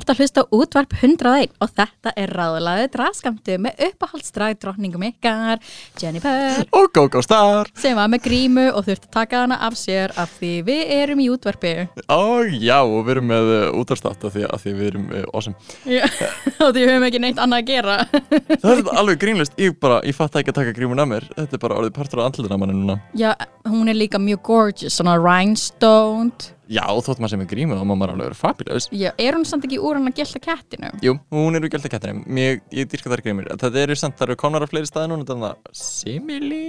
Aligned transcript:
ert 0.00 0.10
að 0.12 0.20
hlusta 0.22 0.44
útvarp 0.54 0.92
101 1.00 1.52
og 1.62 1.70
þetta 1.76 2.12
er 2.18 2.32
ráðlaðið 2.36 2.88
draskamtu 2.96 3.56
með 3.64 3.82
uppáhaldsdrag 3.88 4.58
drotningum 4.62 5.04
ykkar, 5.08 5.62
Jennifer, 6.00 6.62
Og 6.76 6.88
GoGo 6.94 7.22
Star! 7.24 7.70
sem 7.78 7.96
var 7.96 8.10
með 8.12 8.24
grímu 8.26 8.66
og 8.72 8.84
þurfti 8.86 9.08
að 9.10 9.14
taka 9.16 9.42
hana 9.44 9.58
af 9.66 9.76
sér 9.80 10.14
af 10.20 10.32
því 10.38 10.52
við 10.66 10.82
erum 10.96 11.22
í 11.24 11.28
útvarpi. 11.32 11.74
Ó 12.12 12.44
já, 12.50 12.78
og 12.82 13.06
við 13.06 13.14
erum 13.16 13.30
með 13.32 13.52
uh, 13.54 13.78
útarstátt 13.80 14.26
af 14.26 14.34
því, 14.36 14.44
af 14.52 14.64
því 14.64 14.74
við 14.80 14.90
erum 14.90 15.06
uh, 15.12 15.22
awesome. 15.32 15.56
Já, 15.88 16.04
og 16.64 16.74
því 16.74 16.82
við 16.82 16.90
höfum 16.92 17.08
ekki 17.08 17.22
neitt 17.24 17.40
annað 17.42 17.62
að 17.62 17.70
gera. 17.72 17.96
Það 18.66 18.72
er 18.74 18.90
alveg 19.00 19.22
grínlist, 19.22 19.56
ég 19.60 19.78
bara, 19.82 20.02
ég 20.06 20.16
fatt 20.16 20.36
ekki 20.40 20.52
að 20.52 20.60
taka 20.60 20.76
grímun 20.76 21.02
af 21.02 21.10
mér. 21.12 21.28
Þetta 21.36 21.58
er 21.58 21.62
bara 21.62 21.80
orðið 21.80 21.96
partur 21.96 22.22
á 22.22 22.26
andlutina 22.26 22.60
manni 22.60 22.76
núna. 22.76 22.98
Já, 23.16 23.32
hún 23.68 23.88
er 23.88 23.96
líka 23.98 24.20
mjög 24.22 24.42
gorgeous, 24.46 24.98
svona 24.98 25.16
rhinestoned. 25.20 26.52
Já, 26.66 26.82
þótt 26.82 27.20
maður 27.22 27.30
sem 27.36 27.42
er 27.44 27.48
grímu, 27.50 27.76
þá 27.78 27.84
má 27.86 27.92
maður 27.94 28.16
alveg 28.16 28.26
vera 28.26 28.38
fabulous. 28.40 28.88
Já, 28.90 29.12
er 29.22 29.36
hún 29.38 29.44
samt 29.46 29.66
ekki 29.68 29.78
úr 29.86 29.98
hann 30.00 30.10
að 30.10 30.18
gelta 30.20 30.40
kettinu? 30.46 30.90
Jú, 31.04 31.14
hún 31.34 31.56
er 31.58 31.64
úr 31.66 31.72
gælda 31.72 31.90
kettinum, 31.92 32.22
Mér, 32.26 32.60
ég 32.74 32.88
dýrka 32.92 33.12
þar 33.12 33.22
grímur 33.24 33.48
Þetta 33.52 33.82
eru 33.86 33.96
samt, 33.98 34.16
það 34.18 34.28
eru 34.30 34.36
komnar 34.42 34.64
á 34.64 34.68
fleiri 34.70 34.88
staði 34.90 35.10
núna 35.12 35.26
Þannig 35.28 35.48
að 35.50 35.74
simili 35.80 36.62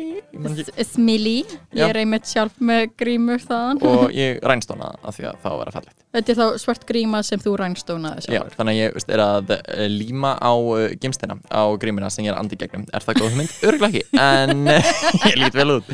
Smilly, 0.87 1.37
ég 1.73 1.79
Já. 1.81 1.87
er 1.89 1.99
einmitt 2.01 2.27
sjálf 2.29 2.57
með 2.63 2.91
grímur 2.99 3.41
þaðan. 3.41 3.79
Og 3.87 4.11
ég 4.17 4.41
rænst 4.45 4.71
hana 4.73 4.91
af 5.01 5.17
því 5.17 5.27
að 5.31 5.39
það 5.45 5.57
var 5.61 5.71
að 5.71 5.77
fallegt 5.79 6.03
Þetta 6.17 6.31
er 6.33 6.37
þá 6.39 6.61
svart 6.63 6.85
gríma 6.89 7.19
sem 7.27 7.41
þú 7.43 7.53
rhinestonaði 7.59 8.23
Já, 8.23 8.27
sjálfur. 8.39 8.55
þannig 8.57 8.73
að 8.73 8.79
ég 8.79 8.93
veist, 8.97 9.11
er 9.13 9.23
að 9.23 9.51
uh, 9.57 9.81
líma 9.91 10.31
á 10.39 10.51
uh, 10.55 10.85
gimstina 11.03 11.35
á 11.51 11.63
grímuna 11.81 12.09
sem 12.13 12.25
ég 12.25 12.33
er 12.33 12.39
andi 12.39 12.57
gegnum 12.59 12.85
Er 12.95 13.05
það 13.05 13.19
góð 13.21 13.33
hugmynd? 13.33 13.53
Örgulega 13.67 13.91
ekki, 13.91 14.05
en 14.17 14.71
ég 15.29 15.37
lít 15.41 15.57
vel 15.59 15.75
út 15.77 15.91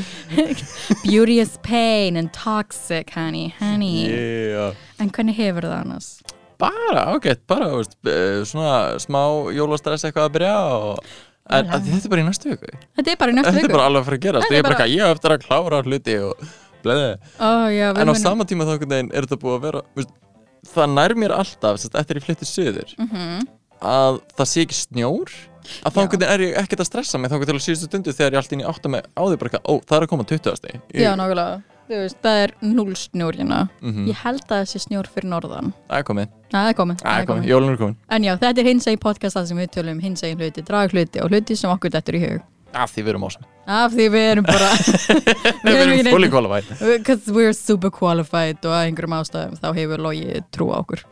Beauty 1.04 1.40
is 1.44 1.58
pain 1.64 2.16
and 2.18 2.32
toxic, 2.34 3.10
honey, 3.18 3.54
honey. 3.60 4.08
yeah. 4.08 4.74
En 5.02 5.12
hvernig 5.12 5.36
hefur 5.38 5.68
það 5.68 5.80
annars? 5.82 6.10
Bara, 6.64 7.04
ágætt, 7.14 7.44
bara, 7.50 7.70
veist, 7.76 7.96
uh, 8.08 8.42
svona 8.48 8.74
smá 9.04 9.22
jólastress 9.58 10.08
eitthvað 10.08 10.30
að 10.30 10.36
byrja 10.40 10.56
og 10.80 11.14
En 11.52 11.68
að 11.68 11.88
þetta 11.90 12.08
er 12.08 12.12
bara 12.14 12.22
í 12.24 12.28
næstu 12.30 12.52
viku 12.54 12.70
Þetta 12.96 13.12
er 13.12 13.18
bara 13.20 13.32
í 13.34 13.36
næstu 13.36 13.50
Þetta 13.52 13.60
viku. 13.60 13.70
er 13.70 13.76
bara 13.78 13.88
alveg 13.90 14.02
að 14.04 14.06
fara 14.08 14.18
að 14.20 14.26
gerast 14.28 14.46
Þetta 14.46 14.54
Ég 14.54 14.60
er 14.60 14.64
er 14.64 14.68
bara 14.70 14.76
eitthvað, 14.78 14.94
ég 14.96 15.16
eftir 15.18 15.34
að 15.36 15.42
klára 15.44 15.80
hluti 15.84 16.14
og 16.24 16.46
bleði 16.86 17.10
Ó, 17.44 17.50
já, 17.74 17.88
við 17.92 18.00
En 18.04 18.12
á 18.12 18.16
sama 18.22 18.46
tíma 18.48 18.68
þá 18.70 18.74
er 18.78 19.26
þetta 19.26 19.40
búið 19.42 19.58
að 19.58 19.66
vera 19.68 19.82
veist, 20.00 20.14
Það 20.74 20.94
nær 20.96 21.16
mér 21.20 21.34
alltaf 21.36 21.82
sest, 21.84 21.98
eftir 22.00 22.20
ég 22.22 22.24
flytti 22.30 22.48
söður 22.48 22.94
Mhm. 23.04 23.44
að 23.84 24.22
það 24.40 24.48
sé 24.48 24.62
ekki 24.64 24.78
snjór 24.80 25.32
að 25.84 25.92
þá 25.98 26.24
er 26.32 26.40
ég 26.46 26.56
ekkert 26.62 26.80
að 26.84 26.88
stressa 26.88 27.20
mig 27.20 27.28
þá 27.32 27.36
einhvern 27.36 27.50
til 27.52 27.56
að 27.60 27.66
síðustu 27.66 27.88
stundu 27.90 28.14
þegar 28.16 28.32
ég 28.32 28.40
allt 28.40 28.54
inn 28.56 28.64
í 28.64 28.68
átta 28.68 28.90
mig 28.92 29.04
á 29.12 29.22
því 29.28 29.38
bara 29.42 29.50
eitthvað, 29.52 29.68
ó 29.68 29.74
það 29.84 29.98
er 29.98 30.06
að 30.06 30.12
koma 30.14 30.24
20. 30.24 30.72
Ég, 30.94 31.04
Já, 31.04 31.12
nákvæmlega. 31.20 31.64
Þú 31.94 32.00
veist, 32.02 32.16
það 32.26 32.40
er 32.44 32.52
null 32.66 32.94
snjór 32.98 33.36
hérna. 33.38 33.58
Mhm. 33.86 34.08
Ég 34.10 34.22
held 34.24 34.42
að 34.48 34.54
það 34.56 34.70
sé 34.72 34.80
snjór 34.82 35.10
fyrir 35.14 35.30
norðan. 35.30 35.68
Það 35.92 36.00
er 36.00 36.06
komið, 36.08 36.32
Það 36.54 36.70
er 36.70 36.74
komið. 36.80 36.98
það 37.04 37.20
er 37.22 37.28
komið, 37.30 37.46
jólun 37.52 37.74
er 37.74 37.78
komið 37.78 37.96
En 38.18 38.24
já, 38.26 38.34
þetta 38.42 38.60
er 38.64 38.70
hins 38.72 38.88
egin 38.90 39.02
podcastað 39.04 39.46
sem 39.52 39.58
við 39.62 39.70
tölum 39.76 40.00
hins 40.02 40.24
egin 40.26 40.40
hluti, 40.42 40.64
drag 40.66 40.90
hluti 40.96 41.22
og 41.22 41.30
hluti 41.30 41.56
sem 41.58 41.70
okkur 41.70 41.90
dettur 41.94 42.18
í 42.18 42.22
hug. 42.24 42.42
Af 42.74 42.90
því 42.96 43.04
við 43.06 43.10
erum 43.14 43.26
ásum 43.28 43.44
Af 43.70 43.92
því 43.94 44.08
við 44.10 44.26
erum 44.32 44.46
bara... 44.50 44.70
Við 45.64 45.78
erum 45.84 46.10
fully 46.10 46.30
qualified 46.34 46.66
Because 46.82 47.30
we're 47.32 47.54
super 47.54 47.92
qualified 47.94 48.58
og 48.66 48.74
að 48.74 48.88
einhverjum 48.90 49.14
ástæðum 49.20 49.60
þá 49.62 49.68
hefur 49.78 50.02
logi 50.02 50.42
trú 50.52 50.72
á 50.74 50.82
okkur. 50.82 51.04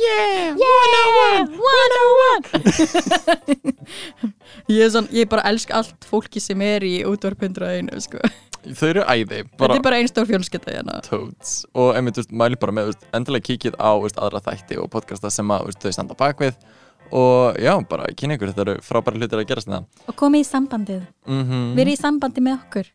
Yeah, 0.00 0.54
Yeah, 0.56 1.44
101 1.50 2.60
ég, 4.70 4.84
er 4.86 4.90
svona, 4.94 5.10
ég 5.12 5.28
bara 5.28 5.44
elsk 5.50 5.74
allt 5.76 6.06
fólki 6.08 6.40
sem 6.40 6.62
er 6.64 6.86
í 6.86 7.02
útvarp 7.04 7.42
101 7.44 7.90
sko. 8.06 8.22
Þau 8.60 8.88
eru 8.90 9.04
æði, 9.08 9.44
Þetta 9.56 9.76
er 9.78 9.84
bara 9.84 9.98
einn 10.00 10.10
stór 10.10 10.28
fjölskylda 10.28 10.74
hérna. 10.74 10.98
Toads 11.06 11.54
og 11.72 11.94
einmitt, 11.96 12.20
mæli 12.28 12.58
bara 12.60 12.74
með, 12.76 12.92
endilega 13.16 13.46
kíkið 13.48 13.78
á 13.80 13.96
aðra 13.96 14.42
þætti 14.44 14.80
og 14.82 14.90
podcasta 14.92 15.32
sem 15.32 15.54
að 15.54 15.72
þau 15.80 15.94
standa 15.96 16.16
á 16.16 16.20
bakvið 16.20 16.58
og 17.12 17.58
já, 17.60 17.72
bara 17.90 18.10
kynna 18.16 18.36
ykkur, 18.38 18.52
þetta 18.52 18.66
eru 18.66 18.76
frábæra 18.86 19.20
hlutir 19.20 19.42
að 19.42 19.48
gerast 19.50 19.70
það 19.70 19.86
og 20.10 20.16
komið 20.20 20.44
í 20.44 20.48
sambandið, 20.50 21.02
mm 21.26 21.44
við 21.76 21.84
erum 21.84 21.92
í 21.94 22.00
sambandi 22.00 22.44
með 22.44 22.58
okkur. 22.60 22.90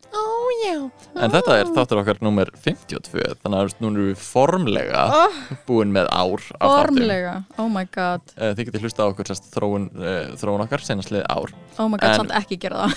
En 1.16 1.31
þetta 1.34 1.56
er 1.59 1.70
þáttur 1.76 2.00
okkar 2.02 2.20
nummer 2.24 2.50
52 2.64 3.24
þannig 3.44 3.58
að 3.59 3.74
nú 3.81 3.90
erum 3.92 4.08
við 4.09 4.22
formlega 4.22 5.03
búin 5.68 5.92
með 5.94 6.09
ár 6.14 6.44
formlega, 6.59 7.34
oh 7.62 7.68
my 7.72 7.86
god. 7.92 8.24
Eh, 8.38 8.53
Þið 8.56 8.70
getið 8.70 8.86
hlusta 8.86 9.06
á 9.06 9.09
okkur 9.12 9.30
sérst 9.30 9.50
þróun, 9.53 9.88
uh, 10.00 10.34
þróun 10.40 10.64
okkar 10.66 10.84
senastliði 10.86 11.24
ár. 11.28 11.53
Oh 11.80 11.90
my 11.92 12.00
god, 12.00 12.09
En- 12.09 12.20
samt 12.22 12.36
ekki 12.40 12.59
gera 12.66 12.86
það. 12.86 12.94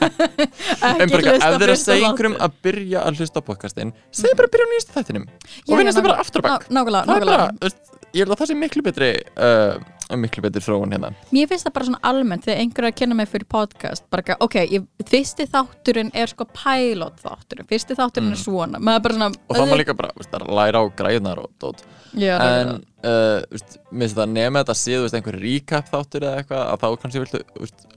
Ekki 0.90 1.04
ef 1.04 1.14
hlusta 1.14 1.52
þið 1.54 1.66
er 1.66 1.74
að 1.74 1.80
segja 1.84 2.10
einhverjum 2.10 2.36
að 2.40 2.58
byrja 2.66 3.04
að 3.06 3.20
hlusta 3.20 3.42
á 3.42 3.48
podcastin 3.50 3.94
segja 4.10 4.38
bara 4.38 4.50
að 4.50 4.54
byrja 4.56 4.66
á 4.66 4.70
nýjastu 4.72 4.96
þættinum. 4.98 5.26
Og 5.66 5.74
við 5.74 5.88
næstum 5.88 6.06
bara 6.08 6.20
aftur 6.24 6.44
á 6.44 6.48
bakk 6.48 6.68
Það 6.70 6.80
er 6.80 6.90
bara, 6.90 7.02
nákvæmlega 7.10 7.48
þú 7.60 7.68
veist, 7.68 7.99
ég 8.14 8.22
held 8.24 8.34
að 8.34 8.40
það 8.42 8.50
sé 8.50 8.56
miklu 8.58 8.82
betri 8.86 9.08
uh, 9.38 9.78
miklu 10.18 10.42
betri 10.42 10.62
þróun 10.64 10.90
hérna. 10.90 11.12
Mér 11.30 11.46
finnst 11.50 11.68
það 11.68 11.74
bara 11.76 11.86
svona 11.86 12.00
almennt 12.10 12.42
þegar 12.48 12.60
einhver 12.64 12.86
er 12.86 12.90
að 12.90 12.96
kenna 12.98 13.14
mig 13.20 13.28
fyrir 13.30 13.46
podcast 13.52 14.06
bara 14.10 14.24
ekki, 14.24 14.36
ok, 14.42 14.56
ég, 14.74 14.86
fyrsti 15.06 15.46
þátturinn 15.52 16.10
er 16.18 16.32
sko 16.32 16.46
pilot 16.50 17.20
þátturinn, 17.22 17.68
fyrsti 17.70 17.94
þátturinn 18.00 18.32
er 18.34 18.40
svona 18.40 18.80
maður 18.82 18.98
er 18.98 19.04
bara 19.06 19.18
svona 19.18 19.28
Mm. 19.30 19.44
og 19.46 19.56
það 19.60 19.70
má 19.70 19.76
líka 19.78 19.94
bara, 20.00 20.10
veist, 20.18 20.34
að 20.34 20.50
læra 20.58 20.80
á 20.82 20.84
græðunar 20.98 21.38
og 21.44 21.50
dót. 21.62 21.84
Já, 22.18 22.34
en, 22.42 22.72
uh, 23.06 23.38
veist, 23.54 23.76
mér 23.92 24.08
finnst 24.08 24.18
það 24.18 24.32
nema 24.34 24.64
þetta 24.64 24.76
séð, 24.80 24.96
þú 24.98 25.04
veist, 25.06 25.18
einhver 25.20 25.38
recap 25.44 25.92
þáttur 25.94 26.26
eða 26.26 26.40
eitthvað, 26.42 26.64
að 26.72 26.82
þá 26.82 26.88
kannski 27.04 27.22
viltu 27.22 27.42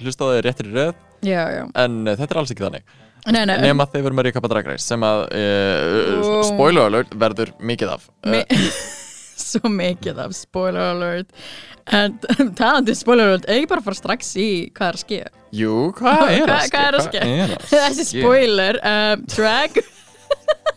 hlusta 0.05 0.21
á 0.21 0.29
þau 0.29 0.41
réttir 0.45 0.69
í 0.69 0.75
röð. 0.77 0.93
Já, 1.25 1.41
já. 1.57 1.63
En 1.81 1.97
uh, 2.05 2.13
þetta 2.19 2.29
er 2.35 2.41
alls 2.43 2.53
ekki 2.53 2.67
þannig. 2.67 2.85
Nei, 3.23 3.45
nei, 3.47 3.55
nema 3.63 3.85
þeir 3.89 4.03
verður 4.03 4.17
með 4.19 4.25
recap 4.27 4.45
að 4.45 4.51
Drag 4.53 4.65
Race 4.67 4.83
sem 4.85 5.03
að 5.07 5.21
uh, 5.31 6.25
Ó. 6.27 6.41
spoiler 6.43 6.89
alert 6.91 7.13
verður 7.15 7.53
mikið 7.63 7.93
af 7.95 8.09
uh, 8.11 8.33
Mi 8.33 8.41
svo 9.43 9.71
mikið 9.71 10.21
af 10.25 10.35
spoiler 10.37 10.91
alert. 10.93 11.31
En 11.93 12.19
talandi 12.59 12.95
um 12.95 12.99
spoiler 12.99 13.31
alert 13.31 13.49
ekki 13.51 13.71
bara 13.71 13.85
fara 13.85 13.99
strax 13.99 14.35
í 14.39 14.51
hvað 14.75 14.91
er 14.91 14.99
að 14.99 15.03
ske? 15.05 15.23
Jú, 15.53 15.73
hvað 15.97 16.23
er 16.33 16.53
að 16.53 16.63
ske? 16.67 16.77
hvað 16.77 16.87
er 16.87 16.99
að 16.99 17.19
er 17.23 17.57
að 17.57 17.89
þessi 17.89 18.07
spoiler 18.13 18.79
um, 18.89 19.27
drag, 19.35 19.83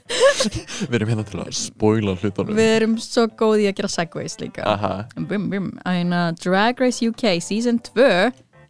Við 0.87 0.97
erum 0.99 1.11
hérna 1.11 1.25
til 1.27 1.41
að 1.43 1.53
spoila 1.59 2.15
hlutunum. 2.21 2.57
Við 2.57 2.73
erum 2.77 2.97
svo 3.03 3.27
góð 3.39 3.65
í 3.65 3.69
að 3.71 3.77
gera 3.81 3.91
segways 3.91 4.37
líka. 4.41 4.65
Aha, 4.69 4.93
bum, 5.17 5.49
bum. 5.53 5.71
Uh, 5.83 6.29
Drag 6.43 6.83
Race 6.83 7.05
UK 7.07 7.37
season 7.43 7.81
2 7.91 8.07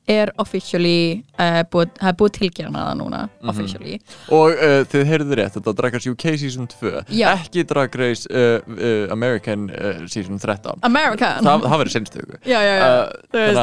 er 0.09 0.31
officially 0.39 1.25
uh, 1.39 1.62
búið, 1.72 1.91
það 1.99 2.09
er 2.12 2.17
búið 2.21 2.33
tilgjörna 2.39 2.83
það 2.87 2.99
núna 3.00 3.21
Mhm. 3.43 3.49
officially 3.50 3.97
og 4.31 4.53
uh, 4.55 4.84
þið 4.93 5.05
heyrðu 5.11 5.39
rétt, 5.41 5.55
þetta 5.56 5.67
var 5.72 5.78
Drag 5.81 5.94
Race 5.97 6.11
UK 6.12 6.27
season 6.39 6.69
2 6.71 6.93
Já. 7.11 7.28
ekki 7.34 7.65
Drag 7.67 7.94
Race 7.99 8.28
uh, 8.31 9.12
American 9.12 9.66
season 10.06 10.39
13 10.39 10.78
American 10.83 11.43
Það, 11.45 11.66
það 11.66 11.78
verður 11.83 11.95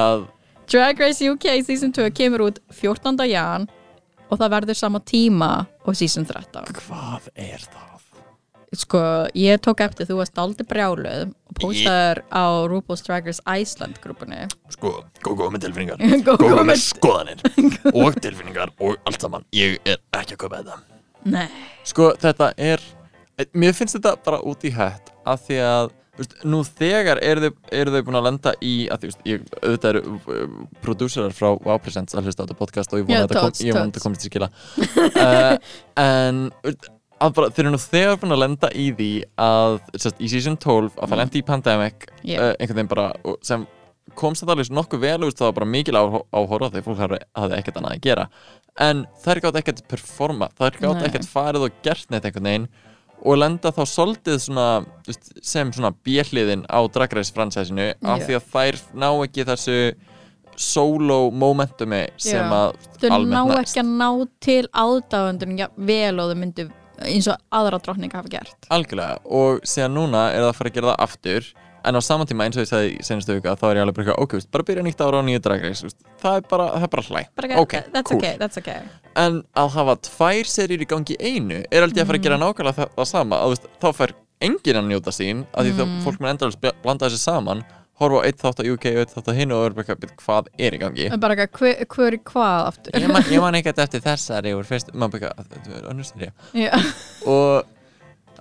að 0.03 0.25
Drag 0.71 0.99
Race 0.99 1.29
UK 1.31 1.47
season 1.67 1.91
2 1.95 2.09
kemur 2.15 2.45
út 2.49 2.59
14. 2.71 3.17
jan 3.29 3.67
og 4.31 4.39
það 4.39 4.53
verður 4.57 4.75
sama 4.79 4.99
tíma 4.99 5.65
og 5.85 5.95
season 5.95 6.25
13 6.25 6.71
Hvað 6.83 7.31
er 7.35 7.59
það? 7.63 7.92
Sko, 8.79 9.01
ég 9.37 9.61
tók 9.63 9.83
eftir 9.85 10.07
þú 10.09 10.17
varst 10.21 10.39
aldrei 10.41 10.67
brjáluð 10.69 11.31
og 11.31 11.57
postaður 11.59 12.23
á 12.33 12.43
RuPaul's 12.71 13.05
Drag 13.05 13.27
Race 13.29 13.43
Iceland 13.45 13.99
grúpunni. 14.03 14.47
Sko, 14.73 14.95
góð 15.23 15.53
með 15.53 15.67
tilfinningar. 15.67 16.03
Góð 16.27 16.43
Góð 16.43 16.63
með- 16.69 16.83
skoðanir 16.87 17.43
Og 18.03 18.19
tilfinningar 18.23 18.73
og 18.79 18.97
allt 19.09 19.25
saman. 19.25 19.47
Ég 19.55 19.79
er 19.85 20.01
ekki 20.19 20.37
að 20.37 20.45
kaupa 20.45 20.61
þetta. 20.61 20.79
Nei, 21.33 21.47
Sko, 21.87 22.13
þetta 22.19 22.51
er 22.59 22.81
Mér 23.57 23.73
finnst 23.73 23.95
þetta 23.97 24.17
bara 24.25 24.41
út 24.45 24.61
í 24.67 24.69
hætt 24.75 25.13
Af 25.25 25.45
því 25.47 25.59
að 25.65 25.93
Veist, 26.13 26.35
nú 26.45 26.59
þegar 26.61 27.17
eru 27.25 27.47
þau, 27.47 27.55
eru 27.73 27.93
þau 27.95 28.03
búin 28.05 28.17
að 28.19 28.25
lenda 28.27 28.51
í 28.61 28.73
að 28.93 29.01
því, 29.01 29.09
veist, 29.09 29.21
ég, 29.25 29.45
auðvitað 29.63 29.87
eru 29.89 30.01
uh, 30.13 30.51
prodúserar 30.85 31.33
frá 31.33 31.47
Wow 31.55 31.79
Presents 31.81 32.13
að 32.13 32.27
hlusta 32.27 32.43
á 32.43 32.45
þetta 32.45 32.57
podcast 32.59 32.93
og 32.93 33.01
ég 33.01 33.07
vona 33.07 33.23
að 33.23 33.31
þetta 33.33 34.03
komist 34.03 34.21
til 34.21 34.29
skila. 34.29 34.49
Uh, 35.17 35.55
en 36.05 36.43
veist, 36.61 36.85
að 37.23 37.33
bara, 37.37 37.49
þeir 37.53 37.63
eru 37.65 37.71
nú 37.75 37.79
þegar 37.83 38.19
búin 38.21 38.35
að 38.35 38.41
lenda 38.43 38.69
í 38.75 38.87
því 38.97 39.09
að 39.43 39.77
sest, 40.03 40.19
í 40.19 40.29
season 40.31 40.57
12 40.59 40.97
að 40.97 41.09
það 41.13 41.21
lendi 41.23 41.39
í 41.41 41.45
pandemic 41.47 42.09
Yeah. 42.23 42.39
uh, 42.39 42.53
einhvern 42.59 42.77
veginn 42.81 42.91
bara 42.93 43.09
og 43.27 43.37
sem 43.43 43.65
komst 44.19 44.43
þetta 44.43 44.53
alveg 44.55 44.69
nokkuð 44.75 45.01
vel 45.03 45.23
og 45.25 45.31
það 45.33 45.47
var 45.49 45.55
bara 45.57 45.67
mikil 45.73 45.95
áh- 45.99 46.23
áhorfa 46.35 46.69
þegar 46.73 46.85
fólk 46.87 47.01
hafði, 47.03 47.19
hafði 47.39 47.57
ekkert 47.59 47.77
annað 47.79 47.95
að 47.97 48.01
gera 48.07 48.25
en 48.87 49.03
þær 49.23 49.41
gátt 49.45 49.59
ekkert 49.61 49.81
performa 49.91 50.49
þær 50.59 50.77
gátt 50.81 50.99
Nei. 51.01 51.05
ekkert 51.09 51.29
farið 51.31 51.67
og 51.67 51.77
gert 51.85 52.09
neitt 52.11 52.25
einhvern 52.29 52.49
veginn 52.49 52.67
og 53.23 53.37
lenda 53.39 53.71
þá 53.71 53.83
svolítið 53.87 54.39
svona, 54.43 54.67
þú 55.05 55.13
veist, 55.13 55.29
sem 55.47 55.69
svona 55.71 55.93
bjelliðin 56.03 56.65
á 56.67 56.79
Drag 56.91 57.13
Race 57.15 57.31
fransæsinu 57.35 57.85
af 58.03 58.19
Já. 58.19 58.25
því 58.27 58.35
að 58.39 58.49
þær 58.55 58.79
ná 58.99 59.07
ekki 59.23 59.45
þessu 59.47 59.77
solo 60.59 61.19
momentumi 61.31 62.03
sem 62.21 62.37
Já. 62.43 62.51
að 62.51 62.87
þau 62.99 63.07
ná 63.09 63.15
almennt 63.17 63.59
ekki 63.63 63.81
að 63.81 63.91
ná 63.97 64.09
til 64.43 64.63
ádáðundum 64.69 65.55
ja, 65.57 65.67
vel 65.77 66.19
og 66.21 66.29
þau 66.33 66.39
myndu 66.43 66.65
eins 67.09 67.27
og 67.31 67.37
aðra 67.51 67.79
drottninga 67.83 68.17
hafa 68.21 68.29
gert. 68.29 68.55
Algjörlega 68.69 69.19
og 69.25 69.61
síðan 69.67 69.93
núna 69.97 70.29
er 70.33 70.41
það 70.43 70.49
að 70.51 70.57
fara 70.59 70.69
að 70.69 70.73
gera 70.79 70.91
það 70.93 71.03
aftur 71.07 71.51
en 71.83 71.97
á 71.99 72.01
saman 72.01 72.27
tíma 72.29 72.45
eins 72.47 72.55
og 72.55 72.63
ég 72.63 72.69
sagði 72.69 72.91
í 72.95 73.03
senastu 73.03 73.35
vika 73.35 73.55
þá 73.59 73.65
er 73.69 73.75
ég 73.75 73.83
alveg 73.83 73.95
bara 73.97 74.13
ok, 74.23 74.33
veist, 74.39 74.49
bara 74.55 74.63
byrja 74.63 74.83
nýtt 74.87 75.01
ára 75.03 75.19
á 75.19 75.23
nýju 75.27 75.41
drag 75.43 75.63
race 75.67 75.83
veist, 75.83 75.97
það 76.23 76.37
er 76.39 76.45
bara, 76.47 76.67
það 76.77 76.85
er 76.87 76.91
bara 76.95 77.03
hlæ. 77.09 77.21
Bara, 77.35 77.57
ok, 77.59 77.73
that's 77.91 78.07
cool. 78.09 78.17
okay, 78.21 78.37
that's 78.39 78.57
okay. 78.61 78.79
En 79.19 79.41
að 79.59 79.73
hafa 79.75 79.95
tvær 80.07 80.47
serjur 80.47 80.79
í 80.85 80.87
gangi 80.87 81.17
einu 81.19 81.59
er 81.69 81.83
aldrei 81.83 82.01
að 82.03 82.07
fara 82.07 82.17
að 82.17 82.23
Mm. 82.23 82.27
gera 82.29 82.37
nákvæmlega 82.39 82.77
það, 82.79 82.93
það 82.95 83.09
sama 83.11 83.35
að, 83.43 83.49
veist, 83.55 83.67
þá 83.83 83.89
fær 83.99 84.13
enginn 84.43 84.79
að 84.79 84.87
njóta 84.93 85.11
sín 85.11 85.43
að 85.53 85.67
því 85.67 85.73
Mm. 85.73 85.79
þá 85.99 86.03
fólk 86.07 86.19
mun 86.23 86.29
endalist 86.31 86.61
blanda 86.83 87.09
þessi 87.09 87.19
saman 87.19 87.65
horfa 88.01 88.21
á 88.21 88.25
eitt 88.25 88.39
þátt 88.41 88.61
á 88.61 88.63
UK 88.73 88.85
og 88.93 89.01
eitt 89.03 89.13
þátt 89.13 89.29
á 89.29 89.33
hinu 89.37 89.55
og 89.57 89.65
er 89.67 89.75
bara 89.77 89.83
eitthvað, 89.85 89.99
"Bíddu, 90.01 90.15
hvað 90.23 90.47
er 90.59 90.71
í 90.73 90.79
gangi? 90.81 91.05
En 91.13 91.19
bara, 91.19 91.35
eitthvað, 91.35 91.59
hver, 91.59 91.85
hver 91.93 92.13
er 92.13 92.23
hvað 92.31 92.67
aftur? 92.71 92.91
Ég 92.99 93.07
man, 93.13 93.21
ég 93.29 93.41
man 93.41 93.55
ekkert 93.59 93.79
eftir 93.85 94.01
þessari 94.01 94.53
úr 94.57 94.65
fyrst, 94.65 94.89
maður 94.93 95.19
bara, 95.19 95.29
eitthvað, 95.29 95.53
þetta 95.53 95.77
er 95.77 95.89
önnur 95.93 96.09
serja 96.09 96.31
Já. 96.53 96.71
og 97.25 97.65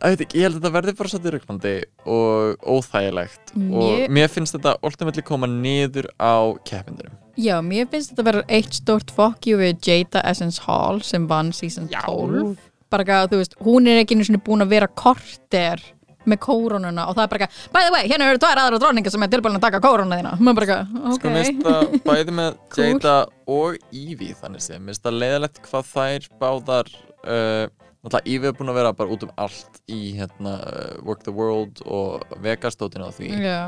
ég 0.02 0.18
veit 0.18 0.32
ég 0.34 0.42
held 0.42 0.56
að 0.56 0.60
þetta 0.62 0.72
verði 0.74 0.94
bara 0.98 1.08
svolítið 1.12 1.34
röglandi 1.36 1.74
og 2.10 2.64
óþægilegt. 2.74 3.52
Og 3.54 3.84
Mér- 3.84 4.08
mér 4.10 4.28
finnst 4.32 4.56
þetta 4.56 4.72
ultimately 4.82 5.22
koma 5.22 5.46
niður 5.46 6.08
á 6.18 6.34
keppindurum 6.66 7.18
Já, 7.38 7.60
mér 7.64 7.86
finnst 7.88 8.10
þetta 8.12 8.24
vera 8.26 8.42
eitt 8.48 8.74
stórt 8.76 9.10
fuck 9.14 9.46
you 9.46 9.56
við 9.60 9.78
Jada 9.86 10.20
Essence 10.28 10.58
Hall 10.66 11.00
sem 11.06 11.26
vann 11.28 11.52
season 11.52 11.88
12 11.88 12.56
bara 12.92 13.04
eitthvað, 13.04 13.30
þú 13.32 13.38
veist, 13.40 13.54
hún 13.64 13.86
er 13.88 14.02
ekki 14.02 14.16
einu 14.18 14.24
sinni 14.26 14.42
búin 14.44 14.60
að 14.66 14.68
vera 14.74 14.86
korter 14.88 15.80
með 16.28 16.38
kórónuna 16.44 17.06
og 17.10 17.16
það 17.16 17.24
er 17.24 17.30
bara 17.32 17.46
eitthvað, 17.46 17.68
by 17.74 17.84
the 17.86 17.92
way, 17.94 18.08
hérna 18.10 18.28
eru 18.30 18.40
tvær 18.42 18.60
aðra 18.62 18.80
dróningar 18.82 19.14
sem 19.14 19.26
er 19.26 19.30
tilbúin 19.32 19.58
að 19.58 19.64
taka 19.66 19.80
kórónuna 19.84 20.18
þína. 20.20 20.32
Maður 20.40 20.58
bara 20.58 20.66
eitthvað, 20.66 20.98
ok. 21.02 21.14
Sko 21.18 21.32
mér 21.34 21.46
finnst 21.48 21.68
það 21.68 21.94
bæði 22.08 22.34
með 22.38 22.58
Cool. 22.74 22.88
Jada 22.88 23.14
og 23.52 23.78
Evie 23.92 24.36
þannig 24.40 24.64
sem, 24.66 24.82
mér 24.82 24.94
finnst 24.94 25.06
það 25.06 25.18
leiðilegt 25.22 25.62
hvað 25.68 25.88
þær 25.92 26.28
báðar 26.42 26.92
uh, 26.96 27.64
náttúrulega 28.02 28.34
Evie 28.34 28.50
er 28.52 28.58
búin 28.58 28.72
að 28.72 28.78
vera 28.80 28.92
bara 28.98 29.14
út 29.14 29.24
um 29.26 29.32
allt 29.44 29.80
í 29.92 30.02
hérna 30.18 30.58
uh, 30.66 30.92
Work 31.06 31.24
the 31.26 31.34
World 31.34 31.82
og 31.86 32.22
Vegastótinu 32.42 33.06
á 33.06 33.12
því. 33.14 33.32
Já, 33.42 33.60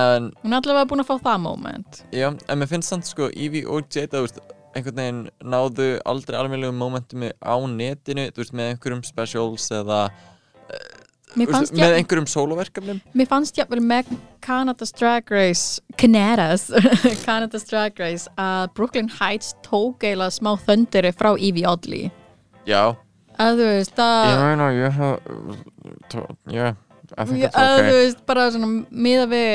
en, 0.00 0.30
hún 0.42 0.52
er 0.56 0.60
allavega 0.60 0.90
búin 0.92 1.04
að 1.04 1.10
fá 1.12 1.16
það 1.30 1.42
moment. 1.48 2.04
Já, 2.14 2.28
en 2.32 2.60
mér 2.60 2.70
finnst 2.70 2.92
samt 2.92 3.08
sko 3.08 3.30
Evie 3.32 3.66
og 3.68 3.88
Jada, 3.92 4.20
þú 4.20 4.28
veist, 4.28 4.40
einhvern 4.74 4.98
veginn 4.98 5.18
náðu 5.46 5.88
aldrei 6.08 6.38
alveglegum 6.40 6.80
momentumi 6.80 7.28
á 7.38 7.54
netinu, 7.70 8.24
þú 8.34 8.42
veist, 8.42 8.54
með 8.58 8.72
einhverjum 8.72 9.04
specials 9.06 9.68
eða 9.74 10.00
fannst, 11.50 11.74
með 11.78 11.96
einhverjum 11.98 12.26
soloverkefnum 12.30 13.00
mér 13.18 13.28
fannst 13.30 13.58
jafnvel 13.58 13.82
með 13.84 14.12
Canada's 14.44 14.92
Drag 14.94 15.30
Race 15.34 15.82
Canadas 16.00 16.68
Canada's 17.26 17.66
Drag 17.70 17.98
Race 18.00 18.30
að 18.40 18.68
Brooklyn 18.78 19.10
Heights 19.20 19.54
tók 19.66 20.04
eiginlega 20.06 20.36
smá 20.36 20.52
þöndiri 20.66 21.12
frá 21.16 21.32
Evie 21.34 21.66
Oddly. 21.68 22.04
Já, 22.68 22.94
að 23.40 23.60
þú 23.60 23.70
veist, 23.72 23.98
að 24.00 24.30
ég 24.30 24.42
meina, 24.44 24.70
ég 24.78 24.98
hef 25.00 25.10
Já, 26.54 26.66
That's 27.16 27.56
að 27.56 27.70
þú 27.70 27.82
okay 27.84 27.94
veist, 27.98 28.20
bara 28.26 28.44
svona 28.50 28.68
miða 28.90 29.24
við 29.30 29.50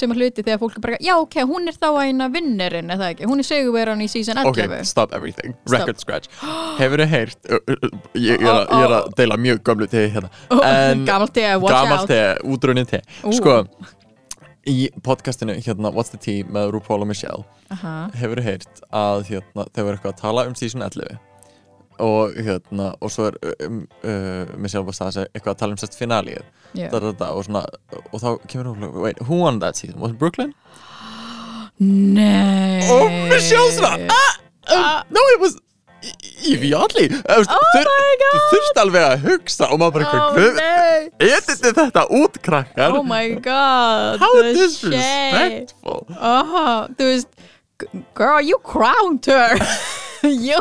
sem 0.00 0.14
hluti 0.16 0.42
þegar 0.46 0.60
fólk 0.62 0.76
er 0.78 0.84
bara, 0.86 0.98
já 1.06 1.12
ok, 1.22 1.36
hún 1.50 1.70
er 1.70 1.76
þá 1.78 1.88
eina 2.02 2.28
vinnerinn, 2.34 2.90
eða 2.96 3.10
ekki, 3.14 3.28
hún 3.30 3.42
er 3.42 3.48
segurveran 3.48 4.02
í 4.02 4.08
season 4.10 4.40
11 4.42 4.48
Ok, 4.50 4.84
stop 4.90 5.14
everything, 5.16 5.54
Stop. 5.66 5.74
record 5.76 6.00
scratch. 6.02 6.30
Hefur 6.80 7.04
þið 7.04 7.12
heyrt 7.14 7.50
uh, 7.50 7.58
uh, 7.58 7.76
uh, 7.76 7.98
ég, 8.14 8.40
ég, 8.40 8.46
er 8.46 8.52
að- 8.54 8.72
ég 8.76 8.86
er 8.88 8.96
að 9.00 9.10
deila 9.20 9.36
mjög 9.46 9.62
gömlu 9.70 9.86
tegi 9.92 10.10
hérna. 10.16 10.30
Oh, 10.50 10.62
en 10.66 11.04
Gamalt 11.06 11.36
ég, 11.42 11.60
watch 11.62 11.74
Gamalt 11.76 12.00
out. 12.06 12.08
tegi, 12.08 12.48
útrunnið 12.56 12.90
tegi 12.96 13.22
Ú. 13.26 13.36
Sko, 13.38 13.56
í 14.66 14.88
podcastinu 15.06 15.54
hérna 15.62 15.92
What's 15.94 16.10
the 16.10 16.18
Tea 16.18 16.42
með 16.44 16.72
RuPaul 16.74 17.04
og 17.04 17.10
Michelle 17.12 17.44
Aha. 17.70 17.94
Hefur 18.18 18.40
þið 18.40 18.48
heyrt 18.50 18.80
að 18.94 19.24
hérna, 19.30 19.66
þau 19.74 19.82
voru 19.86 19.94
eitthvað 19.98 20.12
að 20.16 20.20
tala 20.24 20.46
um 20.50 20.54
season 20.58 20.82
11 20.86 21.18
og 22.02 22.36
hérna, 22.36 22.92
og 23.00 23.10
svo 23.10 23.30
er 23.30 23.36
um, 23.66 23.82
uh, 24.02 24.54
Michelle 24.60 24.86
var 24.86 24.96
að 25.10 25.18
segja 25.18 25.28
eitthvað 25.32 25.54
að 25.54 25.60
tala 25.62 25.76
um 25.76 25.80
sérst 25.80 25.98
da, 27.00 27.12
da, 27.12 27.30
og, 27.32 27.44
svona, 27.46 27.64
og 28.12 28.18
þá 28.20 28.28
kemur 28.48 28.72
hún 28.72 28.90
wait, 29.02 29.20
who 29.22 29.42
won 29.42 29.60
that 29.60 29.76
season? 29.76 30.00
Was 30.00 30.12
it 30.12 30.18
Brooklyn? 30.18 30.54
Nei. 31.78 32.82
Og 32.88 33.12
Michelle 33.30 33.70
svona 33.76 34.08
ah, 34.08 34.34
um, 34.72 35.14
No, 35.14 35.20
it 35.34 35.40
was 35.40 35.58
Evie 36.46 36.74
Oddly. 36.76 37.08
Oh 37.28 37.42
Oh 37.42 38.40
þurft 38.52 38.80
alveg 38.80 39.04
að 39.06 39.26
hugsa 39.26 39.68
og 39.72 39.80
maður 39.80 39.96
bara 39.96 40.10
Oh 40.12 40.60
Editið 41.26 41.76
þetta 41.80 42.06
út 42.20 42.38
krakkar? 42.44 42.96
Oh 42.96 43.04
my 43.06 43.34
god 43.42 44.22
How 44.22 44.32
disrespectful. 44.42 46.06
oh, 46.16 46.86
veist 46.98 47.28
Girl, 48.16 48.40
you 48.40 48.58
crowned 48.64 49.26
her 49.26 49.58
You 50.46 50.60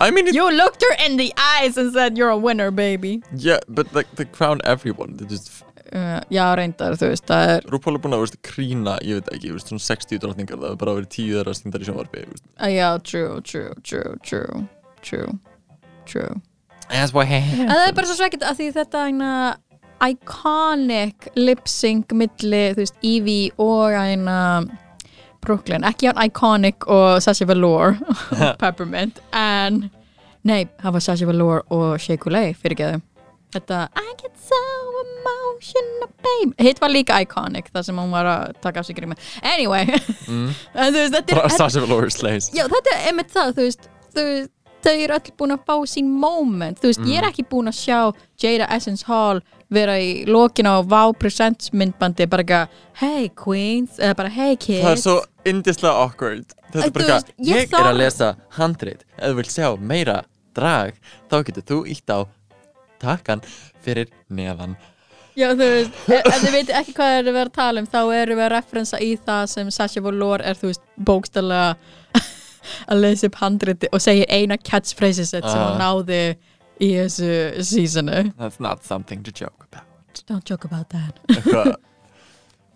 I 0.00 0.10
mean, 0.10 0.26
it, 0.28 0.34
You 0.34 0.50
looked 0.50 0.82
her 0.82 0.94
in 1.06 1.16
the 1.16 1.32
eyes 1.36 1.76
and 1.76 1.92
said 1.92 2.16
you're 2.18 2.30
a 2.30 2.36
winner, 2.38 2.70
baby. 2.70 3.22
Yeah, 3.36 3.58
but 3.68 3.92
like, 3.94 4.10
they 4.16 4.24
crown 4.24 4.60
everyone. 4.64 5.16
They 5.16 5.26
just, 5.26 5.62
uh, 5.92 6.20
Já, 6.30 6.46
reyndar, 6.56 6.96
þú 7.00 7.10
veist, 7.12 7.26
það 7.28 7.52
er 7.56 7.68
RuPaul 7.70 7.98
er 7.98 8.04
búin 8.06 8.16
að 8.16 8.24
veist, 8.26 8.38
krína, 8.42 8.96
ég 9.04 9.20
veit 9.20 9.32
ekki, 9.36 9.52
veist, 9.54 9.68
svona 9.72 9.84
60 9.88 10.22
drottningar 10.24 10.58
það 10.62 10.70
er 10.72 10.80
bara 10.84 10.96
verið 11.00 11.10
10 11.18 11.34
þeirra 11.38 11.54
stundar 11.58 11.84
í 11.84 11.90
sjónvarpi 11.90 12.24
veist. 12.30 12.46
uh, 12.58 12.70
Já, 12.72 12.88
true, 13.02 13.40
true, 13.42 13.74
true, 13.82 14.16
true 14.24 14.64
True, 15.04 15.38
true. 16.06 16.40
That's 16.88 17.12
what 17.12 17.28
En 17.28 17.68
það 17.68 17.88
er 17.88 17.92
bara 17.96 18.08
svo 18.08 18.16
svekkit 18.16 18.44
að 18.44 18.56
því 18.56 18.68
þetta 18.72 19.02
eina 19.08 19.30
iconic 20.04 21.28
lip 21.36 21.68
sync 21.68 22.12
milli, 22.16 22.62
þú 22.74 22.80
veist, 22.80 22.96
Evie 23.04 23.50
og 23.60 23.92
eina 23.96 24.38
Brooklyn, 25.44 25.84
ekki 25.86 26.10
hann 26.10 26.20
iconic 26.24 26.86
og 26.90 27.22
Sacha 27.24 27.46
Velour 27.48 27.98
Peppermint, 28.62 29.20
en 29.36 29.84
nei, 30.44 30.64
það 30.82 30.96
var 30.96 31.04
Sacha 31.08 31.28
Velour 31.28 31.64
og 31.74 32.00
Shea 32.02 32.20
Coulee 32.20 32.54
fyrir 32.58 32.80
geðu. 32.80 33.02
Þetta 33.54 33.84
I 33.94 34.16
get 34.18 34.34
so 34.40 34.58
emotional 35.04 36.08
babe. 36.24 36.56
Hitt 36.58 36.80
var 36.82 36.90
líka 36.90 37.20
iconic 37.22 37.70
þar 37.70 37.86
sem 37.86 38.00
hún 38.02 38.10
var 38.10 38.26
að 38.26 38.56
taka 38.64 38.82
af 38.82 38.88
sig 38.88 38.98
grími 38.98 39.14
Anyway, 39.42 39.86
mm. 40.26 40.48
veist, 40.74 41.14
þetta 41.14 41.38
er 41.38 41.54
Sasha 41.54 41.84
Velour 41.84 42.10
slays 42.10 42.50
Já, 42.54 42.66
þetta 42.66 42.96
er 42.96 43.08
einmitt 43.12 43.30
það, 43.34 43.54
þú 43.54 43.68
veist, 43.68 43.88
þú 44.16 44.26
veist 44.32 44.52
þau 44.84 44.94
eru 45.00 45.16
öll 45.16 45.34
búin 45.38 45.54
að 45.54 45.62
fá 45.68 45.76
sín 45.88 46.08
moment. 46.20 46.80
Þú 46.80 46.90
veist, 46.90 47.04
ég 47.08 47.20
er 47.20 47.28
ekki 47.28 47.46
búin 47.48 47.70
að 47.70 47.78
sjá 47.78 47.98
Jada 48.40 48.68
Essence 48.74 49.06
Hall 49.08 49.40
vera 49.72 49.96
í 50.00 50.24
lokin 50.28 50.68
á 50.68 50.84
Wow 50.84 51.14
Presents 51.18 51.72
myndbandi 51.72 52.26
bara 52.30 52.44
eitthvað, 52.44 52.82
hey 53.00 53.30
queens 53.38 54.00
eða 54.00 54.18
bara 54.18 54.34
hey 54.34 54.58
kids 54.58 54.84
Það 54.84 54.92
er 54.92 55.02
svo 55.02 55.16
indislega 55.50 55.94
awkward. 56.04 56.54
Þetta 56.72 56.86
er 56.86 56.94
bara 56.94 57.04
eitthvað, 57.18 57.34
ég 57.50 57.74
er 57.78 57.88
að 57.90 57.98
lesa 58.00 58.28
handrit. 58.58 59.04
Ef 59.18 59.28
þú 59.30 59.36
vilt 59.40 59.52
sjá 59.54 59.68
meira 59.78 60.16
drag 60.56 60.96
þá 61.30 61.36
getur 61.48 61.66
þú 61.70 61.78
ítt 61.94 62.10
á 62.14 62.18
takkan 63.02 63.42
fyrir 63.84 64.08
neðan. 64.30 64.76
Já, 65.34 65.48
þú 65.58 65.66
veist, 65.66 65.96
ef, 66.06 66.28
ef 66.30 66.40
þið 66.44 66.52
veitir 66.54 66.76
ekki 66.78 66.92
hvað 66.94 67.12
er 67.18 67.28
að 67.28 67.36
vera 67.40 67.50
að 67.50 67.56
tala 67.58 67.80
um 67.82 67.88
þá 67.90 67.98
erum 68.14 68.38
við 68.38 68.44
að 68.46 68.52
referensa 68.54 69.00
í 69.02 69.08
það 69.26 69.46
sem 69.50 69.70
Sasha 69.74 70.02
Velour 70.04 70.44
er, 70.46 70.54
þú 70.60 70.70
veist, 70.70 70.84
bókstælega 71.10 71.74
að 72.94 73.00
lesa 73.02 73.26
upp 73.28 73.40
handriti 73.42 73.90
og 73.92 74.00
segir 74.04 74.30
eina 74.30 74.56
catchphrase 74.62 75.26
set 75.26 75.42
sem 75.44 75.58
Ah. 75.58 75.64
hún 75.72 75.82
náði 75.82 76.20
í 76.80 76.92
þessu 77.00 77.32
seasonu. 77.66 78.22
That's 78.38 78.60
not 78.62 78.84
something 78.86 79.22
to 79.26 79.32
joke 79.34 79.66
about. 79.70 79.90
Don't 80.30 80.46
joke 80.48 80.64
about 80.64 80.88
that 80.94 81.18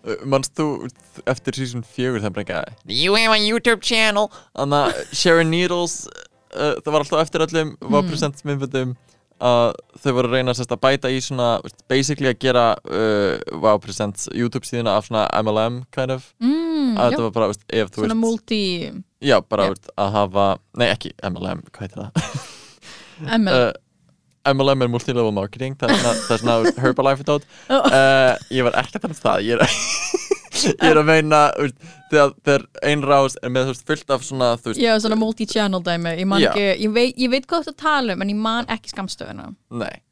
Uh, 0.05 0.15
Manst 0.31 0.53
þú 0.55 0.87
eftir 1.27 1.57
season 1.59 1.83
4 1.83 2.21
það 2.23 2.37
eitthvað 2.43 2.73
You 2.87 3.15
have 3.19 3.35
a 3.35 3.39
YouTube 3.43 3.81
channel. 3.83 4.29
Þannig 4.55 4.79
að 4.87 5.13
Sharon 5.19 5.49
Needles 5.51 5.95
uh, 6.55 6.77
það 6.79 6.91
var 6.93 7.03
alltaf 7.03 7.23
eftir 7.25 7.43
öllum 7.47 7.75
var 7.81 8.01
Hmm. 8.03 8.09
present 8.13 8.43
myndböndum 8.47 8.95
að 9.39 9.69
þau 10.03 10.11
voru 10.17 10.27
að 10.27 10.33
reyna 10.35 10.51
sérst, 10.55 10.71
að 10.75 10.81
bæta 10.83 11.07
í 11.15 11.19
svona 11.23 11.49
basically 11.87 12.27
að 12.27 12.39
gera 12.43 12.63
uh, 12.91 13.37
wow 13.63 13.77
presents 13.79 14.27
YouTube 14.35 14.67
síðuna 14.67 14.97
af 14.99 15.07
svona 15.07 15.27
MLM 15.39 15.77
kind 15.95 16.11
of. 16.11 16.25
Mm, 16.43 16.97
að 16.99 17.13
þetta 17.13 17.21
var 17.23 17.31
bara 17.37 17.47
veist, 17.53 17.63
ef 17.71 17.91
þú 17.95 18.03
Svona 18.03 18.17
multi 18.19 18.59
Já, 19.23 19.37
bara 19.47 19.69
veist, 19.71 19.87
að 19.95 20.11
hafa, 20.17 20.47
nei 20.79 20.89
ekki 20.91 21.13
MLM, 21.23 21.63
hvað 21.71 21.85
heitir 21.87 22.03
það? 22.03 22.49
ML 23.39 23.55
Uh, 23.55 23.71
MLM 24.47 24.85
er 24.85 24.91
multilevel 24.91 25.33
marketing, 25.35 25.75
það 25.79 25.93
er 25.93 26.01
svona, 26.03 26.39
svona 26.41 26.83
Herbalife 26.83 27.25
dot. 27.27 27.47
Oh. 27.69 27.85
Uh, 27.85 28.33
ég 28.53 28.65
var 28.65 28.75
ekki 28.79 28.97
að 28.97 29.03
tala 29.03 29.13
um 29.13 29.19
það, 29.19 29.41
ég 29.45 29.59
er 29.59 29.65
ég 30.67 30.89
er 30.89 30.99
að 30.99 31.07
meina, 31.07 31.39
þegar, 32.11 32.33
þegar 32.45 32.65
ein 32.89 33.03
rás 33.05 33.37
er 33.43 33.53
með 33.53 33.71
veist, 33.71 33.85
fullt 33.87 34.13
af 34.15 34.25
svona, 34.25 34.51
veist, 34.63 34.81
Já, 34.81 34.91
svona 35.01 35.17
multi-channel 35.19 35.83
dæmi 35.85 36.15
Ég, 36.17 36.25
ekki, 36.39 36.65
ég, 36.83 36.93
veit, 36.95 37.19
ég 37.19 37.33
veit 37.33 37.47
hvað 37.49 37.71
að 37.73 37.77
tala 37.83 38.15
um 38.15 38.25
en 38.25 38.33
ég 38.33 38.41
man 38.41 38.69
ekki 38.71 38.93
skamstöðuna 38.93 39.51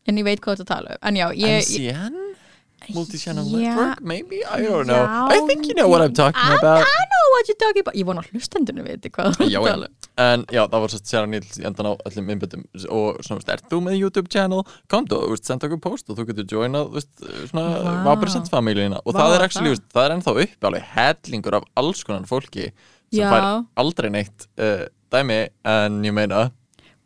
en 0.08 0.22
ég 0.22 0.28
veit 0.28 0.44
hvað 0.44 0.64
að 0.64 0.72
tala 0.72 0.98
um 0.98 1.10
en 1.10 1.20
já, 1.20 1.28
ég, 1.34 1.72
ég 1.74 1.90
MCN? 1.98 2.28
Multi-channel 2.96 3.46
Já. 3.52 3.58
network, 3.58 4.02
maybe? 4.02 4.42
I 4.46 4.62
don't 4.64 4.88
know. 4.88 5.04
Já, 5.04 5.28
I 5.36 5.40
think 5.48 5.68
you 5.68 5.76
know 5.76 5.88
what 5.92 6.02
I'm 6.02 6.14
talking 6.14 6.42
I, 6.42 6.56
about. 6.56 6.82
I 6.86 7.04
know 7.12 7.26
what 7.36 7.48
you're 7.50 7.60
talking 7.60 7.84
about 7.84 7.96
Ég 7.96 8.06
vona 8.08 8.24
hlustendunum 8.28 8.86
veit 8.88 9.08
hvað 9.12 9.40
Já, 9.50 9.60
að 9.60 9.68
já. 9.68 9.76
um 9.76 9.88
En 10.18 10.46
já, 10.50 10.64
það 10.66 10.82
var 10.82 10.90
svo 10.90 11.00
Sarah 11.06 11.30
Needles 11.30 11.60
í 11.62 11.66
endan 11.68 11.90
á 11.90 11.94
öllum 12.10 12.30
innbyttum 12.34 12.64
og 12.90 13.20
svona, 13.22 13.44
ert 13.54 13.68
þú 13.70 13.82
með 13.86 14.00
YouTube 14.00 14.32
channel? 14.34 14.64
Komdu, 14.90 15.20
þú 15.30 15.38
senda 15.38 15.68
okkur 15.70 15.82
post 15.84 16.10
og 16.10 16.18
þú 16.18 16.26
getur 16.32 16.48
joinað, 16.56 16.88
þú 16.90 16.98
veist, 16.98 17.26
svona 17.52 17.66
Vá. 17.86 17.92
Vapresents 18.08 18.50
famílina 18.50 18.98
og 19.04 19.14
Vá, 19.14 19.20
það 19.20 19.36
er 19.36 19.46
actually, 19.46 19.76
það. 19.78 19.92
það 19.94 20.08
er 20.08 20.16
ennþá 20.16 20.36
uppi 20.46 20.70
alveg 20.72 20.88
hellingur 20.96 21.60
af 21.60 21.68
alls 21.84 22.02
konar 22.08 22.26
fólki 22.30 22.66
sem 22.72 23.22
Já. 23.22 23.30
fær 23.30 23.46
aldrei 23.84 24.10
neitt 24.18 24.48
uh, 24.58 24.88
dæmi 25.14 25.38
en 25.70 26.02
ég 26.08 26.16
meina 26.18 26.48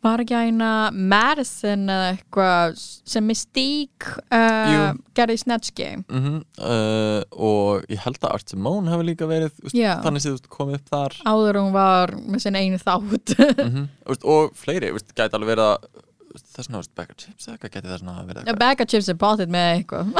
var 0.02 0.22
ekki 0.22 0.34
aðeina 0.36 0.68
Madison 0.92 1.86
eða 1.92 2.10
eitthvað 2.12 2.76
sem 2.82 3.26
Mystique 3.28 4.16
uh, 4.34 4.92
gerði 5.16 5.36
í 5.38 5.42
Snatch 5.42 5.74
Game 5.78 6.02
mm 6.08 6.40
uh, 6.58 7.22
og 7.32 7.86
ég 7.92 8.02
held 8.02 8.18
að 8.22 8.34
Art 8.34 8.52
Simone 8.52 8.90
hafi 8.92 9.06
líka 9.06 9.28
verið 9.30 9.74
Já. 9.74 9.96
þannig 10.04 10.24
séð 10.24 10.38
þú 10.40 10.52
komið 10.56 10.78
upp 10.80 10.94
þar. 10.94 11.18
Áður 11.26 11.60
hún 11.62 11.74
var 11.74 12.14
með 12.18 12.44
sinni 12.46 12.64
einu 12.66 12.80
þátt. 12.82 13.36
Mm 13.62 13.90
og 14.12 14.56
fleiri, 14.58 14.90
veist, 14.94 15.12
gæti 15.16 15.38
alveg 15.38 15.54
verið 15.54 15.68
að 15.70 15.86
þess 16.32 16.68
vegna, 16.68 16.82
Bag 16.96 17.12
of 17.12 17.18
Chips 17.20 17.48
eða 17.48 17.58
hvað 17.60 17.74
gæti 17.76 17.88
þess 17.88 18.02
vegna 18.02 18.16
að 18.18 18.30
verið 18.32 18.60
Bag 18.62 18.82
of 18.84 18.90
Chips 18.92 19.10
er 19.12 19.18
bátið 19.20 19.52
með 19.52 19.70
eitthvað. 19.76 20.12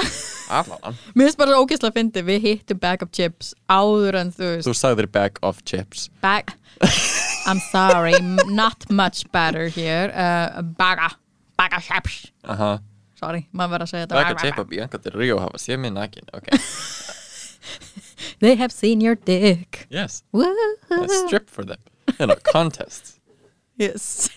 Mér 1.17 1.29
finnst 1.29 1.41
bara 1.41 1.59
ógeðslega 1.59 1.93
að 1.93 1.99
fyndi 1.99 2.25
Við 2.29 2.49
hittum 2.49 2.83
of 2.93 3.12
Chips 3.17 3.55
áður 3.67 4.21
en 4.23 4.33
þú 4.37 4.49
veist. 4.51 4.69
Þú 4.69 4.79
sagðir 4.79 5.12
Bag 5.12 5.43
of 5.43 5.62
Chips. 5.69 6.09
Bag 6.25 6.55
I'm 7.46 7.61
sorry, 7.70 8.14
not 8.46 8.88
much 8.90 9.30
better 9.32 9.68
here. 9.68 10.12
Uh, 10.14 10.62
Baga. 10.62 11.16
Baga 11.56 11.80
Chips 11.80 12.32
Aha. 12.44 12.80
Sorry, 13.14 13.46
maður 13.54 13.76
verður 13.76 13.84
að 13.84 13.90
segja 13.92 14.06
þetta 14.11 14.42
Chips 14.42 14.62
og 14.62 14.68
Bianca 14.70 14.99
Del 14.99 15.16
Rio 15.20 15.38
hafa 15.38 15.61
séð 15.62 15.82
mér 15.84 15.94
nakin 15.94 16.30
ok, 16.34 16.49
They 18.42 18.56
have 18.56 18.72
seen 18.72 19.00
your 19.00 19.14
dick. 19.14 19.87
Yes, 19.90 20.25
Woo. 20.32 20.50
a 20.90 21.08
strip 21.08 21.49
for 21.50 21.64
them 21.64 21.78
in 22.18 22.30
a 22.30 22.37
contest. 22.37 23.20
Yes 23.78 24.30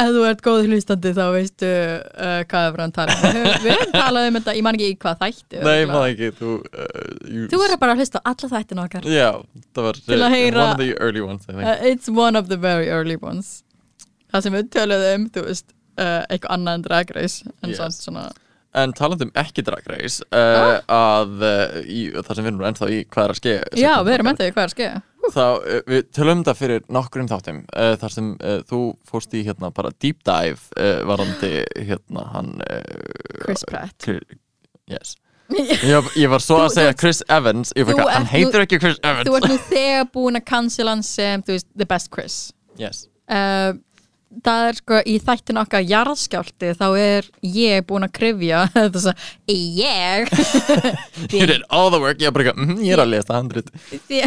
Ef 0.00 0.10
þú 0.16 0.24
ert 0.30 0.42
góð 0.46 0.66
hlustandi 0.68 1.12
þá 1.16 1.22
veistu 1.34 1.68
uh, 1.70 2.40
hvað 2.50 2.66
er 2.68 2.74
frá 2.76 2.84
að 2.86 2.94
tala 2.98 3.16
um. 3.16 3.38
Við 3.64 3.72
höfum 3.74 3.94
talað 3.96 4.28
um 4.30 4.38
þetta, 4.40 4.54
ég 4.58 4.66
man 4.66 4.78
ekki 4.78 4.88
í 4.90 4.96
hvað 5.04 5.18
þætti 5.24 5.62
nei, 5.66 5.80
maður 5.90 6.12
ekki 6.14 6.30
þú, 6.40 6.54
uh, 6.60 7.48
Þú 7.52 7.60
verður 7.64 7.80
bara 7.84 7.94
að 7.96 8.02
hlusta 8.04 8.22
á 8.22 8.28
alla 8.32 8.50
þættina 8.54 8.84
okkar 8.88 9.08
já, 9.10 9.28
það 9.76 9.88
var 9.88 10.00
að 10.00 10.20
uh, 10.20 10.30
heyra- 10.34 10.64
one 10.64 10.70
of 10.74 10.80
the 10.84 10.90
early 11.00 11.24
ones 11.26 11.48
I 11.48 11.52
think. 11.52 11.66
uh, 11.66 11.90
It's 11.92 12.08
one 12.10 12.38
of 12.40 12.48
the 12.52 12.58
very 12.60 12.88
early 12.90 13.18
ones 13.20 13.60
Það 14.30 14.46
sem 14.46 14.54
við 14.60 14.68
töluðum, 14.76 15.24
þú 15.34 15.46
veist 15.48 15.66
uh, 15.98 16.22
eitthvað 16.30 16.54
annað 16.56 16.78
en 16.80 16.86
Drag 16.86 17.14
Race 17.16 17.42
en 17.64 17.74
Yes. 17.74 18.00
svona 18.04 18.28
En 18.78 18.92
talandum 18.94 19.32
ekki 19.34 19.64
Drag 19.66 19.82
Race 19.90 20.22
uh, 20.30 20.76
að 20.94 21.40
uh, 21.42 21.78
í, 21.90 22.04
það 22.14 22.36
sem 22.38 22.44
við 22.46 22.52
erum 22.52 22.66
ennþá 22.68 22.90
í 22.94 23.00
hvað 23.10 23.24
er 23.24 23.32
að 23.34 23.38
ske 23.40 23.54
Já, 23.82 23.92
við 24.06 24.12
erum 24.14 24.30
ennþá 24.30 24.46
í 24.46 24.52
hvað 24.54 24.62
er 24.62 24.70
að 24.70 24.74
skeiða 24.76 25.00
Þá, 25.30 25.44
uh, 25.60 25.80
við 25.90 26.04
tölum 26.16 26.40
um 26.40 26.44
það 26.48 26.58
fyrir 26.60 26.84
nokkrum 26.92 27.28
þáttum 27.30 27.58
uh, 27.70 27.94
þar 28.00 28.14
sem 28.16 28.30
uh, 28.40 28.60
þú 28.70 28.80
fórst 29.10 29.34
í 29.38 29.42
hérna 29.46 29.70
bara 29.76 29.92
deep 30.02 30.20
dive 30.26 30.60
uh, 30.76 31.00
varandi 31.08 31.52
hérna 31.86 32.24
hann 32.34 32.54
Chris 33.44 33.62
Pratt. 33.70 34.08
Yes. 34.90 35.16
Ég, 35.50 36.08
ég 36.14 36.28
var 36.30 36.38
svo 36.42 36.60
Þú- 36.60 36.64
að 36.68 36.74
segja 36.76 36.90
þú- 36.94 36.98
Chris 37.02 37.20
Evans 37.26 37.72
ég 37.74 37.82
þú 37.82 37.90
fyrir 37.90 38.04
hann 38.06 38.22
ert 38.22 38.26
nú- 38.28 38.32
heitir 38.36 38.62
ekki 38.64 38.78
Chris 38.82 38.98
Þú 39.02 39.08
Evans 39.10 39.30
ert 39.40 39.48
nú 39.50 39.56
þegar 39.66 40.04
búin 40.14 40.38
að 40.38 40.44
cancel 40.46 40.86
hann 40.92 41.00
sem, 41.06 41.42
þú 41.42 41.56
veist, 41.56 41.66
the 41.74 41.86
best 41.90 42.10
Chris. 42.14 42.36
Yes. 42.78 43.00
Það 44.46 44.60
er 44.68 44.76
sko 44.78 44.98
í 45.10 45.16
þættin 45.26 45.58
okkar 45.58 45.82
jarðskjálti 45.90 46.68
þá 46.78 46.84
er 47.02 47.26
ég 47.42 47.82
búin 47.88 48.06
að 48.06 48.12
krifja 48.20 48.60
þetta 48.76 49.02
svo, 49.02 49.14
ég? 49.50 50.30
You 51.34 51.48
did 51.50 51.66
all 51.66 51.90
the 51.90 51.98
work 51.98 52.22
ég, 52.22 52.30
bara, 52.36 52.54
mm, 52.54 52.76
ég 52.86 52.94
er 52.94 53.02
að 53.02 53.10
lesa 53.16 53.40
handrit 53.40 53.72
Því- 54.06 54.22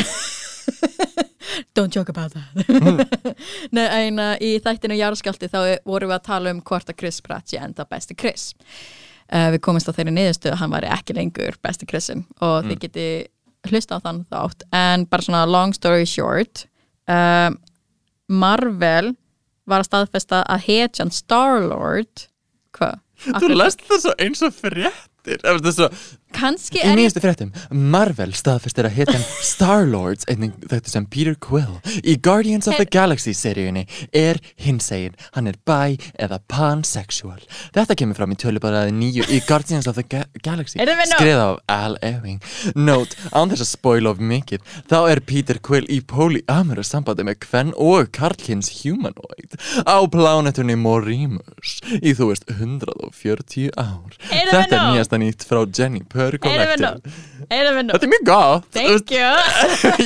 Don't 1.78 1.94
joke 1.96 2.10
about 2.10 2.34
that. 2.34 3.38
Nei, 3.76 3.86
en 4.08 4.20
uh, 4.22 4.34
í 4.42 4.56
þættinu 4.64 4.96
Jarðskjálti 4.98 5.50
þá 5.52 5.58
er- 5.76 5.82
vorum 5.88 6.12
við 6.12 6.18
að 6.18 6.26
tala 6.30 6.54
um 6.54 6.62
hvort 6.66 6.90
að 6.90 6.98
Chris 7.02 7.20
Pratt 7.26 7.52
sé 7.52 7.60
enda 7.62 7.86
besti 7.90 8.16
Chris. 8.18 8.52
Uh, 9.34 9.50
Við 9.56 9.62
komumst 9.66 9.90
á 9.90 9.96
þeirri 9.96 10.14
niðurstöðu 10.16 10.54
að 10.56 10.62
hann 10.64 10.74
væri 10.76 10.92
ekki 10.94 11.16
lengur 11.18 11.58
besti 11.64 11.88
Chrisin 11.90 12.26
og 12.44 12.68
þið 12.68 12.80
geti 12.86 13.08
hlusta 13.72 13.98
á 14.00 14.04
þann 14.04 14.24
þátt. 14.32 14.66
En 14.76 15.06
bara 15.10 15.24
svona 15.26 15.46
long 15.50 15.72
story 15.76 16.06
short 16.10 16.66
um, 17.08 17.56
Marvel 18.28 19.14
var 19.70 19.84
að 19.84 19.88
staðfesta 19.90 20.42
að 20.52 20.66
hetjan 20.68 21.12
Star-Lord 21.16 22.28
hvað? 22.76 23.00
þú 23.40 23.50
lest 23.56 23.84
það 23.88 24.02
svo 24.04 24.14
eins 24.20 24.42
og 24.44 24.56
fréttir. 24.58 25.40
Þetta 25.40 25.70
er 25.72 25.76
svo 25.78 25.88
Kannski 26.34 26.80
Í 26.80 26.82
er 26.82 26.94
ég 26.94 26.98
nýjastu 26.98 27.22
fréttum, 27.22 27.52
Marvel 27.70 28.34
staðfestir 28.36 28.88
að 28.88 28.96
hitan 28.98 29.24
Star-Lords, 29.52 30.26
einnig 30.32 30.56
þetta 30.66 30.90
sem 30.90 31.06
Peter 31.06 31.36
Quill, 31.38 31.78
í 32.02 32.16
Guardians 32.18 32.68
of 32.70 32.80
the 32.80 32.88
Galaxy 32.90 33.36
seríunni 33.38 33.86
er 34.10 34.40
hinsegin, 34.60 35.14
hann 35.38 35.50
er 35.52 35.60
bi 35.68 36.00
eða 36.18 36.40
pansexual. 36.50 37.38
Þetta 37.76 37.98
kemur 38.00 38.18
fram 38.18 38.34
í 38.34 38.40
tölubaraði 38.42 38.96
nýju 38.98 39.28
í 39.30 39.40
Guardians 39.48 39.90
of 39.92 40.00
the 40.00 40.06
Ga 40.10 40.24
Galaxy, 40.44 40.82
skriða 41.14 41.46
af 41.52 41.62
Al 41.72 41.98
Ewing. 42.02 42.42
Note, 42.76 43.18
án 43.32 43.54
þess 43.54 43.68
að 43.68 43.72
spoila 43.76 44.14
of 44.16 44.24
mikið, 44.24 44.64
þá 44.90 44.98
er 45.14 45.24
Peter 45.30 45.62
Quill 45.64 45.86
í 45.94 46.02
polyamorous 46.02 46.92
sambandi 46.94 47.28
með 47.28 47.40
Kvenn 47.46 47.74
og 47.78 48.10
Karlkins 48.16 48.72
humanoid 48.82 49.54
á 49.86 50.02
plánetunni 50.10 50.76
Morimus 50.80 51.78
í 52.02 52.16
þú 52.18 52.32
veist 52.32 52.50
140 52.50 53.70
ár. 53.78 54.18
Þetta 54.34 54.80
er 54.80 54.86
nýjasta 54.90 55.22
nýtt 55.22 55.46
frá 55.48 55.64
Jenny 55.70 56.02
Purr 56.10 56.23
Við 56.32 57.84
nú? 57.84 57.94
Þetta 57.94 58.00
er 58.00 58.12
mjög 58.14 58.26
gott. 58.30 58.68
Thank 58.74 59.14
you. 59.14 59.30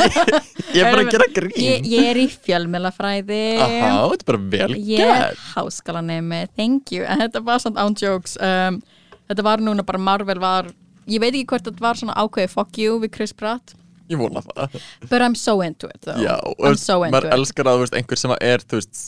Ég 0.76 0.82
er 0.84 0.92
bara 0.92 1.04
að 1.06 1.12
gera 1.14 1.28
grín. 1.36 1.56
Ég, 1.62 1.88
ég 1.94 2.10
er 2.12 2.20
í 2.20 2.26
fjölmjölafræði 2.34 3.42
Aha, 3.64 3.92
þetta 4.12 4.26
er 4.26 4.28
bara 4.32 4.42
vel 4.52 4.78
Ég 4.90 5.14
er 5.14 5.38
háskalanemi, 5.54 6.42
thank 6.60 6.92
you. 6.96 7.06
En 7.08 7.24
þetta 7.24 7.42
var 7.48 7.62
svona 7.64 7.86
án 7.88 7.96
jokes. 7.98 8.36
Um, 8.44 8.82
Þetta 9.28 9.44
var 9.44 9.64
núna 9.64 9.84
bara 9.88 10.00
Marvel 10.00 10.40
var 10.40 10.70
Ég 11.08 11.22
veit 11.24 11.34
ekki 11.34 11.48
hvort 11.52 11.68
þetta 11.68 11.84
var 11.84 12.00
svona 12.00 12.16
ákveði 12.20 12.52
fuck 12.52 12.80
you 12.82 12.98
við 13.00 13.14
Chris 13.16 13.32
Pratt. 13.36 13.76
Ég 14.12 14.20
vona 14.20 14.42
það. 14.44 14.76
But 15.08 15.24
I'm 15.24 15.36
so 15.40 15.62
into 15.64 15.88
it 15.88 16.02
though. 16.04 16.20
Já, 16.20 16.36
I'm 16.60 16.76
so 16.80 17.02
into 17.04 17.22
it. 17.24 17.32
elskar 17.36 17.68
að 17.72 17.86
veist, 17.86 17.96
einhver 17.96 18.20
sem 18.20 18.34
er 18.40 18.64
þú 18.64 18.82
veist, 18.82 19.02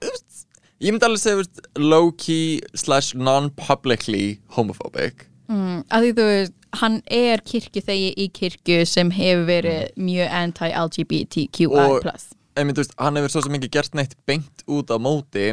þú 0.00 0.10
veist, 0.10 0.40
Ég 0.84 0.92
myndi 0.92 1.06
alveg 1.06 1.20
segja 1.22 1.44
low-key 1.80 2.58
slash 2.76 3.14
non-publicly 3.16 4.40
homophobic 4.56 5.28
mm, 5.48 5.82
að 5.90 6.06
Því 6.06 6.12
þú 6.18 6.28
veist, 6.30 6.54
hann 6.80 6.96
er 7.06 7.42
kirkjuþegi 7.46 8.08
í 8.18 8.28
kirkju 8.34 8.80
sem 8.88 9.12
hefur 9.14 9.44
verið 9.50 9.92
mjög 9.96 10.32
anti-LGBTQI+. 10.40 11.68
Og- 11.70 12.08
Einmitt, 12.54 12.76
þú 12.78 12.84
veist, 12.84 12.96
hann 12.98 13.16
hefur 13.18 13.32
svo 13.34 13.42
sem 13.42 13.56
ekki 13.58 13.70
gert 13.74 13.94
neitt 13.98 14.14
beint 14.26 14.64
út 14.70 14.90
á 14.90 14.98
móti 15.02 15.48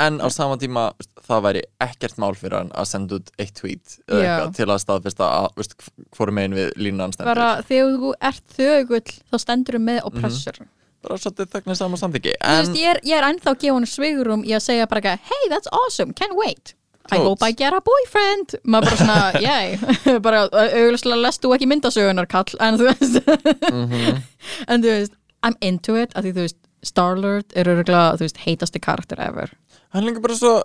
en 0.00 0.20
á 0.24 0.28
sama 0.32 0.56
tíma 0.56 0.92
það 1.28 1.42
væri 1.44 1.62
ekkert 1.84 2.16
mál 2.16 2.32
fyrir 2.38 2.56
hann 2.56 2.70
að 2.72 2.88
senda 2.88 3.18
út 3.18 3.30
eitt 3.38 3.54
tweet 3.58 3.98
eða 4.08 4.20
eitthvað 4.24 4.54
til 4.56 4.68
að 4.70 4.82
staðfesta 4.84 5.28
að 5.28 5.74
hvort 6.16 6.32
megin 6.32 6.56
við 6.56 6.70
línan 6.80 7.12
stendur. 7.12 7.34
Bara 7.34 7.62
þegar 7.68 7.98
þú 8.00 8.12
ert 8.30 8.44
þögull 8.56 9.16
þá 9.28 9.36
stendur 9.44 9.76
þú 9.76 9.82
með 9.90 10.00
oppressor 10.08 10.62
bara 11.00 11.16
svolítið 11.20 11.48
þögnir 11.54 11.78
saman 11.78 12.00
samþyggi 12.00 12.34
en 12.44 12.74
ég 12.76 12.90
er, 12.92 13.00
ég 13.08 13.16
er 13.16 13.26
ennþá 13.30 13.54
að 13.54 13.62
gefa 13.62 13.76
hann 13.78 13.88
svigurum 13.88 14.42
í 14.44 14.52
að 14.56 14.64
segja 14.66 14.88
bara 14.90 15.16
hey, 15.16 15.48
that's 15.52 15.70
awesome, 15.72 16.12
can't 16.16 16.36
wait 16.36 16.74
I 17.16 17.20
hope 17.24 17.46
I 17.46 17.52
get 17.56 17.76
a 17.76 17.80
boyfriend. 17.84 18.56
Maður 18.64 18.88
bara 18.88 18.98
svona, 19.00 19.18
yay. 19.48 19.78
Bara 20.26 20.42
auðvitað 20.48 21.22
lestu 21.24 21.48
þú 21.48 21.54
ekki 21.56 21.70
myndasögunar 21.70 22.28
kall 22.30 22.58
en 22.60 22.80
þú 22.80 22.90
veist. 22.90 23.30
Mhm. 23.70 24.20
en 24.74 24.84
þú 24.84 24.96
veist, 24.96 25.16
I'm 25.46 25.56
into 25.64 25.96
it 26.00 26.12
að 26.14 26.28
því 26.28 26.34
þú 26.36 26.44
veist, 26.48 26.60
Star-Lord 26.90 27.56
er 27.60 27.68
örgulega 27.68 28.18
þú 28.18 28.26
veist, 28.26 28.44
heitasti 28.46 28.80
karakter 28.82 29.20
ever. 29.20 29.52
Hann 29.94 30.06
líka 30.06 30.22
bara 30.24 30.36
svo 30.38 30.60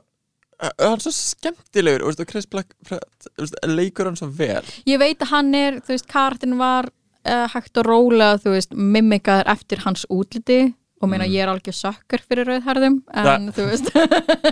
hann 0.59 0.95
er 0.95 1.01
svo 1.03 1.11
skemmtilegur 1.11 2.05
og, 2.05 2.13
veist, 2.13 2.21
og 2.23 2.29
Chris 2.31 2.47
Black 2.47 2.71
þú 2.87 2.99
veist, 3.41 3.57
leikur 3.67 4.07
hann 4.09 4.19
svo 4.19 4.29
vel. 4.31 4.63
Ég 4.87 5.01
veit 5.01 5.23
að 5.23 5.33
hann 5.33 5.51
er, 5.57 5.81
þú 5.83 5.95
veist, 5.95 6.07
karakterin 6.11 6.59
var 6.61 6.87
uh, 7.27 7.45
hægt 7.51 7.81
og 7.81 7.89
rólega, 7.89 8.39
þú 8.43 8.55
veist 8.55 8.75
mimikaður 8.75 9.51
eftir 9.55 9.83
hans 9.85 10.05
útliti 10.13 10.61
og 11.01 11.11
meina 11.11 11.27
ég 11.27 11.43
er 11.43 11.51
alveg 11.51 11.75
sökkar 11.75 12.23
fyrir 12.23 12.47
rauðharðum 12.49 13.01
en 13.23 13.49
þú 13.55 13.67
veist 13.71 13.91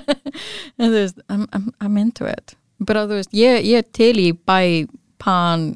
en 0.80 0.90
þú 0.90 0.98
veist, 0.98 1.24
I'm, 1.30 1.48
I'm, 1.56 1.72
I'm 1.80 2.02
into 2.02 2.28
it. 2.30 2.58
Bara 2.84 3.06
þú 3.08 3.22
veist, 3.22 3.34
ég, 3.38 3.64
ég 3.70 3.90
til 3.96 4.14
í 4.20 4.30
bæ 4.34 4.90
pan 5.24 5.72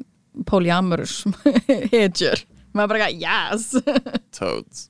polyamorous 0.46 1.22
hedger 1.94 2.44
maður 2.76 2.94
bara, 2.94 3.10
yes! 3.10 3.72
Toads 4.36 4.88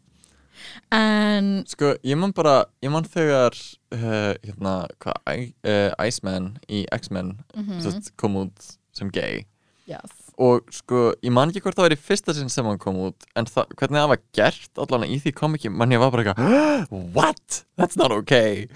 en 0.94 1.64
sko, 1.68 1.92
ég 2.04 2.16
man 2.16 2.32
bara, 2.36 2.62
ég 2.84 2.92
man 2.92 3.06
þegar 3.08 3.54
uh, 3.92 4.34
hérna, 4.44 4.74
hvað 5.02 5.42
uh, 5.68 6.06
Iceman 6.06 6.54
í 6.68 6.86
X-Men 6.94 7.36
mm 7.54 8.00
kom 8.16 8.36
út 8.36 8.72
sem 8.92 9.10
gay. 9.10 9.44
Yes. 9.86 10.17
Og 10.38 10.68
sko, 10.70 11.08
ég 11.24 11.34
man 11.34 11.50
ekki 11.50 11.64
hvort 11.64 11.78
það 11.78 11.88
var 11.88 11.96
í 11.96 12.00
fyrsta 12.08 12.34
sinn 12.36 12.52
sem 12.52 12.66
hann 12.68 12.78
kom 12.78 13.00
út 13.08 13.26
en 13.38 13.48
það, 13.50 13.74
hvernig 13.80 13.98
það 13.98 14.12
var 14.12 14.22
gert 14.38 14.82
allan 14.84 15.08
í 15.08 15.18
því 15.24 15.34
kom 15.40 15.58
ekki, 15.58 15.72
man 15.74 15.94
ég 15.94 16.02
var 16.02 16.14
bara 16.14 16.30
eitthvað 16.30 17.12
what? 17.16 17.62
That's 17.80 17.98
not 17.98 18.14
okay. 18.14 18.68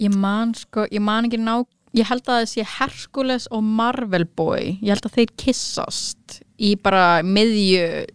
Ég 0.00 0.14
man 0.14 0.54
sko, 0.56 0.86
ég 0.88 1.02
man 1.04 1.26
ekki 1.26 1.42
ná 1.42 1.58
ég 1.96 2.06
held 2.06 2.22
að 2.28 2.40
það 2.40 2.48
sé 2.52 2.66
Hercules 2.76 3.48
og 3.50 3.66
Marvel 3.66 4.26
Boy. 4.38 4.76
Ég 4.78 4.94
held 4.94 5.06
að 5.08 5.16
þeir 5.18 5.34
kissast 5.40 6.40
í 6.60 6.74
bara 6.80 7.20
miðju 7.26 8.06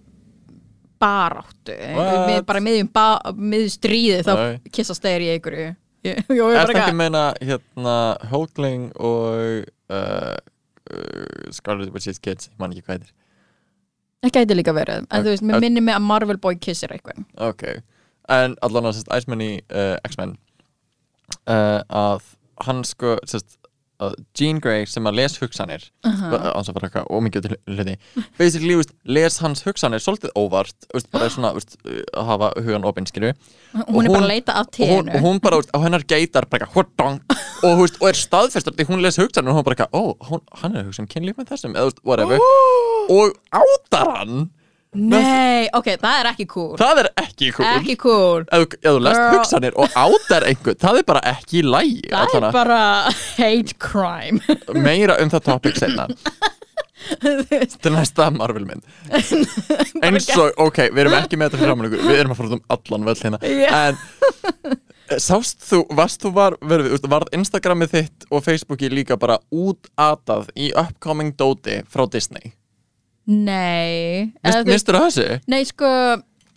baráttu. 1.02 1.76
Með, 1.76 2.40
bara 2.48 2.64
miðjum 2.64 2.92
ba 2.96 3.08
miðju 3.36 3.74
stríði 3.76 4.22
þá 4.26 4.34
Nei. 4.40 4.74
kissast 4.74 5.04
þeir 5.04 5.26
í 5.26 5.32
einhverju. 5.36 5.72
Er 6.06 6.70
það 6.70 6.76
ekki 6.78 6.98
meina 6.98 7.28
hérna 7.42 7.96
Hulkling 8.30 8.92
og 9.02 9.66
uh, 9.90 10.36
Scarlet 11.56 11.94
Witch's 11.94 12.22
Kids, 12.22 12.50
ég 12.52 12.60
man 12.62 12.74
ekki 12.74 12.86
hvað 12.86 13.00
heitir 13.00 13.14
það 14.26 14.36
gæti 14.40 14.58
líka 14.58 14.74
verið 14.76 15.04
en 15.04 15.26
þú 15.26 15.34
veist, 15.34 15.46
mér 15.46 15.62
minnir 15.64 15.86
mig 15.86 15.96
að 15.96 16.06
Marvel 16.06 16.40
Boy 16.42 16.58
kissir 16.62 16.94
eitthvað. 16.94 17.26
Ok, 17.42 17.64
en 18.34 18.56
allan 18.66 18.90
að 18.90 18.98
sérst 18.98 19.12
Iceman 19.14 19.44
í 19.46 19.52
uh, 19.70 19.96
X-Men 20.08 20.36
uh, 21.46 21.82
að 21.86 22.32
hann 22.66 22.84
sko 22.88 23.16
sest, 23.30 23.58
að 24.04 24.16
Jean 24.38 24.60
Grey 24.64 24.86
sem 24.90 25.08
að 25.08 25.18
les 25.22 25.38
hugsanir 25.40 25.84
uh 26.06 26.12
-huh. 26.12 26.32
fara 26.74 26.88
eitthvað 26.88 27.08
ómikið 27.10 27.42
til 27.48 27.58
hluti 27.68 27.98
basically, 28.38 28.76
veist, 28.76 28.94
les 29.04 29.38
hans 29.40 29.64
hugsanir 29.64 30.00
svolítið 30.00 30.32
óvart 30.36 30.76
veist, 30.94 31.12
bara 31.12 31.30
svona 31.30 31.54
veist, 31.54 31.78
að 32.14 32.26
hafa 32.26 32.52
hugan 32.60 32.84
opinskilu 32.84 33.34
hún 33.74 34.06
er 34.06 34.12
bara 34.12 34.26
að 34.26 34.34
leita 34.34 34.54
af 34.54 34.68
og 34.68 34.74
ténu 34.76 35.16
og 35.16 35.22
hún 35.22 35.40
bara, 35.40 35.62
á 35.74 35.78
hennar 35.84 36.04
geitar 36.04 36.46
bara 36.50 36.66
"Hordong", 36.66 37.22
og, 37.64 37.80
og 38.02 38.08
er 38.10 38.14
staðfestur 38.14 38.74
því 38.76 38.86
hún 38.90 39.02
les 39.02 39.18
hugsanir 39.18 39.50
og 39.52 39.58
hún 39.58 39.64
bara, 39.64 39.88
ó, 39.94 40.16
hún, 40.30 40.42
hann 40.52 40.76
er 40.76 40.84
að 40.84 40.86
hugsa 40.86 41.02
um 41.02 41.08
kynlíf 41.08 41.38
með 41.38 41.50
þessum, 41.54 41.76
eða 41.76 41.92
whatever. 42.04 42.40
Og 43.10 43.36
átar 43.52 44.12
hann 44.18 44.50
Nei, 44.96 45.68
ok, 45.76 45.90
það 46.02 46.20
er 46.22 46.30
ekki 46.32 46.46
cool. 46.52 46.76
Það 46.80 47.02
er 47.04 47.10
ekki 47.22 47.52
cool. 47.56 47.68
Ekki 47.76 47.96
cool. 48.02 48.46
Ef, 48.50 48.66
þú- 48.66 48.80
ef 48.82 48.90
þú 48.96 49.04
lest 49.06 49.22
Girl. 49.22 49.38
hugsanir 49.38 49.78
og 49.82 49.98
átar 50.06 50.48
einhvern 50.50 50.80
það 50.86 51.00
er 51.02 51.08
bara 51.12 51.24
ekki 51.36 51.62
í 51.62 51.66
lægi 51.68 52.10
Það 52.12 52.36
er 52.40 52.52
bara 52.56 52.82
hate 53.38 53.78
crime. 53.80 54.40
Meira 54.74 55.20
um 55.24 55.30
það 55.34 55.46
topic 55.52 55.80
senna 55.82 56.08
til 57.82 57.92
næsta 57.94 58.30
Marvel 58.34 58.66
mynd. 58.66 58.82
Eins 60.06 60.30
og, 60.38 60.52
ok, 60.58 60.80
við 60.96 61.04
erum 61.06 61.18
ekki 61.20 61.38
með 61.38 61.52
þetta 61.52 61.60
fyrir 61.62 61.70
framan 61.70 61.88
ykkur, 61.90 62.04
við 62.10 62.20
erum 62.22 62.34
að 62.34 62.40
fara 62.40 62.50
út 62.50 62.56
um 62.58 62.64
allan 62.76 63.06
völl 63.10 63.20
hérna, 63.22 63.40
Já. 63.46 63.70
en 63.92 64.74
eh, 65.12 65.20
sást 65.22 65.62
þú, 65.68 65.84
varst 66.00 66.24
þú 66.26 66.32
var, 66.34 66.58
verið, 66.66 66.96
varð 67.12 67.30
Instagramið 67.38 67.94
þitt 67.94 68.26
og 68.32 68.42
Facebooki 68.48 68.90
líka 68.90 69.20
bara 69.22 69.38
útatað 69.54 70.50
í 70.58 70.72
upcoming 70.82 71.36
dóti 71.38 71.82
frá 71.94 72.08
Disney 72.10 72.56
Nei 73.26 74.32
mistur 74.70 74.98
það 75.00 75.06
þessu? 75.10 75.28
Nei, 75.50 75.64
sko, 75.66 75.90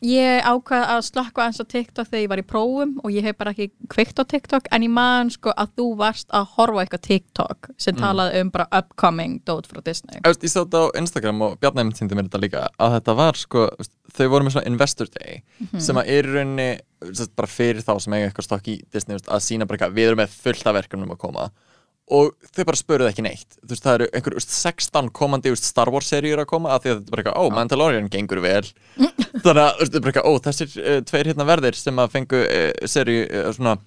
ég 0.05 0.45
ákvað 0.47 0.85
að 0.95 1.01
slakka 1.09 1.47
eins 1.49 1.59
á 1.59 1.65
TikTok 1.67 2.07
þegar 2.07 2.21
ég 2.23 2.31
var 2.31 2.43
í 2.43 2.45
prófum 2.47 2.93
og 3.03 3.11
ég 3.11 3.25
hef 3.27 3.39
bara 3.41 3.51
ekki 3.55 3.71
kveikt 3.91 4.21
á 4.21 4.25
TikTok 4.31 4.69
en 4.71 4.85
ég 4.87 4.93
man 4.95 5.33
sko 5.35 5.51
að 5.59 5.73
þú 5.81 5.87
varst 5.99 6.29
að 6.31 6.53
horfa 6.55 6.85
eitthvað 6.85 7.03
TikTok 7.09 7.71
sem 7.81 7.97
Mm. 7.97 8.03
talaði 8.05 8.41
um 8.45 8.51
bara 8.55 8.69
upcoming 8.79 9.41
dót 9.49 9.67
frá 9.67 9.81
Disney 9.83 10.21
Ég, 10.21 10.37
ég 10.45 10.53
sá 10.53 10.61
þetta 10.63 10.85
á 10.87 10.95
Instagram 11.01 11.43
og 11.43 11.59
Bjarni 11.59 11.83
einmitt 11.83 11.99
sýndi 11.99 12.15
mér 12.15 12.29
þetta 12.29 12.43
líka 12.45 12.67
að 12.79 12.95
þetta 12.99 13.17
var 13.17 13.35
sko, 13.35 13.69
þau 14.15 14.29
voru 14.29 14.45
með 14.45 14.53
svona 14.59 14.67
Investor 14.71 15.09
Day 15.19 15.43
sem 15.81 15.97
að 15.97 16.13
er 16.15 16.31
veist, 17.09 17.35
bara 17.37 17.49
fyrir 17.51 17.83
þá 17.83 17.95
sem 18.01 18.13
eiga 18.13 18.29
eitthvað 18.31 18.47
stokk 18.49 18.69
í 18.69 18.77
Disney 18.93 19.17
að 19.19 19.43
sína 19.43 19.67
bara 19.67 19.79
eitthvað, 19.79 19.97
við 19.99 20.07
erum 20.13 20.23
með 20.23 20.37
fullt 20.45 20.67
af 20.67 20.75
verkefnum 20.79 21.11
að 21.17 21.19
koma 21.19 21.49
og 22.15 22.33
þau 22.55 22.65
bara 22.69 22.79
spöruð 22.79 23.11
ekki 23.11 23.25
neitt. 23.25 23.59
Þú 23.61 23.73
veist, 23.73 23.85
það 23.85 23.97
eru 23.99 24.09
einhver 24.17 24.37
veist, 24.38 24.55
16 24.55 25.11
komandi 25.19 25.53
veist, 25.53 25.69
Star 25.69 25.91
Wars 25.93 26.09
seríur 26.12 26.43
að 26.43 26.49
koma 26.50 26.73
að 26.75 26.85
því 26.85 26.91
að 26.91 26.97
þetta 26.97 27.07
er 27.09 27.15
bara 27.15 27.25
eitthvað, 27.25 27.38
ó, 27.38 27.55
Mandalorian 27.59 28.11
gengur 28.12 28.43
vel. 28.45 28.65
Þannig 29.45 29.62
að 29.65 29.83
þetta 29.83 30.00
er 30.00 30.07
bara 30.07 30.12
eitthvað, 30.12 30.29
ó, 30.29 30.33
þessir 30.49 30.75
uh, 30.83 30.99
tveir 31.11 31.33
hérna 31.33 31.49
verðir 31.49 31.79
sem 31.79 32.03
að 32.03 32.12
fengu 32.17 32.43
uh, 32.45 32.88
seríu, 32.97 33.23
uh, 33.29 33.50
svona 33.57 33.79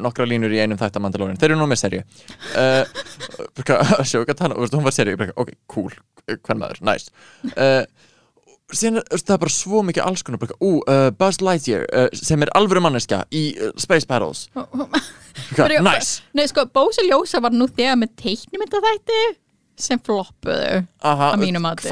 nokkra 0.00 0.24
línur 0.24 0.54
í 0.54 0.62
einum 0.62 0.78
þætt 0.80 0.96
af 0.96 1.04
Mandalorian, 1.04 1.36
þeir 1.36 1.50
eru 1.50 1.60
nú 1.60 1.68
með 1.68 1.82
seríu. 1.82 2.04
Bara 2.54 2.86
eitthvað, 3.58 4.06
sjá 4.08 4.20
ekki 4.22 4.32
að 4.32 4.40
tala, 4.40 4.56
veist, 4.62 4.76
hún 4.78 4.86
var 4.86 4.94
seríu, 4.96 5.18
bara 5.20 5.34
eitthvað, 5.34 5.44
ok, 5.44 5.58
cool 5.74 6.38
hvern 6.46 6.62
maður, 6.62 6.80
nice 6.88 7.10
síðan 8.76 9.00
er 9.02 9.22
það 9.22 9.34
er 9.36 9.40
bara 9.44 9.54
svo 9.54 9.82
mikið 9.88 10.04
alls 10.08 10.24
konar 10.26 10.42
ú, 10.60 10.72
uh, 10.82 11.08
Buzz 11.18 11.40
Lightyear 11.44 11.86
uh, 11.88 12.08
sem 12.18 12.42
er 12.44 12.52
alvöru 12.58 12.82
manneskja 12.84 13.22
í 13.34 13.44
uh, 13.58 13.70
Space 13.80 14.08
Battles. 14.10 14.46
Fyrir- 15.54 15.82
nice. 15.88 16.22
Nei, 16.36 16.46
sko, 16.50 16.66
Bósi 16.74 17.06
Ljósa 17.08 17.40
var 17.44 17.54
nú 17.54 17.68
þegar 17.70 17.98
með 18.02 18.14
teiknumyndaþætti 18.22 19.22
sem 19.80 19.98
floppuðu 19.98 20.84
Aha, 21.02 21.32
Að 21.34 21.42
mínu 21.42 21.62
mati. 21.64 21.90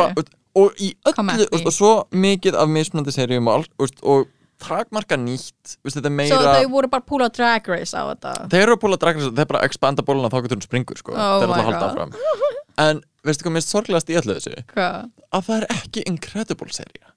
og 0.55 0.77
í 0.85 0.93
öllu, 1.09 1.49
og, 1.49 1.67
og 1.67 1.75
svo 1.75 1.93
mikið 2.15 2.59
af 2.61 2.71
mismunandi 2.71 3.15
seríum 3.15 3.49
og, 3.51 3.63
all- 3.63 3.73
og, 3.83 4.29
takmarka 4.63 5.17
nýtt 5.19 5.77
er 5.83 5.91
Svo 5.91 6.11
meira 6.15 6.55
þau 6.61 6.69
voru 6.71 6.91
bara 6.93 7.03
púla 7.03 7.27
drag 7.35 7.67
race 7.73 7.99
á 7.99 8.07
þetta. 8.13 8.35
Þeir 8.53 8.63
eru 8.69 8.77
búla 8.79 8.99
að 8.99 9.05
draga 9.05 9.31
þeir 9.41 9.49
bara 9.51 9.63
expanda 9.67 10.05
bóluna 10.07 10.31
þá 10.31 10.39
getur 10.45 10.59
hún 10.61 10.67
springur 10.69 11.01
sko. 11.01 11.15
Oh 11.17 11.41
þeir 11.43 11.49
eru 11.49 11.55
my 11.55 11.59
að 11.59 11.67
halda 11.71 11.89
God. 11.99 12.15
en 12.79 13.03
veistu 13.25 13.45
hvað 13.47 13.53
minnst 13.57 13.69
sorglegast 13.75 14.11
í 14.11 14.17
öllu 14.21 14.37
þessu 14.39 14.63
Hvað? 14.75 15.11
að 15.33 15.45
það 15.49 15.57
er 15.63 15.67
ekki 15.77 16.03
Incredible 16.07 16.73
sería 16.73 17.09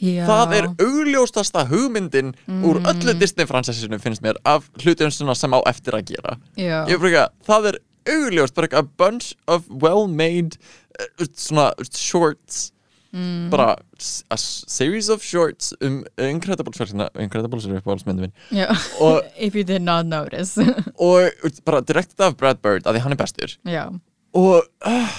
Já. 0.00 0.26
það 0.26 0.54
er 0.58 0.66
augljóstasta 0.82 1.66
hugmyndin 1.70 2.32
úr 2.66 2.80
Mm. 2.80 2.86
öllu 2.90 3.14
Disney 3.18 3.46
fransessinu 3.46 3.98
finnst 4.02 4.22
mér 4.22 4.36
af 4.44 4.68
hlutum 4.82 5.10
sem 5.34 5.52
á 5.54 5.60
eftir 5.70 5.94
að 5.94 6.04
gera 6.12 6.36
er 7.16 7.26
að 7.26 7.30
það 7.46 7.68
er 7.72 7.78
augljóst 8.06 8.54
bara 8.54 8.66
a 8.78 8.82
bunch 8.82 9.34
of 9.46 9.64
well 9.70 10.06
made 10.08 10.56
uh, 11.00 11.26
svona 11.34 11.72
shorts 11.92 12.72
Mm. 13.16 13.48
bara 13.50 13.76
a 14.30 14.36
series 14.36 15.08
of 15.08 15.22
shorts 15.22 15.72
um 15.80 16.04
Incredibles 16.18 16.76
verkina 16.76 17.08
Incredibles 17.22 17.64
er 17.64 17.78
uppáhaldsmyndum 17.80 18.26
minn 18.26 18.32
Já. 18.52 18.66
Og- 19.00 19.22
If 19.38 19.54
you 19.54 19.62
did 19.64 19.80
not 19.82 20.04
notice 20.06 20.58
og 20.98 21.30
bara 21.64 21.80
direktið 21.80 22.20
af 22.26 22.36
Brad 22.36 22.58
Bird 22.60 22.82
að 22.84 22.96
því 22.98 23.00
hann 23.06 23.12
er 23.12 23.16
bestur 23.22 23.54
Já 23.64 23.86
og 24.36 24.62
uh, 24.86 25.16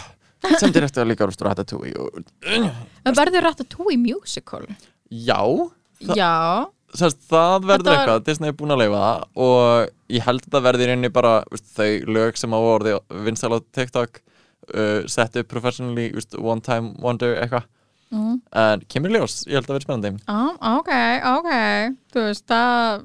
sem 0.62 0.72
direktið 0.76 1.04
af 1.04 1.10
líka 1.10 1.28
úr 1.28 1.36
Ratatouille 1.48 1.98
og, 2.06 2.22
uh, 2.22 2.72
Það 3.08 3.20
verður 3.22 3.46
Ratatouille 3.50 4.00
musical? 4.02 4.66
Já. 5.10 5.42
Þa- 6.04 6.18
Já. 6.20 6.34
Sest, 6.98 7.20
það 7.30 7.66
verður 7.68 7.90
var- 7.92 7.98
eitthvað, 8.00 8.22
Disney 8.30 8.50
er 8.52 8.56
búin 8.58 8.72
að 8.74 8.80
leifa 8.86 9.00
það 9.04 9.24
og 9.44 9.90
ég 10.16 10.24
held 10.24 10.46
að 10.48 10.54
það 10.56 10.66
verður 10.70 10.84
í 10.86 10.88
rauninni 10.92 11.10
bara 11.18 11.34
veist, 11.52 11.68
þau 11.76 11.90
lög 12.16 12.38
sem 12.40 12.54
á 12.56 12.60
orði 12.64 12.94
vinstal 13.28 13.52
á 13.54 13.60
TikTok 13.76 14.22
uh, 14.74 15.02
sett 15.12 15.36
upp 15.42 15.50
professionally, 15.52 16.08
veist, 16.16 16.38
one 16.40 16.62
time 16.64 16.94
wonder 17.04 17.36
eitthvað. 17.42 17.68
Mm. 18.08 18.38
en 18.56 18.84
kemur 18.88 19.12
ljós, 19.12 19.42
ég 19.52 19.58
held 19.60 19.68
að 19.68 19.74
verður 19.76 19.84
spennandi. 19.84 20.22
Ah, 20.32 20.78
Ok, 20.80 20.92
ok. 21.28 21.50
Þú 22.16 22.22
veist 22.30 22.46
það 22.48 23.02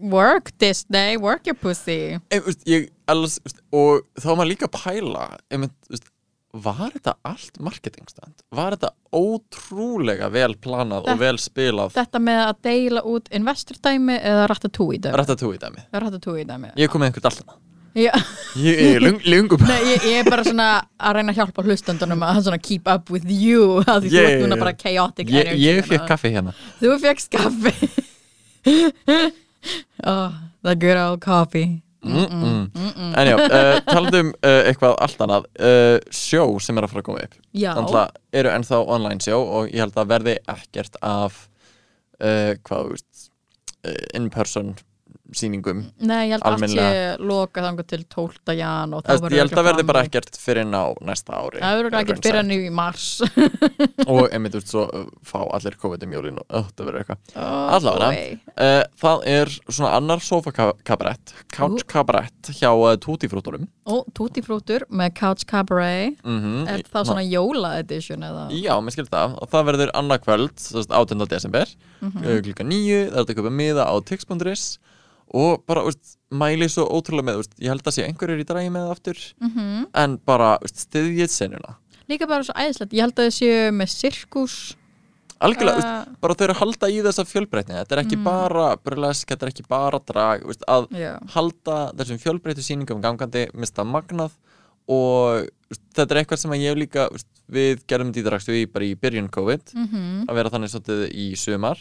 Work 0.00 0.52
Disney, 0.58 1.16
work 1.20 1.46
your 1.46 1.54
pussy. 1.60 2.16
En, 2.30 2.42
veist, 2.46 2.64
ég 2.68 2.88
alls, 3.10 3.38
veist, 3.44 3.60
og 3.74 4.02
þá 4.18 4.26
var 4.30 4.36
maður 4.40 4.50
líka 4.54 4.68
að 4.70 4.76
pæla 4.80 5.24
einmitt, 5.52 5.74
veist, 5.92 6.10
var 6.54 6.92
þetta 6.94 7.16
allt 7.26 7.58
marketingstand? 7.66 8.44
Var 8.54 8.76
þetta 8.76 8.90
ótrúlega 9.18 10.28
vel 10.30 10.54
planað 10.62 11.02
og 11.02 11.08
Þetta- 11.08 11.18
vel 11.24 11.38
spilað? 11.42 11.92
Þetta 11.96 12.20
með 12.22 12.40
að 12.46 12.56
deila 12.68 13.02
út 13.10 13.28
investordæmi 13.34 14.18
eða 14.20 14.46
Ratatouille 14.52 15.00
dæmi? 15.02 15.16
Ratatouille 15.18 15.58
dæmi? 15.64 15.82
Ratatouille 15.92 16.46
dæmi 16.46 16.70
Ég 16.78 16.88
kom 16.92 17.02
með 17.02 17.10
einhvern 17.12 17.30
alltaf 17.32 17.60
Ég 17.94 18.80
er 18.82 19.00
lung, 19.02 19.20
lungum 19.22 19.60
nei, 19.68 19.76
ég, 19.92 20.06
er 20.18 20.24
bara 20.26 20.42
svona 20.42 20.68
að 20.98 21.14
reyna 21.14 21.30
að 21.30 21.36
hjálpa 21.38 21.62
hlustandunum 21.62 22.24
að 22.26 22.56
keep 22.62 22.88
up 22.90 23.10
with 23.10 23.26
you 23.30 23.84
að 23.86 24.06
því 24.06 24.10
þú 24.10 24.14
Yeah, 24.18 24.30
ert 24.32 24.42
núna 24.42 24.58
bara 24.58 24.72
chaotic 24.74 25.28
Ég, 25.30 25.44
energy 25.46 25.62
ég 25.62 25.78
núna. 25.78 25.86
fekk 25.92 26.08
kaffi 26.08 26.32
hérna. 26.34 26.54
Þú 26.80 26.96
fegst 27.04 27.30
kaffi 27.30 27.74
oh, 30.10 30.32
The 30.64 30.74
good 30.76 30.96
old 30.96 31.20
coffee. 31.24 31.82
Mm 32.04 32.24
-mm. 32.24 33.16
En 33.16 33.26
já, 33.26 33.36
uh, 33.36 33.80
talandum 33.84 34.26
uh, 34.26 34.66
eitthvað 34.68 34.94
allt 34.98 35.20
annað 35.20 35.44
uh, 35.60 35.98
Sjó 36.10 36.58
sem 36.60 36.78
er 36.78 36.84
að 36.84 36.90
fara 36.90 37.00
að 37.00 37.04
koma 37.04 37.22
upp. 37.24 37.34
Þannig 37.52 37.94
að 37.94 38.10
eru 38.32 38.48
ennþá 38.48 38.80
online 38.86 39.20
sjó 39.20 39.38
og 39.40 39.68
ég 39.72 39.80
held 39.80 39.96
að 39.96 40.08
verði 40.08 40.34
ekkert 40.46 40.96
af 41.00 41.48
uh, 42.20 42.52
hvað, 42.60 42.82
þú 42.82 42.90
veist 42.90 43.30
sýningum 45.38 45.82
Nei, 46.04 46.28
ég 46.28 46.34
held 46.36 46.44
að 46.46 46.56
allt 46.56 46.72
sé 46.74 46.86
loka 47.22 47.64
þangar 47.64 47.88
til 47.90 48.00
12. 48.04 48.54
jan 48.58 48.94
og 48.96 49.04
Þess, 49.06 49.22
verður 49.24 49.36
Ég 49.36 49.44
held 49.44 49.60
að 49.60 49.68
verði 49.68 49.86
bara 49.90 50.02
ekkert 50.06 50.38
fyrir 50.40 50.68
ná 50.68 50.80
næsta 51.04 51.38
ári 51.38 51.62
Það 51.62 51.78
verður 51.80 51.98
ekkert 52.00 52.28
fyrir 52.28 52.40
henni 52.40 52.58
í 52.66 52.72
mars. 52.74 53.06
Og 54.10 54.28
einmitt, 54.34 54.56
veist, 54.58 54.72
svo 54.72 54.84
uh, 54.88 55.06
fá 55.26 55.38
allir 55.44 55.78
COVID 55.80 56.06
um 56.06 56.16
jólin 56.16 56.40
og 56.44 56.70
það 56.74 56.88
verður 56.88 57.00
eitthvað. 57.02 57.22
Oh, 57.34 57.74
Allavega, 57.78 58.38
uh, 58.54 58.80
það 59.00 59.26
er 59.34 59.54
svona 59.68 59.92
annar 59.98 60.24
sofakabarett 60.24 61.34
couch 61.54 61.86
kabarett 61.90 62.52
hjá 62.58 62.70
uh, 62.72 62.94
Tutti 63.00 63.30
Frutorum 63.30 63.66
Og 63.90 64.06
Tutti 64.16 64.40
Frutur 64.44 64.86
með 64.88 65.12
Couch 65.18 65.44
Cabaret. 65.48 66.16
Mm 66.24 66.64
Er 66.70 66.84
það 66.88 67.10
svona 67.10 67.24
jóla 67.26 67.74
edition 67.82 68.24
eða? 68.24 68.46
Já, 68.56 68.72
mér 68.80 68.94
skilur 68.94 69.10
það. 69.12 69.34
Og 69.42 69.50
það 69.52 69.66
verður 69.68 69.92
annað 70.00 70.22
kvöld, 70.24 70.54
sem 70.62 70.80
sagt, 70.80 70.94
18. 70.94 71.26
desember. 71.28 71.74
Mm 72.00 72.42
klukka 72.44 72.66
nýju, 72.66 73.00
það 73.10 73.18
er 73.18 73.20
þetta 73.20 73.34
að 73.34 73.38
köpa 73.40 73.52
miða 73.60 73.84
á 73.88 73.94
tix.is 74.08 74.64
og 75.32 75.64
bara, 75.66 75.82
veist, 75.86 76.16
mæli 76.30 76.68
svo 76.68 76.84
ótrúlega 76.90 77.24
með, 77.30 77.36
veist, 77.42 77.54
ég 77.60 77.68
held 77.72 77.82
að 77.82 77.94
sé 77.96 78.04
einhverjir 78.08 78.42
í 78.42 78.46
drægi 78.48 78.70
með 78.74 78.90
aftur 78.92 79.18
Mhm. 79.40 79.86
en 79.94 80.16
bara, 80.26 80.58
styðjið 80.64 81.30
senuna. 81.30 81.76
Líka 82.08 82.26
bara 82.28 82.42
svo 82.44 82.52
æðislegt, 82.54 82.92
ég 82.92 83.00
held 83.00 83.14
að 83.14 83.28
þið 83.30 83.36
séu 83.40 83.70
með 83.72 83.88
sirkus. 83.88 84.56
Algjörlega, 85.40 85.82
Uh, 85.82 86.04
bara 86.22 86.34
þau 86.34 86.44
eru 86.44 86.54
að 86.54 86.60
halda 86.60 86.88
í 86.88 87.02
þessa 87.02 87.24
fjölbreytni, 87.26 87.74
þetta 87.74 87.92
er 87.96 88.02
ekki 88.04 88.18
bara 88.24 88.76
burlesk, 88.76 89.26
þetta 89.28 89.42
er 89.42 89.50
ekki 89.52 89.64
bara 89.68 89.98
drag, 89.98 90.44
að 90.68 90.86
Já, 90.94 91.18
halda 91.34 91.92
þessum 91.96 92.20
fjölbreytu 92.22 92.62
sýningum 92.62 93.02
gangandi, 93.02 93.48
mista 93.52 93.82
magnað. 93.84 94.30
Og 94.88 95.48
þetta 95.96 96.10
er 96.12 96.24
eitthvað 96.24 96.38
sem 96.38 96.50
að 96.52 96.60
ég 96.60 96.68
hef 96.68 96.78
líka, 96.78 97.08
við 97.50 97.82
gerðum 97.88 98.12
dýðarakstu 98.12 98.52
í 98.62 98.64
bara 98.72 98.84
í 98.84 98.94
byrjun 98.94 99.28
COVID 99.30 99.74
Mhm. 99.74 100.26
að 100.28 100.34
vera 100.34 100.50
þannig 100.50 100.70
svolítið 100.72 101.12
í 101.12 101.26
sumar 101.36 101.78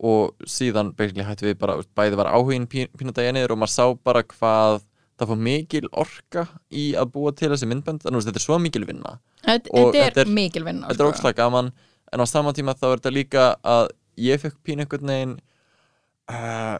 og 0.00 0.46
síðan 0.48 0.94
hættu 0.96 1.44
við 1.50 1.58
bara 1.60 1.78
bæði 1.96 2.16
var 2.16 2.30
áhugin 2.32 2.66
pín, 2.70 2.88
pínutæja 2.96 3.32
niður 3.36 3.52
og 3.56 3.60
maður 3.60 3.74
sá 3.74 3.84
bara 4.04 4.22
hvað 4.24 4.80
það 5.20 5.28
fór 5.28 5.40
mikil 5.44 5.88
orka 5.92 6.46
í 6.72 6.94
að 6.96 7.10
búa 7.12 7.32
til 7.36 7.50
þessi 7.52 7.68
myndbönd 7.68 8.00
þannig 8.06 8.22
að 8.22 8.30
þetta 8.30 8.40
er 8.40 8.46
svo 8.46 8.58
mikil 8.58 8.86
vinna 8.88 9.18
Þetta 9.44 9.72
Og 9.76 9.94
þetta 9.96 10.20
er 10.24 10.30
mikil 10.32 10.64
vinna 10.64 10.88
þetta 10.88 11.04
er 11.04 11.10
sko. 11.10 11.12
ókslega 11.12 11.36
gaman 11.42 11.68
en 12.12 12.20
á 12.24 12.26
sama 12.26 12.52
tíma 12.56 12.72
þá 12.76 12.86
er 12.90 12.96
þetta 13.02 13.12
líka 13.12 13.44
að 13.60 13.90
ég 14.20 14.40
fekk 14.40 14.56
pínu 14.64 14.84
einhvern 14.86 15.12
veginn 15.12 15.34
uh, 16.30 16.78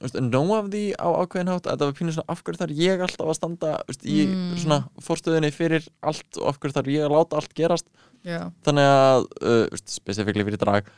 veist, 0.00 0.16
nóg 0.20 0.52
af 0.56 0.68
því 0.72 0.82
á 1.00 1.08
ákveðin 1.24 1.50
hátt 1.52 1.66
að 1.66 1.72
þetta 1.74 1.88
var 1.90 1.96
pínu 1.98 2.14
svona 2.16 2.32
af 2.36 2.42
hverju 2.44 2.60
þarf 2.62 2.76
ég 2.80 3.04
alltaf 3.06 3.32
að 3.32 3.38
standa 3.40 3.72
veist, 3.88 4.04
í 4.04 4.18
Mm. 4.28 4.54
svona 4.60 4.78
fórstöðunni 5.04 5.52
fyrir 5.56 5.88
allt 6.04 6.40
og 6.40 6.48
af 6.52 6.60
hverju 6.60 6.76
þarf 6.78 6.92
ég 6.94 7.04
að 7.08 7.14
láta 7.16 7.40
allt 7.40 7.54
gerast 7.56 7.88
Já, 8.26 8.50
þannig 8.66 8.86
að, 8.86 9.26
uh, 9.40 9.78
spesifíkli 9.88 10.44
fyrir 10.48 10.60
drag. 10.60 10.90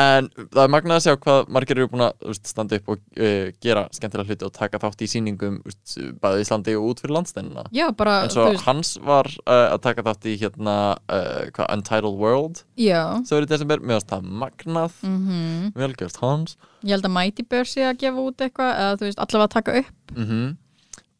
En 0.00 0.26
það 0.34 0.60
er 0.64 0.70
magnað 0.74 0.96
að 0.96 1.04
sjá 1.04 1.12
hvað 1.22 1.50
margir 1.54 1.78
eru 1.78 1.90
búin 1.92 2.02
að 2.08 2.24
veist, 2.26 2.48
standa 2.50 2.78
upp 2.80 2.88
og 2.94 3.02
uh, 3.14 3.50
gera 3.62 3.84
skemmtilega 3.94 4.32
hluti 4.32 4.46
og 4.48 4.54
taka 4.56 4.80
þátt 4.82 5.04
í 5.06 5.08
sýningum 5.12 5.60
þú 5.62 5.70
veist, 5.70 5.92
bæði 6.22 6.40
í 6.40 6.46
Íslandi 6.46 6.74
og 6.78 6.88
út 6.88 7.02
fyrir 7.04 7.14
landsteinina 7.14 7.64
já 7.74 7.84
bara 7.94 8.16
en 8.24 8.32
svo 8.34 8.48
veist, 8.48 8.64
hans 8.66 8.90
var 9.06 9.30
uh, 9.44 9.68
að 9.68 9.78
taka 9.86 10.06
þátt 10.08 10.26
í 10.32 10.34
hérna 10.40 10.76
hvað, 11.06 11.68
Untitled 11.76 12.18
World. 12.18 12.64
Sem 12.74 13.36
verið 13.36 13.52
desember, 13.54 13.82
mér 13.82 14.00
varst 14.00 14.10
það 14.10 14.32
magnað. 14.42 14.98
Mhm. 15.06 15.70
Velgjörst 15.78 16.22
hans. 16.24 16.58
Ég 16.82 16.96
held 16.96 17.06
að 17.06 17.14
Mighty 17.20 17.46
Bear 17.46 17.70
sé 17.70 17.86
að 17.86 18.02
gefa 18.02 18.26
út 18.26 18.42
eitthvað 18.42 18.74
eða 18.74 18.98
þú 18.98 19.08
veist, 19.10 19.22
allavega 19.22 19.50
að 19.50 19.56
taka 19.60 19.78
upp. 19.82 19.94
Mm 20.18 20.50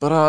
bara, 0.03 0.23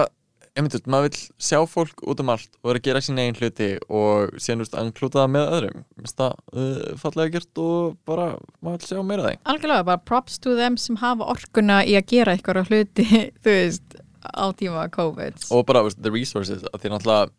einmitt, 0.57 0.85
maður 0.89 1.07
vill 1.09 1.21
sjá 1.41 1.59
fólk 1.69 2.03
út 2.05 2.21
um 2.21 2.31
allt 2.33 2.57
og 2.61 2.69
vera 2.69 2.81
að 2.81 2.87
gera 2.87 3.01
sín 3.03 3.19
eigin 3.21 3.37
hluti 3.39 3.69
og 3.89 4.35
síðan, 4.41 4.65
anklúta 4.83 5.23
það 5.23 5.31
með 5.33 5.53
öðrum. 5.57 5.85
Það 6.09 6.33
uh, 6.53 6.81
fallega 7.01 7.33
gert 7.37 7.61
og 7.63 7.95
bara, 8.09 8.27
maður 8.61 8.83
vill 8.83 8.89
sjá 8.91 9.05
meira 9.09 9.25
því 9.27 9.35
Algjörlega, 9.53 9.87
bara 9.89 10.03
props 10.11 10.37
to 10.43 10.57
them 10.59 10.77
sem 10.81 10.99
hafa 11.01 11.29
orkuna 11.33 11.79
í 11.85 11.95
að 11.97 12.09
gera 12.13 12.35
eitthvað 12.35 12.69
hluti, 12.69 13.07
þú 13.43 13.55
veist, 13.57 13.97
á 14.29 14.45
tíma 14.59 14.85
COVID. 14.93 15.47
Og 15.55 15.65
bara, 15.69 15.85
veist, 15.87 16.01
the 16.03 16.13
resources 16.13 16.67
að 16.69 16.83
því 16.83 16.93
náttúrulega 16.93 17.31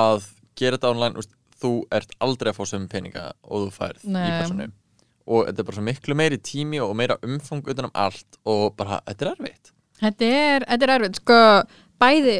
að 0.00 0.26
gera 0.58 0.80
þetta 0.80 0.92
online, 0.96 1.14
þú 1.14 1.22
veist, 1.22 1.36
þú 1.56 1.70
ert 1.96 2.18
aldrei 2.26 2.50
að 2.50 2.58
fá 2.58 2.66
sömu 2.68 2.90
peninga 2.92 3.30
og 3.46 3.62
þú 3.68 3.70
færð 3.78 4.02
í 4.04 4.12
Nei. 4.12 4.26
personu 4.42 4.66
og 5.26 5.48
þetta 5.48 5.62
er 5.62 5.66
bara 5.66 5.76
svo 5.78 5.84
miklu 5.86 6.14
meiri 6.18 6.36
tími 6.38 6.78
og 6.82 6.92
meira 6.98 7.16
umfang 7.26 7.64
utan 7.66 7.88
um 7.88 7.96
allt 7.98 8.36
og 8.46 8.76
bara, 8.78 9.00
þetta 9.08 9.24
er 9.24 9.30
erfitt. 9.32 9.72
Þetta 9.96 10.28
er, 10.28 10.66
þetta 10.68 10.86
er 10.86 10.92
erfitt, 10.96 11.18
sko, 11.18 11.38
bæði 12.02 12.36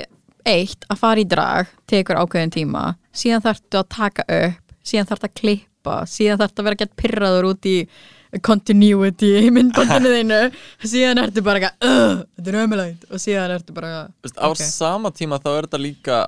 eitt 0.46 0.84
að 0.92 1.00
fara 1.02 1.20
í 1.22 1.26
drag 1.28 1.70
tekur 1.90 2.20
ákveðin 2.22 2.52
tíma, 2.54 2.84
síðan 3.16 3.42
þarftu 3.44 3.80
að 3.80 3.88
taka 3.96 4.24
upp, 4.28 4.74
síðan 4.86 5.08
þarftu 5.10 5.28
að 5.30 5.34
klippa 5.40 5.96
síðan 6.10 6.38
þarftu 6.42 6.62
að 6.62 6.68
vera 6.70 6.80
gett 6.84 6.96
pyrraður 7.02 7.48
út 7.52 7.66
í 7.70 7.76
continuity 8.46 9.28
í 9.46 9.50
myndbandinu 9.54 10.10
þínu 10.16 10.40
síðan 10.84 11.20
ertu 11.22 11.42
bara 11.46 11.60
eitthvað, 11.60 11.90
"Ugh, 11.90 12.24
þetta 12.36 12.52
er 12.52 12.58
ömulegt 12.64 13.04
og 13.10 13.22
síðan 13.22 13.54
ertu 13.56 13.74
bara 13.76 13.92
Þú 14.20 14.26
veist, 14.28 14.38
á 14.42 14.46
Ok. 14.50 14.62
sama 14.66 15.10
tíma 15.14 15.38
þá 15.40 15.48
er 15.56 15.66
þetta 15.68 15.80
líka 15.82 16.18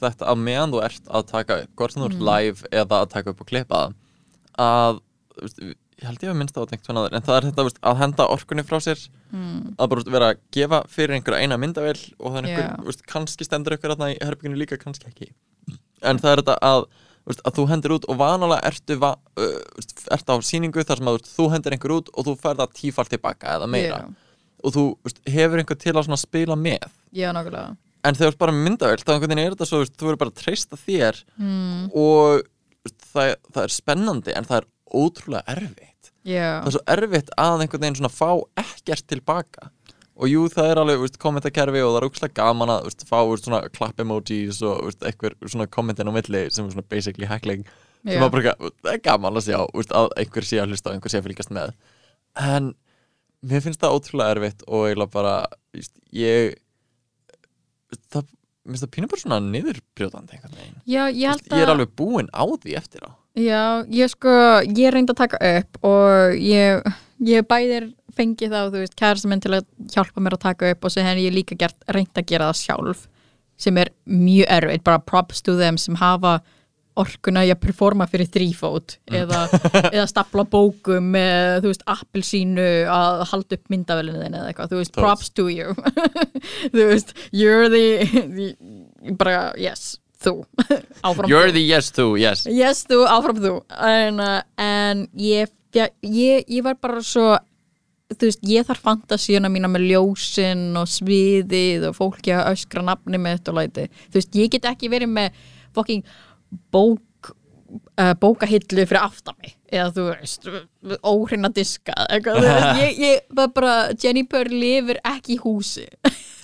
þetta 0.00 0.28
að 0.30 0.38
meðan 0.46 0.72
þú 0.72 0.82
ert 0.86 1.02
að 1.08 1.26
taka 1.32 1.58
upp 1.62 1.70
hvort 1.76 1.92
sem 1.92 2.02
þú 2.02 2.06
ert 2.10 2.20
Mm. 2.20 2.28
live 2.30 2.68
eða 2.72 3.00
að 3.02 3.10
taka 3.10 3.30
upp 3.30 3.40
og 3.40 3.46
klippa 3.50 3.80
að 4.58 5.00
ég 5.96 6.04
held 6.10 6.24
ég 6.26 6.32
að 6.32 6.36
minnst 6.36 6.58
á 6.60 6.68
tengt 6.68 6.84
svona 6.84 7.02
aður 7.04 7.16
en 7.16 7.24
það 7.24 7.38
er 7.38 7.46
þetta 7.48 7.64
veist, 7.66 7.78
að 7.88 7.98
henda 8.02 8.26
orkunni 8.34 8.64
frá 8.68 8.76
sér 8.84 9.00
mm, 9.32 9.76
að 9.80 9.88
bara 9.92 10.02
veist, 10.02 10.10
vera 10.12 10.28
að 10.32 10.42
gefa 10.52 10.80
fyrir 10.92 11.16
einhverja 11.16 11.46
eina 11.46 11.56
myndavél 11.60 11.96
og 12.20 12.34
þannig 12.36 12.52
Já. 12.52 12.58
einhver, 12.60 12.84
veist, 12.90 13.04
kannski 13.08 13.46
stendur 13.46 13.76
ykkur 13.78 13.94
þarna 13.94 14.10
í 14.12 14.18
herbygginu 14.20 14.60
líka, 14.60 14.78
kannski 14.80 15.08
ekki. 15.08 15.30
En 16.04 16.20
það 16.20 16.32
er 16.34 16.42
þetta 16.42 16.58
að, 16.68 16.84
að 17.38 17.56
þú 17.56 17.66
hendir 17.72 17.96
út 17.96 18.08
og 18.12 18.20
vanalega 18.20 18.68
ertu, 18.68 18.98
va, 19.00 19.14
uh, 19.40 19.88
ertu 20.18 20.36
á 20.36 20.44
sýningu 20.50 20.84
þar 20.84 21.00
sem 21.00 21.08
að 21.08 21.16
þú, 21.16 21.22
veist, 21.22 21.32
þú 21.38 21.48
hendir 21.54 21.78
einhver 21.78 21.96
út 21.96 22.12
og 22.12 22.28
þú 22.28 22.36
færð 22.44 22.62
það 22.62 22.76
tífalt 22.82 23.14
tilbaka 23.16 23.56
eða 23.56 23.72
meira. 23.72 24.04
Já. 24.04 24.22
og 24.66 24.72
þú 24.74 24.84
hefur 25.30 25.62
einhver 25.62 25.80
til 25.80 25.96
að 25.96 26.12
spila 26.20 26.60
með. 26.60 26.86
Já, 27.16 27.30
nákvæmlega. 27.32 27.76
En 28.06 28.14
þegar 28.14 28.28
þú 28.28 28.34
ert 28.34 28.44
bara 28.44 28.54
með 28.54 28.68
myndavél 28.68 29.00
þá 29.00 29.10
einhvern 29.14 29.32
veginn 29.32 29.42
er 29.46 29.54
þetta 29.56 29.66
svo, 29.66 29.78
þú 29.88 30.06
verður 30.10 30.20
bara 30.20 30.32
að 30.32 30.40
treysta 30.42 30.78
þér 30.78 31.18
mm, 31.40 31.84
og 31.96 32.44
það, 33.10 33.32
það 33.54 33.62
er 33.64 33.74
spennandi 33.74 34.34
en 34.36 34.46
það 34.46 34.60
er 34.60 34.68
ótrúlega 34.94 35.56
erfitt. 35.56 36.12
Já, 36.26 36.60
það 36.60 36.68
er 36.68 36.74
svo 36.74 36.84
erfitt 36.96 37.32
að 37.38 37.64
einhvern 37.64 37.84
veginn 37.84 37.98
svona 38.00 38.12
fá 38.12 38.30
ekkert 38.62 39.06
tilbaka. 39.10 39.70
Og 40.16 40.30
jú 40.32 40.46
það 40.48 40.70
er 40.70 40.80
alveg, 40.80 41.02
veist, 41.02 41.18
kommentakerfi 41.20 41.82
og 41.84 41.90
það 41.92 41.98
er 42.00 42.06
úkslega 42.08 42.36
gaman 42.38 42.72
að, 42.72 42.86
veist, 42.88 43.04
fá, 43.08 43.18
veist, 43.28 43.46
svona 43.46 43.60
clap 43.74 44.00
emojis 44.00 44.62
og, 44.64 44.94
einhver 45.04 45.36
svona 45.44 45.68
kommentin 45.68 46.08
á 46.08 46.12
milli 46.16 46.46
sem 46.48 46.64
er 46.64 46.72
svona 46.72 46.88
basically 46.88 47.28
hackling. 47.28 47.66
Sem 48.06 48.22
að 48.22 48.32
bara, 48.32 48.54
eitthvað, 48.54 48.74
það 48.86 48.92
er 48.94 49.02
gaman 49.04 49.38
að 49.38 49.48
sjá, 49.48 49.58
að 50.00 50.08
einhver 50.22 50.46
sé 50.46 50.60
að 50.62 50.72
hlusta 50.72 50.90
og 50.90 50.96
einhver 50.96 51.12
sé 51.12 51.20
að 51.20 51.28
fylgjast 51.28 51.52
með. 51.52 51.74
En 52.46 52.70
mér 53.46 53.64
finnst 53.66 53.82
það 53.82 53.98
ótrúlega 53.98 54.36
erfitt 54.36 54.64
og 54.66 54.86
eiginlega 54.88 55.14
bara, 55.18 55.34
ég 56.16 56.56
það, 58.14 58.32
mér 58.64 58.72
finnst 58.72 58.86
það 58.86 58.92
pínu 58.96 59.10
bara 59.12 59.24
svona 59.24 59.40
niðurbrjótandi 59.50 60.38
einhvern 60.38 60.58
veginn. 60.62 60.80
Já 60.88 61.02
ég 61.10 61.44
ég 61.52 61.60
er 61.60 61.74
alveg 61.74 61.92
búinn 61.98 62.32
á 62.32 62.44
því 62.46 62.78
eftir 62.80 63.04
á 63.04 63.10
Já, 63.36 63.84
ég 63.92 64.08
sko, 64.08 64.32
ég 64.64 64.94
reyndi 64.94 65.12
að 65.12 65.20
taka 65.20 65.40
upp 65.58 65.82
og 65.84 66.38
ég, 66.40 66.86
ég 67.28 67.44
bæðir 67.48 67.90
fengið 68.16 68.54
þá, 68.54 68.60
þú 68.72 68.80
veist, 68.80 68.96
kærasta 68.96 69.28
minn 69.28 69.42
til 69.44 69.52
að 69.58 69.66
hjálpa 69.92 70.22
mér 70.24 70.38
að 70.38 70.44
taka 70.46 70.70
upp 70.72 70.86
og 70.88 70.94
svo 70.94 71.04
henni 71.04 71.26
ég 71.26 71.36
líka 71.36 71.58
gert, 71.60 71.76
reyndi 71.92 72.22
að 72.22 72.30
gera 72.30 72.48
það 72.48 72.62
sjálf 72.62 73.06
sem 73.60 73.80
er 73.80 73.92
mjög 74.08 74.48
erfitt, 74.56 74.84
bara 74.84 75.02
props 75.04 75.44
to 75.44 75.56
them 75.58 75.76
sem 75.80 75.96
hafa 76.00 76.38
orkuna 76.96 77.42
í 77.44 77.50
að 77.52 77.60
performa 77.60 78.06
fyrir 78.08 78.28
þrýfót 78.32 78.96
eða, 79.12 79.42
eða 79.90 80.06
stapla 80.08 80.46
bókum 80.48 81.10
með, 81.12 81.60
þú 81.64 81.72
veist, 81.72 81.84
appelsínu 81.92 82.66
að 82.92 83.24
halda 83.32 83.58
upp 83.58 83.72
myndavælinu 83.72 84.22
þinn 84.22 84.38
eða 84.38 84.48
eitthvað, 84.50 84.72
þú 84.72 84.80
veist, 84.80 84.96
props 84.96 85.28
to 85.36 85.48
you. 85.52 85.76
Þú 86.72 86.88
veist, 86.88 87.12
you're 87.36 87.68
the, 87.68 87.84
the 88.32 89.12
bara, 89.20 89.50
yes, 89.60 89.98
þú. 90.22 90.34
Áfram 91.06 91.30
You're 91.30 91.50
þú. 91.50 91.56
the 91.58 91.64
yes 91.66 91.90
to, 91.96 92.06
yes. 92.20 92.46
Yes, 92.50 92.84
þú, 92.88 93.02
áfram 93.10 93.42
þú. 93.42 93.52
En, 93.90 94.22
uh, 94.22 94.40
en 94.62 95.04
ég, 95.20 95.52
ég, 95.76 96.46
ég 96.48 96.64
var 96.66 96.78
bara 96.80 97.02
svo 97.04 97.36
þú 98.14 98.28
veist, 98.28 98.44
ég 98.46 98.66
þarf 98.68 98.84
fantasíuna 98.86 99.50
mína 99.50 99.68
með 99.70 99.88
ljósin 99.90 100.68
og 100.78 100.86
sviðið 100.90 101.88
og 101.88 101.96
fólki 101.98 102.34
að 102.36 102.52
öskra 102.54 102.84
nafni 102.86 103.18
mitt 103.18 103.48
og 103.50 103.58
læti. 103.58 103.88
Þú 104.06 104.20
veist, 104.20 104.38
ég 104.38 104.52
get 104.54 104.68
ekki 104.70 104.90
verið 104.92 105.10
með 105.10 105.42
fucking 105.74 106.06
bók 106.72 107.32
uh, 107.98 108.14
bókahillu 108.22 108.86
fyrir 108.86 109.02
aftan 109.02 109.34
mig. 109.42 109.56
Eða 109.72 109.88
þú 109.96 110.04
veist, 110.12 110.46
óhrina 111.02 111.50
diska 111.50 111.96
eitthvað, 112.06 112.38
þú 112.38 112.52
veist, 112.52 112.80
ég, 112.84 113.00
ég 113.02 113.46
bara 113.56 113.74
Jennifer 113.98 114.50
lifir 114.52 115.00
ekki 115.02 115.34
í 115.36 115.40
húsi 115.42 115.86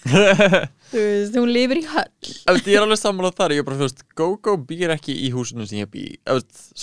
þú 0.92 1.02
veist, 1.02 1.36
hún 1.40 1.52
lifir 1.52 1.80
í 1.80 1.84
höll. 1.88 2.32
Ég 2.68 2.76
er 2.76 2.84
alveg 2.84 3.00
sammálað 3.00 3.36
þar, 3.40 3.54
ég 3.56 3.62
er 3.62 3.66
bara, 3.68 3.78
þú 3.80 3.86
veist, 3.88 4.02
Go-Go 4.20 4.56
býr 4.68 4.92
ekki 4.94 5.14
í 5.26 5.30
húsinu 5.34 5.66
sem 5.68 5.80
ég 5.82 5.90
bý 5.92 6.04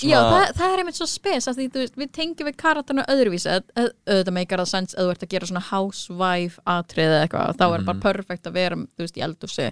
Já, 0.01 0.17
það, 0.19 0.53
það 0.59 0.73
er 0.73 0.83
einmitt 0.83 0.99
svo 0.99 1.07
spes 1.09 1.49
því, 1.49 1.67
veist, 1.83 1.95
við 1.99 2.11
tengjum 2.17 2.49
við 2.49 2.57
karatana 2.63 3.05
öðruvísi 3.13 3.51
að- 3.53 3.69
að- 3.77 3.93
auðvitað 4.09 4.35
meikar 4.39 4.63
það 4.63 4.71
sens 4.73 4.95
að 4.97 5.05
þú 5.05 5.13
ert 5.15 5.23
að 5.27 5.33
gera 5.35 5.51
svona 5.51 5.65
housewife 5.69 6.59
atriði 6.65 7.13
eða 7.13 7.21
eitthvað, 7.27 7.55
þá 7.61 7.65
er 7.77 7.87
bara 7.91 8.03
perfect 8.09 8.49
að 8.49 8.57
vera 8.59 8.75
þú 8.75 9.05
veist, 9.05 9.17
í 9.21 9.25
eldúsi 9.29 9.69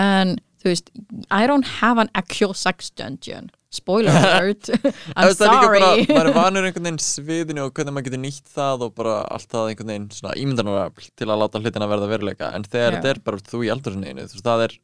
en 0.00 0.38
þú 0.62 0.70
veist, 0.70 0.92
I 1.30 1.48
don't 1.50 1.68
have 1.80 2.00
an 2.02 2.10
actual 2.14 2.54
sex 2.54 2.90
dungeon. 2.90 3.50
Spoiler 3.72 4.12
alert. 4.20 4.68
I'm 5.16 5.32
sorry. 5.34 5.80
maður 5.80 6.28
er 6.28 6.36
vanur 6.42 6.68
einhvern 6.68 6.88
veginn 6.90 7.02
sviðinu 7.02 7.66
og 7.66 7.74
hvernig 7.76 7.96
maður 7.96 8.10
getur 8.10 8.22
nýtt 8.26 8.52
það 8.52 8.86
og 8.88 8.94
bara 8.98 9.18
allt 9.32 9.48
það 9.52 9.70
einhvern 9.72 9.92
veginn 9.94 10.08
svona 10.12 10.36
ímyndanarafl 10.42 11.08
til 11.16 11.28
að 11.30 11.40
láta 11.44 11.62
hlutina 11.62 11.88
verða 11.90 12.10
veruleika. 12.12 12.52
En 12.56 12.66
þegar 12.68 12.98
þetta 12.98 13.14
er 13.14 13.22
bara 13.28 13.44
þú 13.48 13.62
í 13.64 13.72
eldurinu 13.72 14.12
þú 14.12 14.26
veist, 14.26 14.44
það 14.44 14.66
er 14.68 14.78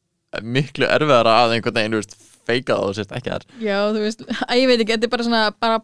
miklu 0.45 0.88
erfiðara 0.88 1.37
að 1.45 1.57
einhvern 1.57 1.79
veginn, 1.81 1.97
þú 1.97 2.03
veist, 2.03 2.17
feika 2.49 2.77
það 2.79 2.88
og 2.88 2.97
sérst 2.97 3.14
ekki 3.17 3.35
þar. 3.35 3.47
Já, 3.61 3.79
þú 3.93 4.05
veist, 4.07 4.25
ég 4.57 4.71
veit 4.71 4.79
ekki, 4.81 4.95
þetta 4.95 5.09
er 5.09 5.12
bara 5.12 5.27
svona 5.29 5.43
bara, 5.61 5.81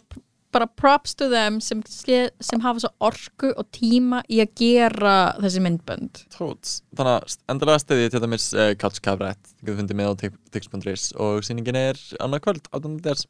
bara 0.55 0.69
props 0.71 1.15
to 1.19 1.29
them 1.33 1.61
sem, 1.65 1.83
sem 1.85 2.63
hafa 2.65 2.85
svo 2.85 2.91
orku 3.05 3.51
og 3.53 3.69
tíma 3.75 4.23
í 4.31 4.41
að 4.45 4.53
gera 4.61 5.15
þessi 5.43 5.63
myndbönd. 5.65 6.25
Tóts, 6.35 6.79
þannig 6.97 7.17
að 7.19 7.39
endilega 7.55 7.83
stiði 7.83 8.13
til 8.15 8.23
dæmis 8.25 8.51
uh, 8.57 8.73
Couch 8.81 9.03
Cabaret, 9.05 9.41
þið 9.59 9.65
getur 9.67 9.81
fundið 9.83 10.01
með 10.01 10.11
á 10.11 10.15
tix.is 10.55 11.09
og 11.21 11.43
sýningin 11.47 11.81
er 11.81 12.01
annað 12.23 12.47
kvöld 12.47 12.71
18. 12.71 13.01
des 13.05 13.27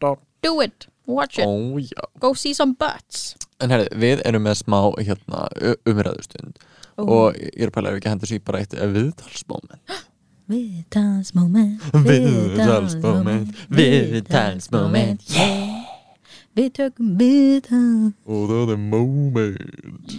da. 0.00 0.14
Do 0.42 0.60
it, 0.60 0.88
watch 1.06 1.38
it, 1.38 1.46
Ó, 1.46 1.78
já. 1.80 2.02
go 2.20 2.34
see 2.34 2.54
some 2.54 2.74
butts. 2.78 3.34
En 3.60 3.72
herri, 3.72 3.88
við 3.96 4.20
erum 4.28 4.44
með 4.44 4.60
smá 4.60 4.80
hérna, 5.00 5.46
umræðustund 5.88 6.58
og 7.00 7.36
ég 7.36 7.64
er 7.66 7.70
að 7.70 7.74
pæla 7.76 7.90
ef 7.90 7.96
við 7.96 8.02
ekki 8.02 8.12
hendur 8.12 8.44
bara 8.46 8.60
eitt 8.62 8.76
eh, 8.76 8.92
viðtalsmoment. 8.96 9.96
Viðtalsmoment. 10.46 11.88
Viðtalsmoment, 12.06 13.64
viðtalsmoment, 13.74 15.26
yeah. 15.34 15.75
Við 16.56 16.68
tökum 16.78 17.08
viðtal 17.20 18.12
og 18.24 18.44
það 18.48 18.70
er 18.72 18.78
moment. 18.80 20.12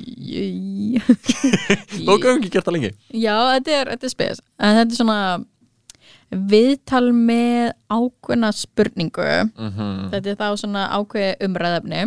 Þú 1.95 2.17
gafum 2.21 2.41
ekki 2.43 2.51
gert 2.53 2.67
það 2.67 2.75
lengi. 2.75 2.91
Já, 3.09 3.33
þetta 3.55 3.73
er, 3.73 3.91
þetta 3.95 4.05
er 4.05 4.13
spes. 4.13 4.41
En 4.61 4.77
þetta 4.77 4.93
er 4.93 4.99
svona 4.99 5.21
viðtal 6.51 7.07
með 7.15 7.71
ákveðna 7.89 8.51
spurningu. 8.53 9.27
Mm 9.57 10.11
þetta 10.13 10.29
er 10.33 10.39
þá 10.39 10.47
svona 10.61 10.83
ákveði 10.93 11.31
umræðefni 11.47 12.03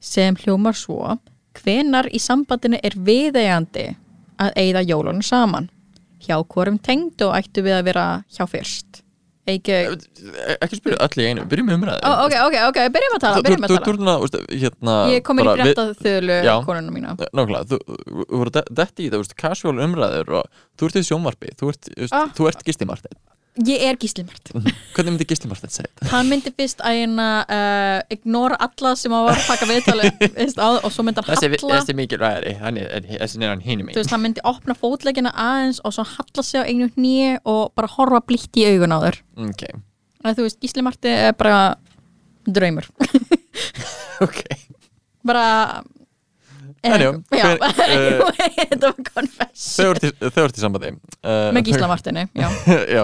sem 0.00 0.36
hljómar 0.42 0.74
svo 0.74 1.18
hvenar 1.60 2.08
í 2.10 2.18
sambandinu 2.22 2.80
er 2.82 2.96
viðeigandi 2.96 3.86
að 4.40 4.56
eigða 4.56 4.82
jólunum 4.88 5.22
saman? 5.22 5.70
Hjá 6.20 6.40
hvorum 6.48 6.78
tengdu 6.82 7.30
ættu 7.32 7.62
við 7.62 7.78
að 7.78 7.86
vera 7.92 8.06
hjá 8.26 8.44
fyrst 8.48 9.04
Ekki 9.48 10.76
spyrja 10.76 10.98
öll 11.06 11.22
í 11.22 11.26
einu, 11.30 11.44
byrjum 11.48 11.70
umræði 11.74 12.02
Ó, 12.04 12.10
ok, 12.26 12.34
ok, 12.44 12.56
ok, 12.68 12.78
byrjum 12.92 13.16
að 13.16 13.22
tala, 13.24 13.42
byrjum 13.46 13.64
að 13.64 13.72
tala 13.72 14.20
Þú 14.20 14.28
ert 14.28 14.52
hérna 14.52 14.96
Ég 15.10 15.24
kom 15.26 15.40
inn 15.40 15.48
í 15.48 15.54
frétta 15.56 15.86
þölu 15.96 16.36
Já. 16.44 16.52
konuna 16.66 16.94
mína 16.94 17.14
Nákvæmlega, 17.16 17.64
þú 17.72 17.78
þú 18.20 18.40
voru 18.42 18.52
detti 18.68 19.06
í 19.06 19.08
það, 19.08 19.16
þú 19.16 19.22
veist, 19.24 19.36
casual 19.40 19.74
umræður 19.86 20.34
og 20.40 20.62
þú 20.76 20.90
ert 20.90 21.00
í 21.00 21.04
sjónvarpi, 21.08 21.54
þú 21.56 21.72
ert, 21.72 21.90
þú 22.36 22.48
veist, 22.50 22.60
Ah. 22.60 23.39
Þú 23.60 23.74
ert 23.76 23.76
Gísli 23.76 23.76
Ég 23.76 23.82
er 23.90 23.98
gíslimart 24.00 24.50
Hvernig 24.94 25.12
myndi 25.14 25.26
Gísli 25.30 25.50
Marteinn 25.50 25.72
segja 25.74 25.88
þetta? 25.90 26.08
Hann 26.12 26.30
myndi 26.30 26.52
fyrst 26.56 26.80
að 26.86 26.96
hérna 27.00 27.26
uh, 27.44 27.98
ignora 28.16 28.56
alla 28.66 28.92
sem 28.98 29.12
að 29.16 29.26
var 29.28 29.40
að 29.40 29.46
taka 29.50 29.68
viðtali 29.70 30.10
á, 30.56 30.68
og 30.86 30.88
svo 30.94 31.04
myndi 31.06 31.20
hann 31.24 31.28
Þessi, 31.34 31.50
halla. 31.52 31.80
þessi 31.80 31.96
er, 32.80 32.88
er- 33.00 33.10
þessi 33.24 33.42
er 33.44 33.52
hann 33.52 33.64
hinum 33.64 33.92
þú 33.92 34.00
veist, 34.02 34.14
hann 34.14 34.24
myndi 34.24 34.44
opna 34.48 34.76
fótleggina 34.78 35.32
aðeins 35.34 35.82
og 35.84 35.94
svo 35.98 36.06
halla 36.14 36.46
sig 36.46 36.60
á 36.60 36.68
einu 36.68 36.88
hnýi 36.96 37.36
og 37.44 37.70
bara 37.78 37.90
horfa 37.98 38.22
blítt 38.30 38.56
í 38.60 38.66
augun 38.72 38.96
á 38.96 38.98
þur 39.06 39.20
Ok, 39.50 39.66
að 40.24 40.40
þú 40.40 40.48
veist, 40.48 40.60
Gísli 40.64 40.84
Marti 40.86 41.12
er 41.12 41.36
bara 41.38 41.60
draumur. 42.48 42.88
Ok. 44.20 44.42
Bara 45.24 45.82
En 46.82 47.00
jú, 47.02 47.10
já, 47.36 47.44
hver- 47.44 47.60
eh, 47.92 48.20
þetta 48.70 48.88
var 48.88 48.94
í, 50.08 50.10
þau 50.32 50.44
ert 50.46 50.56
í 50.56 50.62
sambandi. 50.62 50.90
Uh, 51.20 51.50
með 51.52 51.66
Gísla 51.68 51.88
Martini, 51.90 52.22
já. 52.40 52.46
Já, 52.88 53.02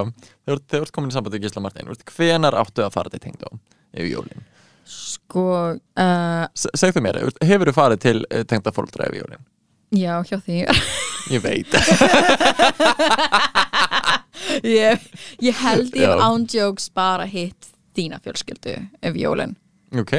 ert, 0.54 0.64
þau 0.70 0.80
ert 0.84 0.92
komin 0.94 1.10
í 1.10 1.16
sambandi 1.16 1.38
við 1.40 1.48
Gísla 1.48 1.70
Þú 1.74 1.88
veist, 1.90 2.04
Hvenar 2.16 2.54
áttu 2.60 2.84
að 2.86 2.92
fara 2.94 3.10
til 3.12 3.22
tengdó 3.24 3.48
yfir 3.96 4.12
jólin? 4.12 4.44
sko, 4.86 5.44
uh, 5.74 6.44
Se- 6.54 6.70
Segðu 6.78 7.02
mér, 7.02 7.16
þú 7.24 7.46
hefur 7.48 7.66
þú 7.72 7.74
farið 7.74 8.02
til 8.04 8.18
uh, 8.30 8.42
tengda 8.46 8.70
fóldra 8.76 9.08
yfir 9.10 9.24
jólin? 9.24 9.42
já, 9.96 10.14
hjá 10.26 10.38
því 10.46 10.60
Ég 11.34 11.42
veit. 11.42 11.72
Ég, 14.62 15.00
ég 15.42 15.56
held 15.58 15.94
ég 15.98 16.20
ándjóks 16.22 16.86
bara 16.94 17.24
hitt 17.28 17.66
þína 17.96 18.20
fjölskyldu 18.22 18.76
ef 19.04 19.16
jólin. 19.18 19.56
Ok, 19.96 20.12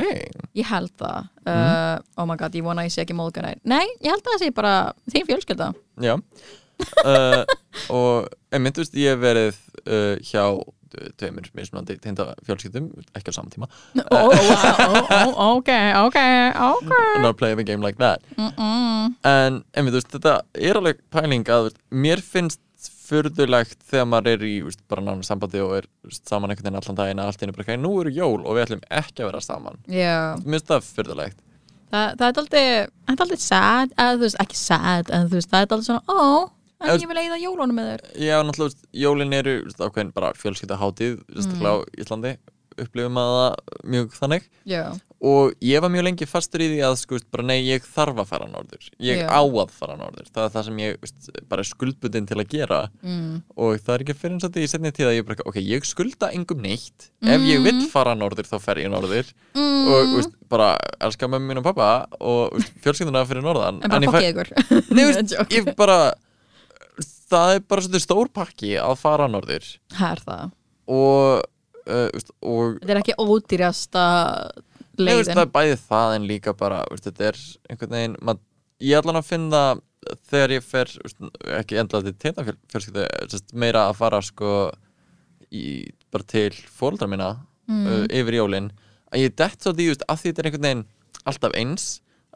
ég 0.58 0.68
held 0.68 0.92
það. 1.00 1.28
Uh, 1.48 1.96
oh 2.20 2.26
my 2.28 2.36
god, 2.40 2.56
ég 2.56 2.66
vona 2.66 2.84
að 2.84 2.90
ég 2.90 2.94
sé 2.96 3.04
ekki 3.04 3.16
móðgana 3.18 3.54
nei, 3.68 3.86
ég 4.04 4.12
held 4.12 4.24
að 4.24 4.32
það 4.34 4.44
sé 4.44 4.50
bara 4.58 4.74
þín 5.14 5.28
fjölskylda. 5.32 5.68
Já 6.04 6.16
uh, 7.06 7.44
Og 7.94 8.28
einmitt, 8.54 8.78
veist, 8.80 8.96
ég 8.98 9.14
hef 9.14 9.22
verið 9.22 9.58
uh, 9.86 10.18
hjá 10.26 10.44
uh, 10.52 11.10
tveimur 11.20 11.50
mismunandi 11.58 11.98
tengda 12.04 12.32
fjölskyldum 12.48 12.90
ekki 13.18 13.34
á 13.34 13.38
sama 13.38 13.52
tíma. 13.54 13.70
Oh, 14.12 14.32
wow, 14.34 15.34
ok, 15.58 15.72
ok, 16.04 16.20
ok. 16.72 16.94
Not 17.24 17.38
playing 17.40 17.62
a 17.62 17.68
game 17.68 17.86
like 17.86 18.00
that. 18.02 18.24
Mm 18.38 18.52
-mm. 18.58 19.16
En 19.24 19.64
einmitt, 19.74 19.94
veist, 19.94 20.12
þetta 20.14 20.42
er 20.54 20.80
alveg 20.80 21.04
pæling 21.14 21.46
að 21.48 21.70
veist, 21.70 21.82
mér 21.92 22.22
finnst 22.22 22.62
furðulegt 23.08 23.80
þegar 23.88 24.08
maður 24.10 24.34
er 24.36 24.46
í 24.46 24.56
veist, 24.66 24.84
bara 24.90 25.02
nánu 25.02 25.24
sambandi 25.24 25.62
og 25.64 25.78
er 25.78 25.86
veist, 26.04 26.28
saman 26.28 26.52
einhvern 26.52 26.68
veginn 26.68 26.82
allan 26.82 27.00
daginn 27.00 27.20
að 27.20 27.32
allt 27.32 27.44
einu 27.44 27.54
bara, 27.56 27.66
"Ok, 27.68 27.78
nú 27.80 27.92
eru 28.02 28.12
jól 28.12 28.46
og 28.46 28.56
við 28.56 28.66
ætlum 28.66 28.84
ekki 28.90 29.24
að 29.24 29.30
vera 29.32 29.42
saman. 29.42 29.78
Já. 29.88 30.36
Mér 30.44 30.60
finnst 30.60 30.68
það 30.68 30.90
furðulegt. 30.96 31.38
Þa, 31.88 32.00
það 32.20 32.28
er 32.28 32.40
aldrei, 32.42 32.88
aldrei 33.08 33.38
sad 33.40 33.94
eða 33.96 34.16
þú 34.16 34.20
veist, 34.26 34.40
ekki 34.44 34.58
sad, 34.60 35.10
en 35.10 35.30
þú 35.30 35.38
veist, 35.40 35.50
það 35.52 35.62
er 35.62 35.68
aldrei 35.72 35.88
svona 35.88 36.04
ó, 36.12 36.50
en 36.82 36.94
ég 37.02 37.10
vil 37.10 37.22
eigða 37.24 37.40
jólunum 37.42 37.80
með 37.80 37.90
þér. 37.92 38.06
Já, 38.28 38.38
náttúrulega, 38.48 38.92
jólin 39.06 39.40
eru 39.40 39.58
ákveðin 39.78 40.14
bara 40.16 40.34
fjölskylda 40.38 40.80
hátíð 40.82 41.20
sérstaklega 41.34 41.74
á 41.74 41.78
Íslandi 41.98 42.38
upplifum 42.78 43.18
að 43.22 43.34
það 43.34 43.84
mjög 43.94 44.16
þannig. 44.18 44.48
Já, 44.70 44.82
og 45.18 45.54
ég 45.66 45.82
var 45.82 45.90
mjög 45.90 46.06
lengi 46.06 46.28
fastur 46.30 46.62
í 46.62 46.68
því 46.70 46.82
að 46.86 46.96
veist, 47.10 47.28
bara 47.34 47.46
nei, 47.50 47.56
ég 47.66 47.86
þarf 47.90 48.20
að 48.22 48.30
fara 48.30 48.50
norður. 48.52 48.90
Ég 49.02 49.24
Já. 49.24 49.30
á 49.34 49.42
að 49.42 49.72
fara 49.74 49.96
norður, 49.98 50.28
það 50.30 50.44
er 50.44 50.52
það 50.54 50.68
sem 50.68 50.82
ég 50.84 51.00
veist, 51.02 51.30
bara 51.50 51.64
er 51.64 51.70
skuldbundin 51.72 52.28
til 52.30 52.38
að 52.38 52.52
gera. 52.54 52.82
Mm. 53.02 53.40
og 53.58 53.82
það 53.82 53.94
er 53.96 54.06
ekki 54.06 54.18
fyrir 54.20 54.36
eins 54.36 54.46
og 54.46 54.54
þetta 54.54 54.68
í 54.68 54.72
setni 54.74 54.94
tíð 54.94 55.10
að 55.10 55.18
ég 55.18 55.28
bara, 55.32 55.48
ok, 55.50 55.58
ég 55.64 55.90
skulda 55.90 56.30
engum 56.38 56.62
neitt. 56.62 57.10
Ef 57.26 57.48
ég 57.50 57.66
vill 57.66 57.82
fara 57.90 58.14
norður 58.18 58.50
þá 58.52 58.58
fer 58.62 58.84
ég 58.84 58.94
norður. 58.94 59.34
Mm. 59.58 59.90
og 59.90 60.14
veist, 60.20 60.38
bara 60.52 60.70
elska 61.02 61.32
mömmu 61.32 61.50
mín 61.50 61.64
og 61.64 61.68
pappa 61.72 61.90
og 62.22 62.54
veist, 62.60 62.78
fjölskylduna 62.86 63.26
fyrir 63.30 63.46
norðan. 63.46 63.82
En 63.82 63.90
bara 63.90 64.06
ég 64.06 64.14
fokkið 64.14 64.32
ykkur 64.36 64.54
Nei, 64.96 65.04
veist, 65.10 65.34
Joke. 65.34 65.50
ég 65.56 65.74
bara 65.80 66.00
það 67.32 67.54
er 67.56 67.62
bara 67.68 67.84
svolítið 67.86 68.04
stór 68.06 68.32
pakki 68.36 68.74
að 68.82 68.96
fara 69.02 69.28
norður. 69.32 69.68
Það 69.94 70.14
er 70.14 70.24
það, 70.28 70.56
og, 70.98 71.44
uh, 71.84 72.08
veist, 72.16 72.34
og 72.42 72.80
þetta 72.82 72.96
er 72.96 73.02
ekki 73.02 73.18
ódýrjasta 73.24 74.06
Nei, 74.98 75.14
veist, 75.14 75.30
leiðin. 75.30 75.34
það 75.36 75.44
er 75.44 75.54
bæði 75.58 75.78
það 75.84 76.16
en 76.16 76.30
líka 76.32 76.56
bara 76.58 76.82
veist, 76.92 77.10
þetta 77.10 77.30
er 77.32 77.44
einhvern 77.70 77.98
veginn 77.98 78.18
mað, 78.30 78.42
ég 78.88 79.02
ætla 79.02 79.18
að 79.20 79.30
finna 79.30 79.62
þegar 80.32 80.56
ég 80.56 80.66
fer 80.66 80.92
veist, 81.04 81.22
ekki 81.60 81.80
endla 81.82 82.04
til 82.08 82.34
veist, 82.96 83.54
meira 83.54 83.88
að 83.90 84.00
fara 84.00 84.24
sko 84.26 84.58
í, 85.52 85.88
bara 86.14 86.28
til 86.28 86.52
fóreldra 86.54 87.10
mína 87.12 87.34
uh, 87.36 88.04
yfir 88.08 88.40
jólin 88.40 88.72
að 89.12 89.24
ég 89.28 89.38
dett 89.40 89.64
svo 89.64 89.74
því 89.76 89.92
veist, 89.92 90.06
að 90.08 90.22
því 90.22 90.32
þetta 90.32 90.44
er 90.44 90.50
einhvern 90.50 90.68
veginn 90.68 90.86
alltaf 91.28 91.58
eins 91.60 91.88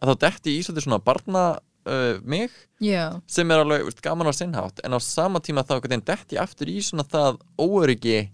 að 0.02 0.12
þá 0.12 0.24
detti 0.26 0.56
ég 0.56 0.66
í 0.66 0.82
svona 0.84 1.02
barna 1.04 1.44
uh, 1.86 2.20
mig 2.24 2.52
já, 2.84 3.22
sem 3.30 3.52
er 3.52 3.64
alveg 3.64 3.88
veist, 3.88 4.04
gaman 4.04 4.30
á 4.30 4.34
sinnhátt 4.36 4.84
en 4.86 4.98
á 4.98 5.00
sama 5.02 5.42
tíma 5.44 5.66
þá 5.66 5.80
detti 5.88 6.38
ég 6.38 6.44
aftur 6.44 6.72
í 6.72 6.80
svona 6.86 7.08
það 7.08 7.42
óöryggi 7.60 8.30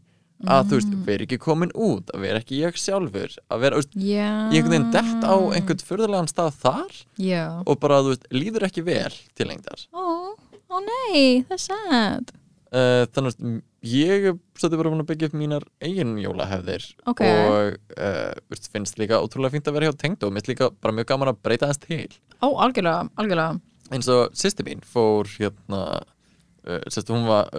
að 0.45 0.67
þú 0.69 0.77
veist, 0.77 0.97
vera 1.07 1.25
ekki 1.25 1.39
komin 1.41 1.71
út 1.73 2.12
að 2.13 2.25
vera 2.27 2.41
ekki 2.41 2.60
ég 2.62 2.77
sjálfur 2.77 3.38
að 3.49 3.63
vera, 3.63 3.79
veist, 3.79 3.95
já. 3.97 4.27
ég 4.53 4.60
einhvern 4.60 4.73
veginn 4.75 4.91
dett 4.93 5.25
á 5.25 5.36
einhvern 5.57 5.86
furðulegan 5.88 6.29
stað 6.29 6.60
þar 6.62 6.99
já, 7.17 7.45
og 7.65 7.79
bara, 7.81 8.03
þú 8.05 8.13
veist, 8.13 8.27
líður 8.36 8.67
ekki 8.69 8.86
vel 8.86 9.15
til 9.33 9.49
lengdar. 9.49 9.88
Ó, 9.97 10.36
ó 10.69 10.75
nei, 10.83 11.41
það 11.47 11.55
er 11.57 11.63
sad 11.63 12.36
uh, 12.71 13.03
þannig 13.13 13.38
að 13.38 13.56
ég 13.88 14.27
er 14.32 14.36
svolítið 14.58 14.82
bara 14.82 14.91
að 14.95 15.08
byggja 15.12 15.30
upp 15.30 15.38
mínar 15.39 15.65
eigin 15.84 16.15
jólahefðir 16.21 16.88
Ok. 17.12 17.23
og 17.23 17.77
uh, 17.97 18.60
finnst 18.73 18.99
líka 19.01 19.21
ótrúlega 19.23 19.56
fínt 19.56 19.69
að 19.71 19.77
vera 19.77 19.89
hjá 19.91 19.97
tengd 20.03 20.27
og 20.27 20.36
minnst 20.36 20.51
líka 20.51 20.69
bara 20.73 20.95
mjög 20.97 21.10
gaman 21.13 21.34
að 21.34 21.41
breyta 21.47 21.71
þess 21.71 21.84
til. 21.86 22.19
Ó, 22.43 22.47
algjörlega, 22.65 23.08
algjörlega. 23.17 23.60
Eins 23.95 24.12
og 24.12 24.36
sýsti 24.36 24.65
mín 24.67 24.84
fór 24.84 25.30
hérna 25.38 25.82
uh, 26.01 26.82
sérst, 26.91 27.12
hún 27.13 27.27
var 27.30 27.51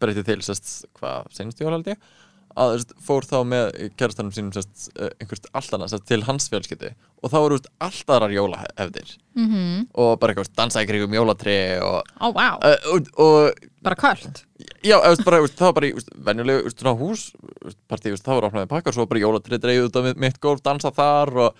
breytið 0.00 0.30
til 0.30 0.40
sérst, 0.46 0.76
hvað, 1.00 1.28
senast 1.36 1.60
jól 1.60 1.74
held 1.76 1.92
ég 1.92 2.12
að 2.60 2.84
fór 3.02 3.26
þá 3.26 3.36
með 3.50 3.68
kærastanum 3.98 4.32
sínum 4.34 4.52
uh, 4.54 5.10
einhvert 5.20 5.48
allt 5.52 5.76
annað 5.76 5.94
sérst, 5.94 6.06
til 6.10 6.20
hans 6.26 6.48
fjölskyldu 6.52 6.92
og 7.24 7.32
þá 7.32 7.38
veist, 7.50 7.70
allt 7.82 8.14
aðrar 8.14 8.34
jólahefðir 8.34 9.14
mm 9.34 9.86
og 9.94 10.18
bara 10.20 10.32
eitthvað 10.32 10.50
dansa 10.58 10.82
í 10.82 10.88
krigum 10.88 11.14
jólatri 11.14 11.56
og, 11.82 12.02
ó, 12.20 12.26
wow, 12.34 12.58
uh, 12.62 12.90
og, 12.94 13.08
og 13.20 13.70
bara 13.84 13.98
kvöld 13.98 14.42
já, 14.84 14.96
veist, 15.02 15.24
bara, 15.26 15.40
veist, 15.42 15.56
það 15.58 15.70
var 15.70 15.76
bara 15.78 15.88
í 15.88 15.94
venjulegu 16.28 16.66
veist, 16.68 16.78
svona 16.80 16.94
hús 16.98 17.24
veist, 17.64 17.80
partí, 17.90 18.12
veist, 18.14 18.26
það 18.26 18.38
var 18.38 18.48
opnaði 18.50 18.70
pakkar 18.70 18.96
svo 18.96 19.08
bara 19.10 19.24
jólatri 19.24 19.60
dreigð 19.62 19.88
út 19.88 19.98
af 20.00 20.08
mitt, 20.14 20.40
gólf, 20.42 20.62
dansa 20.64 20.92
þar 20.94 21.34
og 21.48 21.58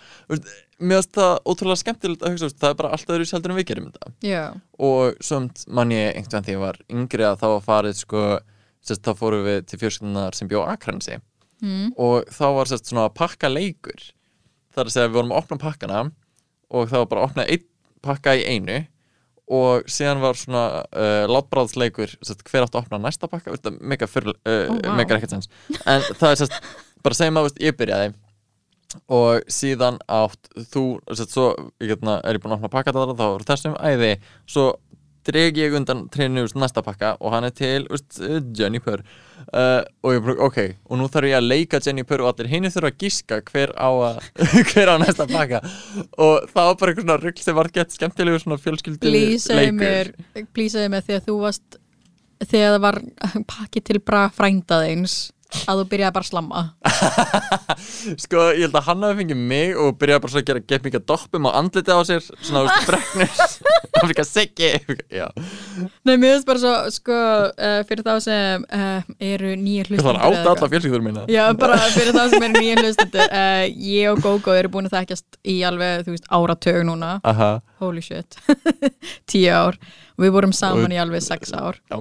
mér 0.79 1.03
finnst 1.03 1.15
það 1.19 1.35
ótrúlega 1.51 1.83
skemmtilegt 1.83 2.25
að 2.25 2.35
hugsa, 2.35 2.51
það 2.55 2.71
er 2.71 2.81
bara 2.81 2.93
allt 2.97 3.15
öðru 3.15 3.29
seldur 3.29 3.55
en 3.55 3.61
við 3.61 3.69
gerum 3.71 3.91
þetta 3.91 4.15
já, 4.31 4.43
og 4.79 5.23
somt 5.25 5.65
mann 5.69 5.95
ég 5.95 6.15
einhvern 6.15 6.35
veginn 6.35 6.49
þegar 6.49 6.59
ég 6.59 6.65
var 6.65 6.81
yngri 6.99 7.29
að 7.29 7.41
þá 7.43 7.47
var 7.53 7.65
farið 7.69 8.01
sko, 8.01 8.25
sérst, 8.85 9.05
þá 9.05 9.13
fórum 9.19 9.45
við 9.47 9.63
til 9.69 9.81
fjölskyldunar 9.81 10.37
sem 10.37 10.51
bjó 10.51 10.65
á 10.65 10.75
Akransi 10.75 11.19
mm. 11.63 11.95
og 12.01 12.29
þá 12.33 12.47
var 12.59 12.71
sérst 12.71 12.91
svona 12.91 13.11
pakka 13.15 13.51
leikur. 13.51 14.11
Þar 14.75 14.89
að 14.89 14.97
segja 14.97 15.11
við 15.11 15.21
vorum 15.21 15.35
að 15.35 15.43
opna 15.43 15.61
pakkana 15.63 16.01
og 16.75 16.91
það 16.91 17.05
var 17.05 17.13
bara 17.13 17.23
að 17.23 17.31
opna 17.31 17.47
einn 17.47 17.71
pakka 18.05 18.37
í 18.39 18.45
einu. 18.49 18.83
Og 19.55 19.85
síðan 19.93 20.23
var 20.23 20.39
svona 20.41 20.65
uh, 20.89 21.27
látbráðsleikur 21.29 22.15
hver 22.25 22.65
átt 22.65 22.77
að 22.77 22.81
opna 22.81 23.01
næsta 23.05 23.29
pakka? 23.29 23.53
Mega, 23.81 24.09
fyrr, 24.09 24.33
uh, 24.33 25.27
sens. 25.29 25.51
En 25.85 26.01
það 26.17 26.31
er 26.31 26.39
sérst, 26.41 26.71
bara 27.05 27.19
segjum 27.19 27.43
að 27.43 27.51
ég 27.61 27.77
byrjaði. 27.77 28.15
Og 29.13 29.45
síðan 29.51 29.99
átt 30.09 30.49
þú, 30.73 30.85
sérst, 31.11 31.35
svo 31.37 31.51
hérna, 31.83 32.23
er 32.25 32.39
ég 32.39 32.45
búin 32.45 32.57
að 32.57 32.63
opna 32.63 32.73
pakka 32.73 32.97
þá 32.97 33.27
er 33.27 33.47
þessum 33.51 33.77
æði. 33.85 34.15
Svo 34.49 34.71
dreg 35.27 35.61
ég 35.61 35.77
undan 35.79 36.05
treinu 36.13 36.45
úst, 36.47 36.57
næsta 36.59 36.83
pakka 36.85 37.15
og 37.21 37.35
hann 37.35 37.47
er 37.49 37.55
til 37.55 37.87
úst, 37.93 38.19
Jennifer. 38.59 39.03
Uh, 39.51 39.83
og 40.05 40.15
ég 40.15 40.25
bara, 40.25 40.37
ok 40.47 40.59
og 40.89 40.99
nú 41.01 41.09
þarf 41.11 41.29
ég 41.29 41.39
að 41.39 41.49
leika 41.51 41.81
Jennifer 41.85 42.23
og 42.23 42.31
allir 42.31 42.51
henni 42.53 42.71
þurfa 42.73 42.93
að 42.93 43.01
gíska 43.03 43.41
hver 43.51 43.75
á, 43.77 43.91
að, 43.91 44.21
hver 44.73 44.93
á 44.93 44.97
næsta 45.03 45.29
pakka. 45.31 45.63
Og 46.17 46.51
það 46.51 46.69
var 46.71 46.79
bara 46.81 46.95
eitthvað 46.95 47.07
svona 47.07 47.21
rugl 47.23 47.47
sem 47.47 47.59
var 47.59 47.73
gett 47.75 47.97
skemmtilegur 47.97 48.45
svona 48.45 48.61
fjölskyldu 48.63 49.11
blísaði 49.11 49.73
mér 49.77 50.13
blísaði 50.57 50.93
mér 50.93 51.07
þegar 51.09 51.27
þú 51.29 51.39
varst 51.43 51.81
þegar 52.45 52.77
það 52.77 52.83
var 52.85 53.01
pakki 53.51 53.83
til 53.85 54.01
bra 54.05 54.27
frændaðeins 54.35 55.34
að 55.71 55.81
þú 55.81 55.85
byrjaði 55.93 56.15
bara 56.17 56.25
að 56.25 56.31
slamma. 56.31 56.63
Sko, 58.25 58.43
ég 58.55 58.67
held 58.67 58.79
að 58.79 58.87
hann 58.89 59.05
hafi 59.07 59.19
fengið 59.23 59.41
mig 59.51 59.77
og 59.81 59.97
byrjaði 60.01 60.23
bara 60.25 60.41
að 60.41 60.47
gera 60.51 60.63
gett 60.73 60.87
mikið 60.87 61.05
doppum 61.11 61.49
og 61.51 61.57
andliti 61.59 61.95
á 61.95 62.01
sér 62.07 62.25
svona 62.45 62.65
úst, 62.67 62.87
breknur 62.89 63.35
og 64.03 64.11
fikk 64.11 64.23
að 64.25 64.29
segja 64.29 65.29
Nei, 66.05 66.15
mér 66.17 66.35
finnst 66.35 66.49
bara 66.49 66.63
svo, 66.63 66.73
sko, 66.95 67.19
uh, 67.55 67.79
fyrir 67.89 68.05
þá 68.07 68.13
sem 68.25 68.65
uh, 68.69 69.05
eru 69.23 69.55
nýja 69.61 69.87
það 69.87 69.95
hlustendur 69.95 70.09
var 70.11 70.21
átt 70.29 70.51
alla 70.55 70.71
fjölskyldur 70.75 71.05
mína 71.05 71.27
Já, 71.33 71.45
bara 71.59 71.79
fyrir 71.95 72.17
þá 72.17 72.25
sem 72.35 72.47
eru 72.49 72.61
nýja 72.65 72.81
hlustendur 72.83 73.25
uh, 73.29 73.65
Ég 73.95 74.11
og 74.13 74.23
Gógó 74.25 74.57
eru 74.59 74.73
búin 74.75 74.89
að 74.91 74.99
þekkjast 74.99 75.41
í 75.51 75.59
alveg, 75.67 76.05
þú 76.07 76.15
veist, 76.17 76.29
áratög 76.33 76.83
núna. 76.89 77.15
Aha, 77.27 77.51
Holy 77.83 78.03
shit. 78.05 78.37
Tíu 79.31 79.51
ár. 79.53 79.79
Og 80.17 80.25
við 80.27 80.35
vorum 80.37 80.55
saman 80.57 80.87
Og- 80.89 80.95
í 80.95 81.01
alveg 81.03 81.25
sex 81.25 81.53
ár. 81.57 81.81
Já 81.93 81.99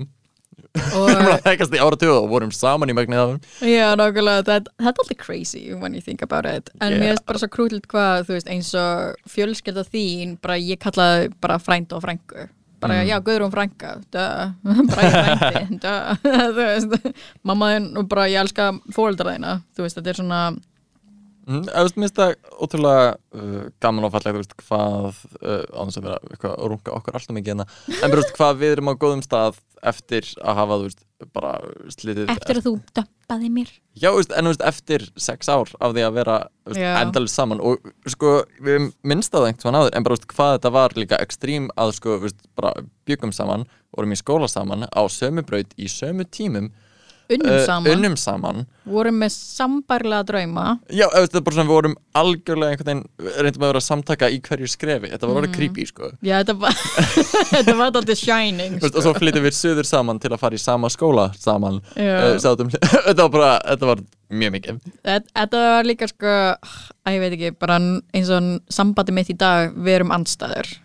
Við 0.74 1.10
erum 1.14 1.28
og 1.28 1.34
að 1.36 1.44
þekkast 1.46 1.76
í 1.78 1.82
áratöðu 1.84 2.14
og 2.24 2.30
vorum 2.32 2.52
saman 2.56 2.90
í 2.90 2.96
megnið 2.98 3.20
af 3.22 3.34
þeim 3.62 3.70
já, 3.76 3.86
nákvæmlega, 4.00 4.46
það, 4.48 4.72
það 4.80 4.88
er 4.90 4.96
alltaf 5.04 5.18
crazy 5.22 5.62
when 5.78 5.94
you 5.94 6.02
think 6.02 6.24
about 6.26 6.46
it, 6.50 6.72
en 6.82 6.92
Yeah. 6.96 7.02
mér 7.04 7.14
er 7.20 7.22
bara 7.30 7.42
svo 7.44 7.50
krútlilt 7.54 7.86
hvað, 7.92 8.24
þú 8.26 8.34
veist, 8.40 8.50
eins 8.50 8.72
og 8.74 9.30
fjölskylda 9.30 9.84
þín, 9.94 10.38
bara 10.42 10.58
ég 10.58 10.82
kallaði 10.82 11.30
bara 11.42 11.60
frænd 11.62 11.94
og 11.94 12.02
frængu, 12.02 12.48
bara 12.82 12.98
Mm. 13.04 13.08
já, 13.08 13.20
Guðrún 13.22 13.54
frænga, 13.54 13.92
dö, 14.12 14.26
bara 14.90 15.04
ég 15.06 15.16
frændi 15.46 15.80
dö, 15.86 15.96
þú 16.58 16.58
veist 16.58 17.14
mamma 17.44 17.70
þinn 17.76 17.88
og 18.02 18.10
bara 18.10 18.26
ég 18.28 18.42
elska 18.42 18.72
fóreldra 18.92 19.38
þína. 19.38 19.54
Þú 19.78 19.86
veist, 19.86 19.98
þetta 20.02 20.10
er 20.10 20.20
svona 20.24 20.42
Mm, 21.44 21.66
ég 21.68 21.96
finnst 21.98 22.16
það 22.16 22.34
ótrúlega 22.56 23.08
uh, 23.36 23.64
gaman 23.84 24.08
og 24.08 24.14
fallegt 24.14 24.38
veist, 24.40 24.54
hvað, 24.64 25.18
uh, 25.42 25.64
á 25.76 25.82
þess 25.84 26.00
að 26.00 26.06
vera 26.06 26.20
eitthvað 26.30 26.54
að 26.54 26.70
runga 26.72 26.94
okkur 26.96 27.18
alltaf 27.20 27.36
mikið 27.36 27.52
hérna 27.52 27.66
en 27.98 28.14
þú 28.14 28.20
veist, 28.22 28.36
hvað 28.38 28.62
við 28.62 28.76
erum 28.78 28.92
á 28.92 29.02
góðum 29.02 29.24
stað 29.26 29.60
eftir 29.84 30.30
að 30.40 30.60
hafa 30.62 30.78
þú 30.80 30.86
veist, 30.88 31.04
bara 31.36 31.52
slitið 31.92 32.32
eftir 32.32 32.60
að 32.60 32.68
þú 32.68 32.74
dömpaði 32.96 33.50
mér. 33.58 33.74
Já, 34.00 34.10
en 34.40 34.52
eftir 34.54 35.06
sex 35.20 35.52
ár 35.52 35.72
af 35.84 35.96
því 35.96 36.06
að 36.08 36.18
vera 36.22 36.38
endalist 37.04 37.40
saman 37.40 37.64
og 37.64 37.92
sko, 38.12 38.34
við 38.64 38.90
minnst 39.04 39.36
það 39.36 39.50
einhvern 39.52 39.80
áður 39.82 39.98
en 40.00 40.08
bara, 40.08 40.20
hvað 40.36 40.56
þetta 40.58 40.74
var 40.78 40.98
líka 41.00 41.20
ekstrím 41.24 41.68
að 41.76 41.96
sko, 42.00 42.18
bara 42.56 42.74
byggum 43.08 43.36
saman 43.36 43.68
vorum 43.92 44.16
í 44.16 44.20
skóla 44.20 44.48
saman 44.52 44.88
á 44.88 45.02
sömu 45.12 45.44
braut 45.48 45.76
í 45.76 45.92
sömu 45.92 46.24
tímum 46.24 46.72
unnum 47.32 47.54
uh, 47.54 47.60
saman, 47.66 47.92
unnum 47.94 48.16
saman. 48.20 48.64
Vorum 48.90 49.20
með 49.24 49.32
sambærlega 49.36 50.26
drauma. 50.28 50.66
Já, 50.92 51.06
það 51.08 51.38
er 51.40 51.46
bara 51.46 51.58
svona, 51.58 51.70
við 51.70 51.78
vorum 51.78 51.96
algjörlega 52.20 52.76
einhvern 52.76 52.90
veginn, 52.90 53.32
reyndum 53.46 53.66
að 53.66 53.72
vera 53.72 53.84
samtaka 53.86 54.30
í 54.34 54.40
hverju 54.44 54.70
skrefi, 54.74 55.12
þetta 55.14 55.30
var 55.30 55.40
orðið 55.42 55.56
creepy, 55.56 55.88
sko. 55.90 56.12
Já, 56.20 56.36
þetta 56.42 56.58
var 56.64 56.82
þetta 57.54 57.78
var 57.80 57.94
þetta 57.96 58.18
shining 58.20 58.78
veist, 58.82 58.98
og 59.00 59.08
svo 59.08 59.16
flyttum 59.18 59.48
við 59.48 59.58
söður 59.58 59.90
saman 59.90 60.22
til 60.24 60.34
að 60.34 60.44
fara 60.44 60.60
í 60.60 60.64
sama 60.64 60.92
skóla 60.94 61.30
saman. 61.40 61.80
Uh, 61.96 62.36
þetta 62.44 63.18
var 63.24 63.34
bara, 63.38 63.54
þetta 63.72 63.92
var 63.94 64.06
mjög 64.34 64.56
mikið. 64.58 64.86
Þetta 65.06 65.38
þetta 65.40 65.66
var 65.78 65.90
líka 65.90 66.12
sko, 66.12 66.38
að 67.08 67.18
ég 67.18 67.24
veit 67.24 67.38
ekki, 67.38 67.54
bara 67.64 67.80
eins 67.80 68.34
og 68.34 68.56
sambandi 68.74 69.16
mitt 69.16 69.32
í 69.32 69.38
dag, 69.40 69.72
við 69.78 70.02
erum 70.02 70.16
andstæður. 70.16 70.76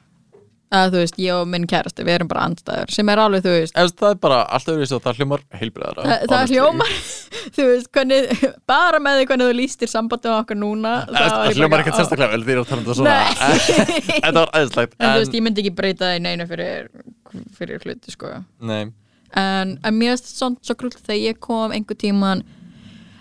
Að 0.69 0.91
þú 0.93 1.01
veist, 1.01 1.19
ég 1.25 1.33
og 1.33 1.47
minn 1.49 1.65
kærasti, 1.65 2.05
við 2.05 2.15
erum 2.19 2.29
bara 2.29 2.43
andstæður, 2.45 2.91
sem 2.93 3.09
er 3.09 3.21
alveg, 3.23 3.45
þú 3.47 3.53
veist, 3.55 3.77
Ef 3.81 3.95
það 3.97 4.11
er 4.11 4.19
bara 4.27 4.41
alltaf 4.53 4.75
verið 4.77 4.91
svo, 4.91 4.99
það 5.07 5.21
hljómar 5.23 5.45
heilbriðara 5.63 6.05
það, 6.05 6.25
það 6.33 6.53
hljómar, 6.53 6.93
þú 7.57 7.67
veist, 7.71 7.91
hvernig, 7.97 8.45
bara 8.69 9.01
með 9.01 9.17
því 9.21 9.27
hvernig 9.31 9.49
þú 9.49 9.57
lístir 9.63 9.93
sambandið 9.95 10.35
okkar 10.35 10.61
núna. 10.61 10.93
Það 11.09 11.57
hljómar 11.57 11.85
ekkert 11.85 12.01
sérstaklega 12.03 12.35
vel 12.35 12.45
því 12.45 12.59
að 12.59 12.69
tala 12.69 12.83
um 12.83 12.89
það 12.91 13.01
svona 13.01 13.17
Nei. 13.17 13.33
Þetta 14.27 14.37
var 14.43 14.53
æðislegt 14.61 14.99
En 14.99 15.07
þú 15.07 15.09
en, 15.09 15.19
veist, 15.23 15.39
ég 15.41 15.47
myndi 15.49 15.65
ekki 15.65 15.75
breyta 15.81 16.05
það 16.05 16.19
í 16.19 16.23
neinu 16.29 16.49
fyrir, 16.53 16.93
fyrir 17.57 17.87
hluti, 17.89 18.13
sko. 18.19 18.35
Nei, 18.69 18.83
En, 19.37 19.75
en 19.85 19.97
mér 19.97 20.15
er 20.15 20.21
svona 20.25 20.57
svo 20.65 20.77
krúll 20.81 20.95
þegar 20.95 21.19
ég 21.21 21.41
kom 21.45 21.73
einhver 21.77 21.97
tíman, 22.01 22.45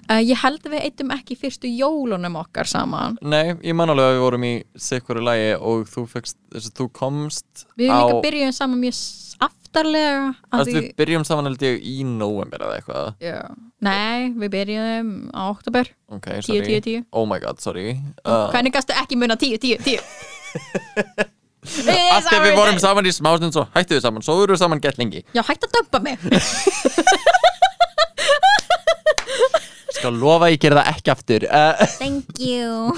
uh, 0.10 0.22
ég 0.24 0.39
held 0.41 0.65
að 0.65 0.74
við 0.76 0.84
eittum 0.88 1.13
ekki 1.15 1.38
fyrstu 1.39 1.70
jólunum 1.72 2.36
okkar 2.41 2.70
saman. 2.70 3.17
nei, 3.22 3.56
ég 3.65 3.76
man 3.78 3.91
alveg 3.93 4.08
að 4.10 4.17
við 4.17 4.24
vorum 4.26 4.48
í 4.48 4.54
sikuru 4.88 5.24
lægi 5.28 5.54
og 5.60 5.88
þú 5.91 6.08
að 6.17 6.67
þú 6.80 6.89
komst 6.96 7.65
Við 7.78 7.91
á 7.91 7.98
erum 7.98 8.10
líka 8.12 8.26
byrjuðum 8.28 8.56
saman 8.58 8.82
mjög 8.82 9.00
aftarlega 9.48 10.34
því, 10.63 10.74
Við 10.74 10.89
byrjum 10.98 11.26
saman 11.28 11.50
held 11.52 11.65
ég 11.67 11.82
í 11.86 11.96
november 12.08 12.63
eða 12.65 12.78
eitthvað. 12.80 13.10
Já, 13.22 13.39
Nei, 13.86 14.32
við 14.34 14.54
byrjuðum 14.56 15.12
á 15.38 15.41
oktober 15.52 15.91
Ok, 16.10 16.30
10, 16.39 16.48
sorry. 16.48 16.65
10, 16.65 16.86
10 16.88 17.08
Oh 17.12 17.28
my 17.30 17.38
god, 17.43 17.62
sorry. 17.62 17.98
Uh, 18.26 18.48
Hvernig 18.54 18.74
gastu 18.74 18.96
ekki 18.98 19.20
muna 19.20 19.38
10, 19.38 19.60
10, 19.62 19.84
10 19.86 21.36
Allt 21.67 22.32
ef 22.32 22.41
við 22.46 22.56
vorum 22.56 22.78
saman 22.80 23.06
í 23.10 23.12
smástund 23.12 23.54
svo 23.54 23.65
hættu 23.76 23.98
við 23.98 24.06
saman, 24.06 24.24
svo 24.24 24.38
vorum 24.39 24.56
við 24.56 24.62
saman 24.62 24.82
gett 24.82 24.98
lengi. 25.02 25.24
Já, 25.36 25.43
hætt 25.43 25.67
að 25.67 25.76
dömpa 25.76 26.00
mig 26.06 26.15
Skal 30.08 30.22
lofa 30.24 30.48
ég 30.54 30.62
gera 30.63 30.80
það 30.86 30.89
ekki 30.93 31.12
aftur. 31.12 31.43
Uh, 31.52 31.82
Thank 32.00 32.38
you. 32.39 32.93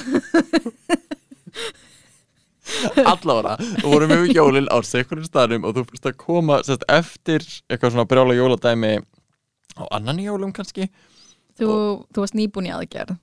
Allavega, 3.01 3.55
við 3.57 3.85
vorum 3.89 4.11
við 4.13 4.35
jólin 4.37 4.67
á 4.69 4.77
sikurinn 4.85 5.25
staðnum 5.25 5.63
og 5.65 5.73
þú 5.73 5.83
fyrst 5.89 6.05
að 6.05 6.17
koma 6.21 6.59
sérst, 6.67 6.83
eftir 6.93 7.41
eitthvað 7.65 7.95
svona 7.95 8.05
brjála 8.11 8.35
jóladæmi 8.37 8.91
á 9.73 9.83
annan 9.97 10.21
jólum 10.21 10.51
kannski. 10.53 10.85
Þú, 11.57 11.69
þú 12.13 12.21
varst 12.21 12.37
nýbúin 12.37 12.69
í 12.69 12.75
aðgerð. 12.75 13.15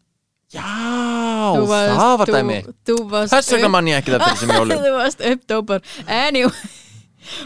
Já, 0.50 0.66
Þú 0.66 1.62
varst- 1.70 1.94
það 2.00 2.16
var 2.18 2.26
þú- 2.26 2.34
dæmi. 2.40 2.58
Þú 2.90 2.96
varst 3.14 3.36
Þess 3.36 3.54
vegna 3.54 3.70
mann 3.70 3.92
ég 3.92 4.00
ekki 4.02 4.16
þetta 4.16 4.32
þessum 4.32 4.54
jólum 4.56 4.82
Þú 4.88 4.92
varst 4.98 5.22
uppdópar. 5.30 5.86
Anyway. 6.10 6.74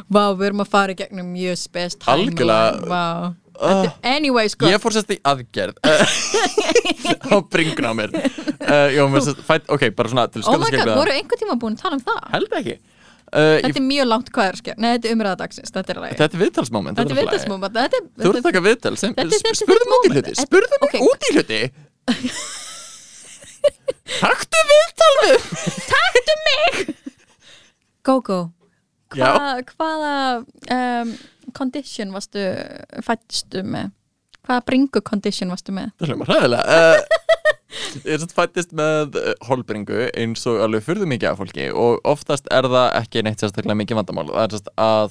Vá, 0.08 0.24
við 0.36 0.46
erum 0.50 0.64
að 0.64 0.72
fara 0.72 0.92
í 0.92 0.98
gegnum 1.04 1.28
mjög 1.36 1.60
spes 1.60 2.00
Algjörlega. 2.08 2.80
Vá 2.88 3.04
Þetta- 3.60 3.92
Anyway, 4.16 4.48
sko. 4.52 4.68
Ég 4.70 4.80
fór 4.80 4.94
sérst 4.96 5.10
í 5.12 5.18
aðgerð. 5.30 5.76
Uh, 5.84 6.00
á 7.34 7.36
bringun 7.52 7.90
á 7.90 7.92
mér. 7.96 8.14
Uh, 8.16 8.88
já, 8.96 9.02
mér 9.12 9.26
sérst, 9.26 9.42
fætt, 9.46 9.68
Ok, 9.68 9.90
bara 9.96 10.12
svona 10.12 10.24
til 10.32 10.42
Oh 10.48 10.56
my 10.60 10.70
god, 10.72 10.94
voru 10.96 11.12
einhver 11.12 11.40
tíma 11.40 11.58
búin 11.60 11.76
að 11.76 11.84
tala 11.84 11.98
um 11.98 12.04
það? 12.06 12.22
Held 12.36 12.56
ekki. 12.60 12.78
Uh, 13.30 13.60
Þetta 13.62 13.78
er 13.78 13.84
mjög 13.86 14.06
langt 14.10 14.30
hvað 14.34 14.48
er 14.50 14.56
Nei, 14.82 14.88
þetta 14.96 15.06
er 15.06 15.12
umræðadagsins, 15.14 15.70
þetta 15.70 15.92
er 15.92 15.98
Þetta 16.18 16.34
er 16.34 16.40
viðtalsmoment 16.40 16.96
Þetta 16.98 17.12
er 17.14 17.18
viðtalsmoment 17.20 17.76
Þetta 17.76 18.00
er 18.00 18.06
Þú 18.24 18.30
ert 18.32 18.38
að 18.40 18.46
taka 18.48 18.62
viðtal 18.64 18.96
sem, 18.98 19.12
Þetta 19.14 19.36
þetta 19.36 19.52
Spurðu 19.60 19.84
þitt 19.84 19.92
mig 19.92 19.94
út 19.94 20.02
í 20.02 20.10
hluti 20.10 20.32
Þetta- 20.32 20.46
Spurðu 20.48 20.66
mig 20.72 20.80
ok. 20.88 20.94
út 21.06 21.20
í 21.22 21.34
hluti. 21.36 21.60
Taktu 24.18 24.62
viðtal 24.72 25.12
við 25.20 25.46
Taktu 25.92 26.34
mig! 26.48 26.80
Gogo 28.10 28.40
Já. 29.14 29.30
Hva, 29.34 29.46
Hvaða 29.74 30.14
um, 30.74 31.14
condition 31.56 32.12
varstu 32.14 32.44
fættstu 33.06 33.64
með? 33.66 33.90
Hvaða 34.46 34.64
bringu 34.66 35.02
condition 35.04 35.52
varstu 35.52 35.74
með? 35.76 35.90
Það 36.00 36.12
hljóma 36.12 36.28
hræðilega 36.30 36.78
uh, 36.78 37.00
Ég 38.02 38.14
er 38.16 38.20
satt 38.22 38.32
fættist 38.34 38.72
með 38.76 39.18
uh, 39.20 39.30
holbringu 39.46 40.08
eins 40.18 40.42
og 40.50 40.58
alveg 40.64 40.84
furðu 40.86 41.06
mikið 41.10 41.30
af 41.30 41.40
fólki 41.42 41.68
og 41.70 42.00
oftast 42.08 42.48
er 42.54 42.66
það 42.70 42.88
ekki 43.02 43.24
neitt 43.26 43.42
sérstaklega 43.42 43.78
mikið 43.82 44.00
vandamál 44.00 44.26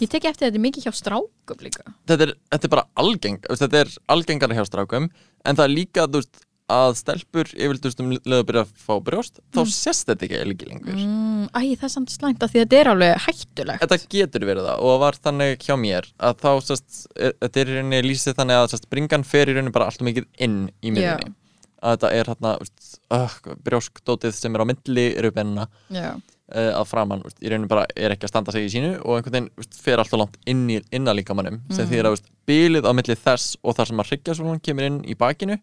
Ég 0.02 0.10
teki 0.12 0.32
eftir 0.32 0.50
þetta 0.50 0.64
mikið 0.66 0.88
hjá 0.88 0.96
strákum 0.98 1.64
líka 1.64 1.86
þetta 2.10 2.28
er, 2.28 2.36
þetta 2.52 2.70
er 2.70 2.74
bara 2.76 2.88
algeng 3.00 3.40
þetta 3.48 3.84
er 3.84 3.94
algengara 4.16 4.60
hjá 4.60 4.66
strákum 4.68 5.10
en 5.10 5.60
það 5.60 5.66
er 5.66 5.76
líka 5.76 6.08
þú 6.10 6.24
veist, 6.24 6.44
að 6.70 6.92
stelpur 7.00 7.50
yfirleitt 7.56 7.82
þú 7.84 7.90
veist, 7.90 8.02
um 8.04 8.12
leið 8.14 8.38
að 8.40 8.46
byrja 8.50 8.64
að 8.66 8.74
fá 8.86 8.94
brjóst 9.10 9.40
þá 9.56 9.60
sést 9.74 10.08
þetta 10.12 10.28
ekki 10.28 10.42
líki 10.52 10.70
lengur. 10.70 11.00
Mm, 11.00 11.48
Æ, 11.50 11.62
það 11.80 11.88
er 11.90 11.94
samt 11.96 12.14
slæmt 12.14 12.44
að 12.46 12.54
því 12.54 12.60
að 12.62 12.66
þetta 12.68 12.80
er 12.84 12.92
alveg 12.94 13.24
hættulegt. 13.26 13.84
Þetta 13.84 14.00
getur 14.16 14.46
verið 14.50 14.70
það 14.70 14.80
og 14.86 14.94
það 14.94 15.02
var 15.06 15.20
þannig 15.28 15.66
hjá 15.66 15.76
mér 15.82 16.10
að 16.30 16.40
þá 16.46 16.52
sest, 16.70 17.02
er, 17.18 17.34
þetta 17.42 17.60
er 17.64 17.74
í 17.74 17.78
rauninni 17.80 18.02
lýsið 18.10 18.38
þannig 18.40 18.62
að 18.64 18.72
sest, 18.76 18.90
bringan 18.94 19.24
fer 19.28 19.50
í 19.50 19.58
rauninni 19.58 19.74
bara 19.76 19.90
alltaf 19.90 20.06
mikið 20.10 20.30
inn 20.46 20.60
í 20.86 20.94
miðunni 20.94 21.34
að 21.80 21.94
þetta 21.96 22.10
er 22.20 22.28
hérna 22.34 22.50
uh, 22.60 23.36
brjóskdótið 23.64 24.34
sem 24.36 24.56
er 24.58 24.64
á 24.64 24.68
milli 24.68 25.06
raubenna 25.24 25.66
Já, 25.96 26.10
uh, 26.12 26.72
að 26.76 26.86
framann 26.92 27.22
úst, 27.24 27.38
í 27.40 27.48
rauninni 27.52 27.70
bara 27.72 27.86
er 27.96 28.12
ekki 28.16 28.28
að 28.28 28.34
standa 28.34 28.52
sig 28.56 28.68
í 28.68 28.72
sínu 28.74 28.90
og 29.00 29.16
einhvern 29.20 29.38
veginn 29.48 29.78
fer 29.80 30.02
alltaf 30.04 30.20
langt 30.20 30.36
inn 30.50 30.66
í 30.76 30.80
innalíkamannum 30.92 31.62
sem 31.72 31.86
Mhm. 31.88 31.92
því 31.94 32.02
að 32.04 32.22
bilið 32.52 32.84
á 32.84 32.92
milli 32.98 33.16
þess 33.16 33.56
og 33.64 33.78
þar 33.80 33.88
sem 33.94 34.02
að 34.04 34.10
hryggjarsvólun 34.12 34.60
kemur 34.66 34.88
inn 34.90 35.00
í 35.08 35.16
bakinu 35.16 35.56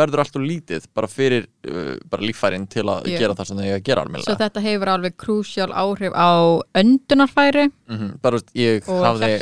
verður 0.00 0.22
alltaf 0.24 0.42
lítið 0.44 0.88
bara 0.96 1.10
fyrir 1.10 1.46
uh, 1.68 1.94
bara 2.10 2.26
líffærin 2.26 2.66
til 2.72 2.84
að 2.86 3.08
Já. 3.10 3.18
gera 3.22 3.36
það 3.38 3.50
sem 3.50 3.60
þau 3.60 3.64
eiga 3.66 3.78
að 3.80 3.86
gera 3.88 4.02
svo 4.02 4.06
almennilega 4.08 4.40
þetta 4.44 4.64
hefur 4.66 4.92
alveg 4.96 5.16
krúsjál 5.24 5.70
áhrif 5.72 6.12
á 6.16 6.30
öndunarfæri 6.82 7.66
mm 7.88 8.12
bara 8.22 8.40
úst, 8.40 8.52
ég 8.56 8.86
og 8.88 9.02
hafði 9.04 9.32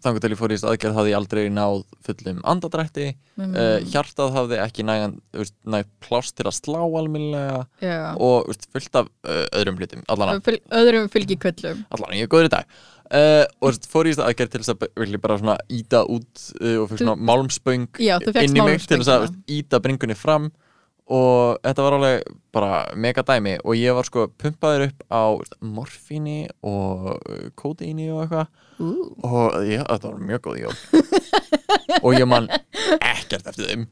þannig 0.00 0.22
til 0.24 0.30
ég 0.32 0.38
fór 0.40 0.52
í 0.52 0.56
þessu 0.56 0.68
aðgerð 0.70 0.96
hafði 0.96 1.10
ég 1.12 1.18
aldrei 1.20 1.42
náð 1.52 1.82
fullum 2.06 2.44
andadrætti 2.48 3.10
Mm. 3.40 3.54
uh, 3.56 3.78
hjartað 3.88 4.34
hafði 4.34 4.56
ekki 4.60 4.84
nægan 4.84 5.14
veist, 5.32 5.54
næg 5.64 5.86
pláss 6.04 6.34
til 6.36 6.44
að 6.44 6.56
slá 6.58 6.80
almennilega 6.82 7.62
Já. 7.80 8.12
og 8.20 8.50
veist, 8.50 8.66
fullt 8.74 8.98
af 9.00 9.06
uh, 9.24 9.46
öðrum 9.56 9.78
hlutum 9.80 10.02
öðrum 10.10 11.08
fylgikvöllum 11.08 11.80
allan 11.88 12.18
ég 12.18 12.26
er 12.26 12.32
góður 12.34 12.50
í 12.50 12.52
dag 12.52 12.74
uh, 13.14 13.44
og 13.60 13.78
fór 13.90 14.08
í 14.08 14.14
þessu 14.14 14.24
aðgerð 14.26 14.54
til 14.54 14.62
þess 14.62 14.74
að 14.74 15.20
bara 15.20 15.38
svona 15.40 15.58
íta 15.72 16.02
út 16.06 16.46
uh, 16.60 16.80
og 16.82 16.90
fyrir 16.90 17.04
svona 17.04 17.30
málmspöng 17.30 17.86
inn 18.00 18.58
í 18.58 18.64
mig 18.64 18.86
til 18.86 19.00
þess 19.02 19.14
að 19.14 19.30
íta 19.50 19.82
bringunni 19.82 20.18
fram. 20.18 20.50
Og 21.10 21.58
þetta 21.64 21.82
var 21.82 21.96
alveg 21.96 22.34
bara 22.54 22.74
mega 22.94 23.24
dæmi. 23.26 23.56
Og 23.66 23.74
ég 23.74 23.96
var 23.96 24.06
sko 24.06 24.28
pumpaður 24.38 24.86
upp 24.86 25.00
á 25.10 25.22
morfíni 25.58 26.44
og 26.62 27.16
uh, 27.18 27.46
kódeíni 27.58 28.12
og 28.14 28.26
eitthvað. 28.26 28.50
Ú. 28.80 28.90
og 29.28 29.58
já, 29.68 29.82
þetta 29.84 30.08
var 30.08 30.20
mjög 30.24 30.46
góð 30.46 30.60
jól. 30.62 30.76
Og 32.06 32.14
ég 32.16 32.24
man 32.24 32.46
ekkert 32.48 33.50
eftir 33.50 33.66
þeim. 33.66 33.82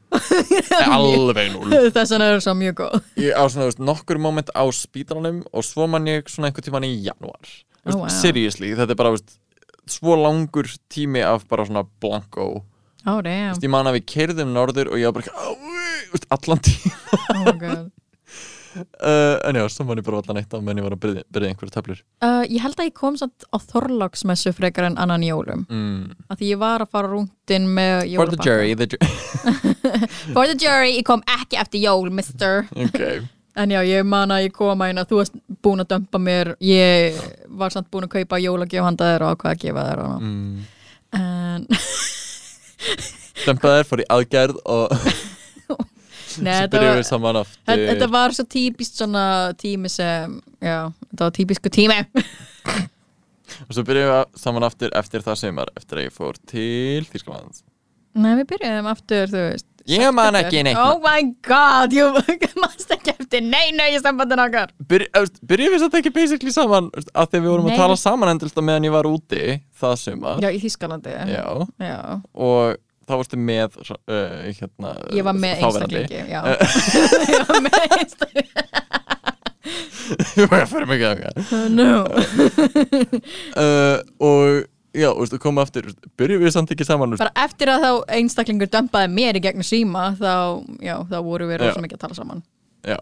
Alveg 0.95 1.51
núl 1.53 1.75
Þess 1.95 2.15
er 2.15 2.23
það 2.23 2.37
svo 2.41 2.55
mjög 2.57 2.79
góð. 2.79 2.95
Ég 3.21 3.37
á 3.37 3.43
svona 3.45 3.67
veist, 3.69 3.83
nokkur 3.83 4.17
moment 4.23 4.49
á 4.49 4.65
spítalanum 4.73 5.43
og 5.51 5.67
svo 5.67 5.85
man 5.91 6.09
ég 6.09 6.31
svona 6.31 6.49
einhvern 6.49 6.65
tíman 6.65 6.87
í 6.87 6.95
janúar 7.05 7.51
Oh, 7.85 8.01
wow. 8.01 8.09
seriously, 8.11 8.73
þetta 8.77 8.95
er 8.95 8.99
bara 8.99 9.13
veist, 9.15 9.37
svo 9.89 10.17
langur 10.19 10.67
tími 10.91 11.21
af 11.25 11.47
bara 11.49 11.65
svona 11.67 11.85
blanko 12.01 12.49
oh, 12.59 13.21
damn. 13.23 13.53
Veist, 13.53 13.63
ég 13.63 13.71
man 13.71 13.87
að 13.89 13.99
við 13.99 14.09
keirðum 14.13 14.51
norður 14.55 14.91
og 14.93 14.99
ég 14.99 15.07
var 15.09 15.15
bara 15.15 15.25
ekki, 15.25 15.37
"Á, 15.39 15.47
veist, 16.11 16.27
allan 16.35 16.61
tíma 16.67 16.91
oh 17.39 17.87
uh, 18.99 19.39
En 19.47 19.55
já, 19.55 19.63
svo 19.71 19.87
man 19.87 19.97
ég 19.97 20.05
bara 20.05 20.19
allan 20.21 20.41
eitt 20.41 20.53
á 20.53 20.59
menn 20.61 20.77
ég 20.77 20.85
var 20.85 20.97
að 20.97 21.01
byrja, 21.05 21.23
byrja 21.33 21.49
einhverja 21.53 21.75
töflur. 21.77 22.03
Uh, 22.21 22.43
Ég 22.51 22.61
held 22.61 22.77
að 22.77 22.91
ég 22.91 22.95
kom 22.99 23.17
samt 23.17 23.47
á 23.49 23.57
Þorláksmessu 23.57 24.53
frekar 24.53 24.89
en 24.91 24.99
annan 25.01 25.23
jólum. 25.25 25.65
Mm. 25.71 26.13
að 26.29 26.43
því 26.43 26.51
ég 26.53 26.61
var 26.61 26.83
að 26.85 26.91
fara 26.93 27.09
rúndin 27.15 27.65
með 27.79 28.05
For 28.19 28.29
the 28.35 28.43
jury 28.43 28.75
the 28.75 28.91
ju 28.91 28.99
For 30.35 30.45
the 30.45 30.57
jury, 30.59 30.95
ég 30.99 31.05
kom 31.07 31.23
ekki 31.39 31.57
eftir 31.63 31.87
jól, 31.87 32.11
mister. 32.11 32.67
Ok 32.85 33.38
En 33.59 33.71
já, 33.73 33.79
ég 33.83 34.05
man 34.07 34.31
að 34.31 34.45
ég 34.45 34.53
kom 34.55 34.79
að 34.79 34.91
hérna, 34.91 35.03
þú 35.07 35.17
varst 35.19 35.39
búin 35.65 35.83
að 35.83 35.89
dömpa 35.93 36.19
mér 36.23 36.53
ég 36.63 37.17
var 37.59 37.73
samt 37.73 37.89
búin 37.91 38.07
að 38.07 38.13
kaupa 38.19 38.39
jólagjöf 38.39 38.85
handa 38.85 39.09
þér 39.09 39.25
og 39.27 39.39
hvað 39.41 39.55
að 39.55 39.63
gefa 39.65 39.87
þér 39.89 40.03
og... 40.05 40.21
mm. 40.23 40.61
en 41.19 41.65
Dempaðir 43.45 43.87
fór 43.89 44.03
í 44.03 44.07
aðgerð 44.15 44.61
og 44.63 44.93
Nei, 46.39 46.53
þetta 46.53 46.79
var, 46.79 46.93
við 46.95 47.07
saman 47.07 47.39
aftur. 47.39 47.81
Þetta, 47.89 48.07
var 48.13 48.35
svo 48.37 48.45
típist 48.47 48.99
svona 48.99 49.23
tími 49.59 49.89
sem 49.91 50.37
já, 50.61 50.77
þetta 51.09 51.25
var 51.25 51.33
típisku 51.35 51.71
tími. 51.73 51.97
Og 53.65 53.73
svo 53.75 53.83
byrjuðum 53.83 54.13
við 54.13 54.39
saman 54.39 54.65
aftur 54.67 54.93
eftir 54.95 55.25
það 55.25 55.39
sumar 55.41 55.71
eftir 55.75 55.99
að 55.99 56.05
ég 56.05 56.15
fór 56.15 56.37
til 56.47 57.01
Þýskalands. 57.09 57.63
Nei, 58.15 58.31
við 58.37 58.45
byrjuðum 58.53 58.87
aftur, 58.93 59.25
þú 59.33 59.41
veist 59.49 59.67
Ég 59.89 60.11
man 60.13 60.37
ekki 60.37 60.61
neitt. 60.65 60.77
Oh 60.77 60.99
my 61.01 61.23
god, 61.45 61.93
you 61.95 62.11
mannst 62.61 62.91
ekki 62.93 63.15
eftir 63.39 63.49
Nei, 63.49 63.71
nei, 63.75 63.99
sambandin 64.03 64.41
okkar. 64.43 64.73
Byrj, 64.89 65.07
eftir, 65.15 65.31
Byrjuðum 65.49 65.75
við 65.75 65.83
satt 65.85 65.97
ekki 65.99 66.11
basically 66.15 66.53
saman 66.53 66.91
að 67.13 67.31
því 67.31 67.41
við 67.41 67.49
vorum 67.53 67.69
Nei. 67.69 67.73
að 67.75 67.81
tala 67.83 67.97
saman 67.99 68.33
endurst 68.33 68.59
meðan 68.65 68.87
ég 68.89 68.95
var 68.95 69.09
úti 69.09 69.57
það 69.79 69.97
sumar. 70.03 70.43
Já, 70.43 70.49
í 70.51 70.61
Þískalandi 70.63 71.15
Já. 71.31 71.43
Já. 71.83 71.97
og 72.33 72.79
þá 73.09 73.15
varstu 73.17 73.39
með 73.41 73.77
uh, 73.81 73.99
hérna, 74.53 74.95
Ég 75.17 75.25
var 75.25 75.37
með 75.37 75.63
einstaklingi 75.63 76.19
Ég 77.33 77.47
var 77.49 77.61
með 77.65 77.79
einstaklingi. 77.97 78.65
Ég 80.39 80.49
fyrir 80.71 80.89
mig 80.89 81.05
ekki 81.05 81.29
að 81.29 81.71
No. 81.75 81.93
Uh, 83.59 83.99
og 84.23 84.67
já, 84.95 85.09
og 85.11 85.39
koma 85.41 85.63
aftur 85.65 85.89
byrjuðum 86.19 86.45
við 86.47 86.53
samt 86.55 86.71
ekki 86.73 86.85
saman 86.87 87.15
Bara 87.19 87.33
eftir 87.43 87.71
að 87.73 87.83
þá 87.83 88.13
einstaklingur 88.17 88.69
dömpaði 88.71 89.11
mér 89.13 89.37
í 89.37 89.41
gegnum 89.43 89.65
síma 89.65 90.11
þá, 90.17 90.33
já, 90.85 90.95
þá 91.09 91.17
voru 91.25 91.49
við 91.49 91.61
rosa 91.63 91.83
mikið 91.83 91.97
að 91.97 92.03
tala 92.05 92.17
saman. 92.17 92.43
Já. 92.87 92.97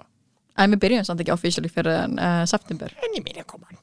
En 0.58 0.74
við 0.74 0.82
byrjuðum 0.84 1.08
samt 1.08 1.22
ekki 1.24 1.34
officially 1.36 1.70
fyrir 1.72 1.94
en 2.04 2.18
uh, 2.18 2.44
september. 2.50 2.94
En 3.04 3.18
ég 3.18 3.24
meina 3.26 3.46
koma 3.48 3.68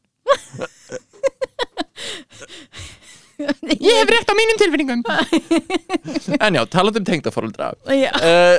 Ég 3.34 3.96
hef 3.98 4.10
rétt 4.10 4.30
á 4.30 4.34
mínum 4.38 4.58
tilfinningum. 4.60 5.00
En 6.44 6.54
já, 6.54 6.62
talandi 6.70 7.00
um 7.02 7.06
tengdafóruldra 7.06 7.72
Já, 7.90 8.10
uh, 8.14 8.58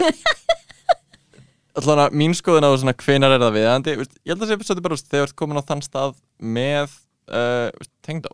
Allan 1.80 2.02
að 2.06 2.18
mín 2.20 2.36
skoðun 2.36 2.68
á 2.68 2.72
svona 2.76 2.96
hvenar 3.00 3.36
er 3.36 3.44
það 3.44 3.56
viðandi 3.58 3.96
Ég 3.96 4.04
held 4.32 4.44
að 4.44 4.52
það 4.52 4.68
sé 4.68 4.84
bara 4.84 5.00
þegar 5.00 5.16
þú 5.16 5.24
ert 5.28 5.38
komin 5.40 5.60
á 5.60 5.68
þann 5.70 5.84
stað 5.86 6.14
með 6.40 6.88
uh, 7.32 7.72
veist, 7.80 7.94
tengdá 8.06 8.32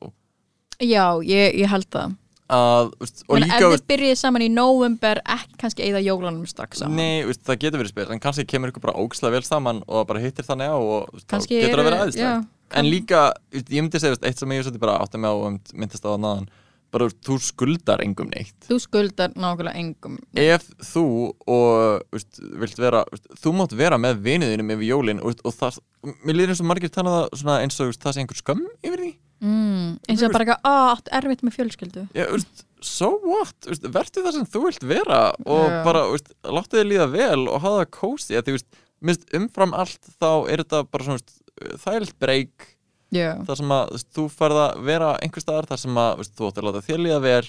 já 0.81 1.05
ég, 1.21 1.59
ég 1.61 1.69
held 1.69 1.89
það 1.93 2.17
að, 2.51 2.91
veist, 3.01 3.23
og 3.27 3.41
líka 3.41 3.59
ef 3.59 3.75
þið 3.75 3.83
byrjuðið 3.91 4.19
saman 4.21 4.45
í 4.45 4.49
november 4.53 5.21
ekki 5.35 5.59
kannski 5.61 5.85
eða 5.87 6.01
jólanum 6.05 6.47
strax 6.49 6.81
saman 6.83 6.99
Nei, 6.99 7.21
veist, 7.27 7.43
það 7.47 7.61
getur 7.65 7.83
verið 7.83 7.93
spil 7.95 8.07
en 8.15 8.23
kannski 8.23 8.47
kemur 8.53 8.73
ykkur 8.73 8.85
bara 8.87 8.97
ógislega 9.01 9.37
vel 9.37 9.45
saman 9.47 9.83
og 9.87 10.07
bara 10.09 10.23
hittir 10.23 10.47
þannig 10.47 10.71
á 10.73 10.77
og 10.77 11.11
veist, 11.13 11.27
Kannski 11.31 11.61
getur 11.61 11.71
það 11.71 11.77
eru- 11.79 11.87
verið 11.91 11.99
já, 11.99 12.31
aðeinslegt 12.31 12.57
En 12.71 12.87
líka, 12.87 13.21
ég 13.51 13.81
myndi 13.83 13.99
segja 13.99 14.15
eitt 14.23 14.39
sem 14.39 14.51
ég 14.55 14.63
svolítið 14.63 14.83
bara 14.83 14.99
átti 15.03 15.19
mig 15.19 15.27
á 15.27 15.35
og 15.35 15.73
myndist 15.75 16.05
á 16.07 16.11
að 16.15 16.21
naðan 16.23 16.45
bara 16.91 17.07
þú 17.23 17.37
skuldar 17.43 18.03
engum 18.03 18.29
neitt 18.31 18.67
Þú 18.67 18.77
skuldar 18.83 19.33
nákvæmlega 19.35 19.79
engum 19.79 20.17
ef 20.35 20.67
þú 20.91 21.03
og 21.47 22.17
vilt 22.59 22.79
vera, 22.81 23.03
þú 23.39 23.53
mátt 23.55 23.75
vera 23.79 23.99
með 24.01 24.19
viniðinum 24.25 24.73
yfir 24.75 24.89
jólin 24.89 25.21
og, 25.23 25.39
það, 25.55 25.79
mér 26.23 26.39
líður 26.39 26.53
eins 26.55 26.63
og 26.63 26.69
margir 26.71 26.91
tala 26.93 27.15
það 27.31 27.57
eins 27.61 27.79
og 27.83 27.95
það 27.95 28.17
sé 28.17 28.23
einhver 28.23 28.41
skömm 28.41 28.65
yfir 28.83 29.05
því 29.05 29.11
mm, 29.41 29.87
eins 30.07 30.25
og 30.25 30.35
bara 30.35 30.45
eitthvað, 30.45 30.67
að, 30.71 30.89
átt 30.95 31.11
erfitt 31.19 31.45
með 31.45 31.57
fjölskyldu. 31.57 32.05
Já, 32.17 32.25
veist, 32.31 32.63
so 32.81 33.11
what, 33.25 33.57
veist, 33.69 33.87
verður 33.97 34.27
það 34.27 34.37
sem 34.37 34.49
þú 34.53 34.63
vilt 34.67 34.85
vera 34.93 35.21
og 35.45 35.65
Já. 35.67 35.79
bara, 35.87 36.05
veist, 36.13 36.33
láttu 36.45 36.79
þið 36.79 36.89
líða 36.91 37.07
vel 37.13 37.41
og 37.45 37.63
hafa 37.63 37.81
það 37.81 37.91
kósi, 37.97 38.37
því, 38.37 38.57
veist, 38.57 38.83
minnst 39.01 39.33
umfram 39.37 39.73
allt 39.77 40.13
þá 40.21 40.29
er 40.51 40.63
þetta 40.63 40.83
bara 40.89 41.07
svona, 41.07 41.21
veist, 41.21 41.41
þægilt 41.85 42.15
breyk 42.21 42.69
Já, 43.11 43.33
þar 43.47 43.59
sem 43.59 43.73
að 43.75 43.89
veist, 43.97 44.09
þú 44.15 44.27
farð 44.31 44.61
að 44.63 44.85
vera 44.87 45.11
einhver 45.19 45.43
staðar 45.43 45.67
þar 45.67 45.81
sem 45.83 45.97
að 45.99 46.13
veist, 46.21 46.33
þú 46.37 46.47
átt 46.47 46.61
að 46.61 46.67
láta 46.69 46.83
þér 46.85 47.03
líða 47.05 47.21
vel 47.25 47.45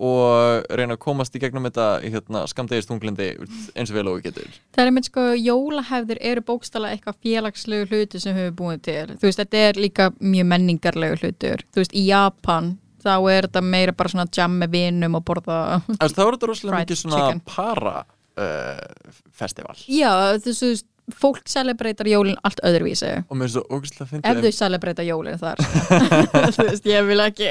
og 0.00 0.66
reyna 0.72 0.96
að 0.96 1.02
komast 1.02 1.34
í 1.36 1.40
gegnum 1.42 1.66
þetta 1.68 1.86
hérna, 2.00 2.44
skamdegist 2.48 2.88
tunglindi 2.88 3.30
eins 3.76 3.92
og 3.92 3.98
vel 3.98 4.06
og 4.08 4.18
þú 4.18 4.26
getur. 4.28 4.60
Það 4.76 4.86
er 4.86 4.94
mynd 4.96 5.08
sko 5.10 5.24
jólahefðir 5.36 6.20
eru 6.32 6.44
bókstala 6.46 6.92
eitthvað 6.94 7.18
félagslegu 7.26 7.88
hluti 7.90 8.20
sem 8.22 8.36
við 8.36 8.48
höfum 8.48 8.60
búið 8.62 8.84
til. 8.88 9.16
Þú 9.16 9.28
veist, 9.28 9.42
þetta 9.42 9.64
er 9.66 9.82
líka 9.84 10.08
mjög 10.20 10.48
menningarlegu 10.54 11.20
hlutur. 11.20 11.66
Þú 11.68 11.84
veist, 11.84 11.96
í 11.96 12.06
Japan 12.08 12.72
þá 13.00 13.14
er 13.32 13.48
þetta 13.48 13.64
meira 13.64 13.96
bara 13.96 14.12
svona 14.12 14.28
jam 14.36 14.56
með 14.60 14.74
vinum 14.76 15.18
og 15.18 15.26
borða 15.28 15.60
þá 15.88 16.04
er 16.04 16.14
þetta 16.14 16.50
rosalega 16.50 16.82
mikið 16.82 17.00
svona 17.00 17.28
para 17.48 17.94
uh, 18.40 19.12
festival. 19.36 19.76
Já, 19.88 20.12
þú 20.40 20.54
veist, 20.54 20.89
fólk 21.20 21.48
celebreitar 21.48 22.08
jólin 22.10 22.36
allt 22.46 22.60
öðruvísi. 22.66 23.10
Og 23.28 23.38
mér 23.38 23.48
er 23.48 23.52
svo 23.54 23.62
ógæslega 23.70 24.06
ef 24.06 24.12
fyndið 24.14 24.46
þau 24.46 24.56
celebreita 24.58 25.06
jólin 25.06 25.40
þar. 25.40 25.62
Þú 26.56 26.66
veist, 26.68 26.88
ég 26.90 27.08
vil 27.08 27.24
ekki. 27.24 27.50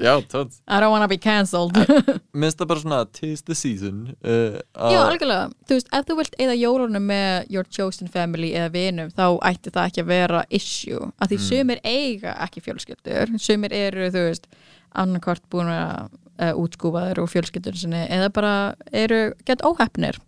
Já, 0.00 0.12
tótt. 0.30 0.58
I 0.66 0.80
don't 0.82 0.92
wanna 0.94 1.08
be 1.10 1.18
cancelled. 1.20 1.76
Mér 2.36 2.50
finnst 2.50 2.60
það 2.60 2.70
bara 2.72 2.84
svona 2.84 3.00
tis 3.16 3.44
the 3.46 3.56
season 3.56 4.02
uh, 4.20 4.58
Já, 4.92 4.98
algjörlega, 5.06 5.48
þú 5.68 5.78
veist, 5.78 5.90
ef 5.94 6.06
þú 6.08 6.18
vilt 6.20 6.36
eða 6.46 6.58
jólunum 6.58 7.08
með 7.08 7.52
your 7.52 7.68
chosen 7.72 8.10
family 8.12 8.52
eða 8.56 8.72
vinum, 8.74 9.10
þá 9.14 9.26
ætti 9.48 9.72
það 9.74 9.90
ekki 9.90 10.04
að 10.04 10.12
vera 10.12 10.44
issue, 10.58 11.10
af 11.20 11.30
því 11.32 11.40
sumir 11.46 11.82
eiga 11.86 12.36
ekki 12.44 12.62
fjölskyldur, 12.66 13.36
sumir 13.42 13.74
eru 13.76 14.10
þú 14.12 14.28
veist, 14.28 14.48
annarkvart 14.96 15.44
búin 15.52 15.72
að 15.72 16.08
uh, 16.40 16.52
útskúfaður 16.60 17.22
og 17.24 17.32
fjölskyldur 17.32 17.78
sinni 17.78 18.04
eða 18.12 18.30
bara 18.34 18.54
eru 18.92 19.20
gett 19.48 19.64
óhefnir 19.66 20.20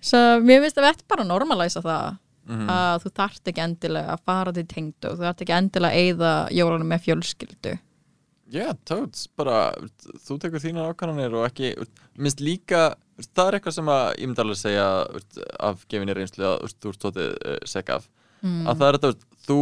svo 0.00 0.22
mér 0.44 0.62
finnst 0.64 0.78
að 0.78 0.86
við 0.86 0.92
ættum 0.92 1.10
bara 1.12 1.24
að 1.24 1.32
normalæsa 1.32 1.84
það 1.84 2.18
að 2.48 3.02
þú 3.02 3.10
þarft 3.18 3.50
ekki 3.50 3.60
endilega 3.60 4.14
að 4.14 4.22
fara 4.24 4.52
til 4.56 4.64
tengdu 4.68 5.10
þú 5.12 5.26
þarft 5.26 5.42
ekki 5.44 5.56
endilega 5.56 5.92
að 5.92 6.06
eyða 6.06 6.32
jólunum 6.56 6.88
með 6.88 7.04
fjölskyldu. 7.04 7.74
Já, 8.48 8.72
tótt, 8.88 9.26
bara 9.36 9.58
veist, 9.76 10.06
þú 10.24 10.38
tekur 10.40 10.62
þínar 10.62 10.94
ákvarðanir 10.94 11.34
og 11.36 11.44
ekki 11.50 11.74
minnst 12.16 12.40
líka, 12.40 12.94
það 13.36 13.50
er 13.50 13.56
eitthvað 13.58 13.76
sem 13.76 13.90
að 13.92 14.04
ég 14.14 14.30
myndi 14.30 14.44
alveg 14.44 14.60
segja 14.62 14.86
veist, 15.12 15.40
af 15.68 15.82
gefinni 15.92 16.16
reynslu 16.16 16.46
að 16.48 16.64
þú 16.80 16.92
ert 16.94 17.02
tótið 17.02 17.34
uh, 17.36 17.58
seg 17.68 17.92
af. 17.92 18.08
Mm. 18.40 18.62
að 18.70 18.80
það 18.80 18.88
er 18.88 18.98
þetta, 18.98 19.28
þú 19.44 19.60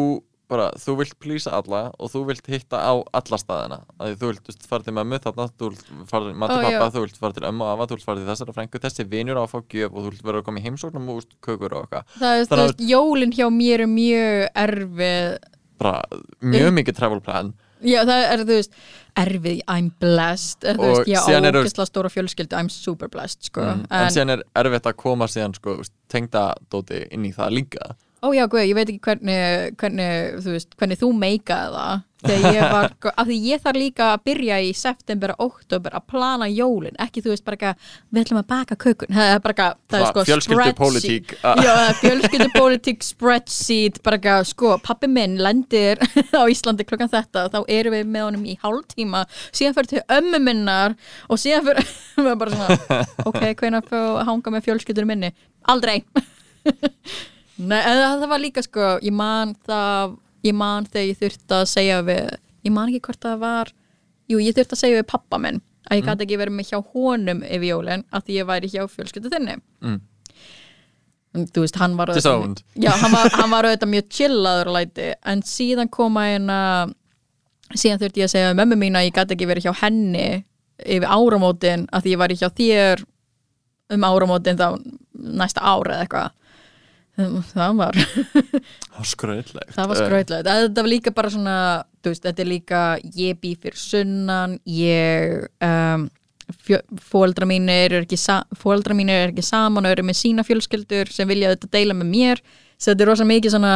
bara, 0.51 0.69
þú 0.79 0.95
vilt 1.01 1.17
plýsa 1.23 1.53
alla 1.59 1.81
og 1.99 2.11
þú 2.13 2.23
vilt 2.29 2.47
hitta 2.51 2.79
á 2.79 2.95
alla 3.19 3.39
staðina, 3.41 3.79
að 3.99 4.13
því 4.13 4.19
þú 4.21 4.31
vilt 4.31 4.69
fara 4.71 4.87
til 4.87 4.95
mömmu 4.95 5.19
þarna, 5.25 5.47
þú 5.59 5.71
vilt 5.73 5.91
fara 6.11 6.29
til 6.29 6.39
mati 6.43 6.59
pappa 6.67 6.89
þú 6.95 7.03
vilt 7.07 7.19
fara 7.23 7.37
til 7.37 7.47
ömmu 7.51 7.67
og 7.67 7.73
afa, 7.73 7.89
þú 7.91 7.99
vilt 7.99 8.07
fara 8.07 8.23
til 8.23 8.29
þessara 8.31 8.55
frængu 8.57 8.83
þessi 8.85 9.07
vinur 9.11 9.41
á 9.41 9.43
að 9.43 9.51
fá 9.53 9.59
gjöf 9.75 9.91
og 9.91 10.07
þú 10.07 10.13
vilt 10.15 10.25
vera 10.29 10.43
að 10.43 10.47
koma 10.47 10.63
í 10.63 10.67
heimsóknum 10.69 11.11
og 11.11 11.21
veist, 11.21 11.35
kökur 11.43 11.75
og 11.75 11.87
eitthvað. 11.87 12.15
Það 12.21 12.39
er, 12.39 12.47
Þannig 12.47 12.63
að- 12.63 12.73
veist, 12.73 12.87
jólin 12.93 13.37
hjá 13.37 13.47
mér 13.51 13.87
er 13.87 13.91
mjög 13.91 14.49
erfið. 14.67 15.39
Bara 15.77 16.03
mjög 16.41 16.71
mikið 16.79 16.97
travel 16.97 17.21
plan. 17.21 17.55
Já, 17.85 18.01
það 18.09 18.23
er, 18.33 18.39
þú 18.47 18.55
veist, 18.57 18.79
erfið, 19.21 19.61
I'm 19.69 19.91
blessed, 20.01 20.63
þú 20.65 20.81
Og 20.81 20.97
veist, 20.97 21.11
ég 21.11 21.21
á 21.21 21.27
ógeðslega 21.27 21.91
stóra 21.91 22.09
fjölskyldu, 22.09 22.57
I'm 22.57 22.71
super 22.73 23.09
blessed, 23.09 23.43
sko. 23.51 23.61
mm. 23.61 23.87
en, 23.91 24.09
síðan 24.15 24.33
er 24.39 24.43
erfitt 24.63 24.89
að 24.89 24.97
koma 24.97 25.29
síðan 25.29 25.55
sko, 25.59 25.77
veist, 25.83 25.93
tengda 26.09 26.55
dóti 26.73 27.03
inn 27.13 27.27
í 27.29 27.35
það 27.37 27.53
líka 27.59 27.97
ó 28.25 28.33
já, 28.33 28.47
guð, 28.49 28.65
ég 28.65 28.77
veit 28.77 28.89
ekki 28.89 29.03
hvernig, 29.05 29.73
hvernig, 29.81 30.37
þú 30.43 30.53
veist, 30.55 30.77
hvernig 30.81 30.99
þú 31.01 31.09
meikaði 31.21 31.73
það, 31.77 32.05
þegar 32.27 32.55
ég 32.57 32.73
var, 32.73 32.95
af 33.21 33.29
því 33.29 33.37
ég 33.45 33.63
þarf 33.63 33.79
líka 33.81 34.07
að 34.15 34.23
byrja 34.31 34.61
í 34.65 34.71
september 34.77 35.35
og 35.35 35.43
oktober 35.51 35.97
að 35.99 36.07
plana 36.13 36.49
jólin, 36.49 36.97
ekki, 37.03 37.23
þú 37.25 37.35
veist, 37.35 37.45
bara 37.47 37.59
eitthvað, 37.59 37.91
við 38.09 38.23
ætlum 38.23 38.41
að 38.41 38.49
baka 38.55 38.79
kökun, 38.87 39.13
það 39.19 39.33
er 39.35 39.43
bara 39.45 39.55
eitthvað, 39.57 39.77
það 39.93 40.01
er 40.01 40.09
sko 40.09 40.25
er 41.91 42.01
fjölskyldupólitík 42.01 43.07
spreadsheet, 43.11 44.01
bara 44.07 44.21
eitthvað, 44.21 44.49
sko, 44.55 44.73
pappi 44.89 45.13
minn 45.13 45.37
lendir 45.43 46.01
á 46.41 46.43
Íslandi 46.49 46.89
klokkan 46.89 47.13
þetta, 47.13 47.47
þá 47.53 47.61
erum 47.77 47.99
við 47.99 48.11
með 48.17 48.29
honum 48.31 48.49
í 48.49 48.57
hálftíma, 48.65 49.27
síðan 49.53 49.77
fyrir 49.77 49.93
til 49.93 50.05
ömmu 50.19 50.43
minnar 50.49 50.97
og 51.29 51.45
síðan 51.45 51.69
fyrir, 51.69 51.95
við 52.17 52.33
erum 52.33 52.43
bara 52.43 52.57
svona, 52.57 53.01
ok, 53.29 53.41
fyrir 53.61 53.81
að 53.85 54.21
hanga 54.33 54.57
með 54.57 54.69
fjölskyldur 54.71 55.09
minni? 55.13 55.35
Aldrei. 55.69 56.01
Nei, 57.57 57.79
það, 57.85 58.27
var 58.31 58.43
líka, 58.43 58.65
sko, 58.65 58.97
ég 59.05 59.15
man 59.17 59.55
það, 59.67 60.17
ég 60.45 60.57
man 60.57 60.89
þegar 60.89 61.07
ég 61.07 61.21
þurfti 61.23 61.57
að 61.57 61.69
segja 61.71 62.03
við, 62.05 62.35
ég 62.69 62.75
man 62.75 62.91
ekki 62.91 63.07
hvort 63.09 63.23
það 63.25 63.39
var, 63.45 63.73
jú, 64.29 64.43
ég 64.43 64.57
þurfti 64.57 64.77
að 64.77 64.83
segja 64.83 64.99
við 65.01 65.09
pappa 65.13 65.41
minn, 65.41 65.63
að 65.89 66.01
ég 66.01 66.11
gæti 66.11 66.27
ekki 66.27 66.41
verið 66.43 66.59
með 66.59 66.69
hjá 66.73 66.83
honum 66.93 67.41
yfir 67.47 67.71
jólin, 67.71 68.05
að 68.13 68.27
því 68.27 68.37
ég 68.37 68.51
væri 68.51 68.73
hjá 68.75 68.85
fjölskyldu 68.93 69.33
þinni. 69.33 69.57
Mm. 69.87 69.97
Þú 71.53 71.65
veist, 71.65 71.81
hann 71.81 71.97
var 71.99 72.13
auðvitað-. 72.13 72.63
Já, 72.81 72.93
hann 72.97 73.13
var, 73.13 73.33
hann 73.37 73.53
var 73.53 73.67
auðvitað 73.69 73.93
mjög 73.93 74.13
chillaður 74.19 74.71
og 74.73 74.79
læti, 74.79 75.11
en 75.33 75.45
síðan 75.47 75.93
koma 75.93 76.29
eina 76.33 76.61
síðan 77.75 78.01
þurfti 78.03 78.23
ég 78.23 78.29
að 78.29 78.35
segja 78.35 78.53
við 78.53 78.61
mömmu 78.61 78.79
mín 78.81 78.99
að 78.99 79.09
ég 79.09 79.17
gæti 79.17 79.35
ekki 79.35 79.49
verið 79.51 79.67
hjá 79.67 79.81
henni 79.83 80.27
yfir 80.77 81.09
áramótin 81.09 81.87
að 81.95 82.05
því 82.05 82.13
ég 82.13 82.21
væri 82.21 82.39
hjá 82.39 82.49
þér 82.61 83.05
um 83.97 84.07
áramótin 84.07 84.61
þá 84.61 84.67
næsta 85.17 85.65
ára 85.65 85.97
eða 85.97 86.05
eitthvað 86.05 86.35
það 87.17 87.79
var 87.81 87.97
Það 87.97 88.99
var 88.99 89.09
skröðlegt 89.13 89.75
Það 89.75 89.91
var 89.91 90.01
skrautlegt, 90.03 90.51
þetta 90.51 90.85
var 90.85 90.93
líka 90.93 91.15
bara 91.17 91.33
svona 91.33 91.57
veist, 92.07 92.23
þetta 92.23 92.45
er 92.45 92.51
líka 92.51 92.85
ég 93.17 93.41
bý 93.41 93.55
fyrir 93.59 93.81
sunnan 93.81 94.59
ég 94.69 95.49
um, 95.65 96.07
fóaldra 97.03 97.47
mínir 97.49 97.93
er 97.93 98.05
ekki 98.05 98.19
fóreldrar 98.61 98.97
mínir 98.97 99.25
er 99.25 99.33
ekki 99.33 99.45
saman 99.45 99.87
og 99.87 99.97
eru 99.97 100.05
með 100.07 100.21
sína 100.21 100.45
fjölskyldur 100.47 101.11
sem 101.13 101.29
vilja 101.29 101.55
þetta 101.55 101.73
deila 101.75 101.97
með 101.97 102.13
mér. 102.13 102.43
Svo 102.77 102.93
þetta 102.93 103.05
er 103.05 103.11
rosa 103.11 103.27
mikið 103.27 103.55
svona 103.55 103.73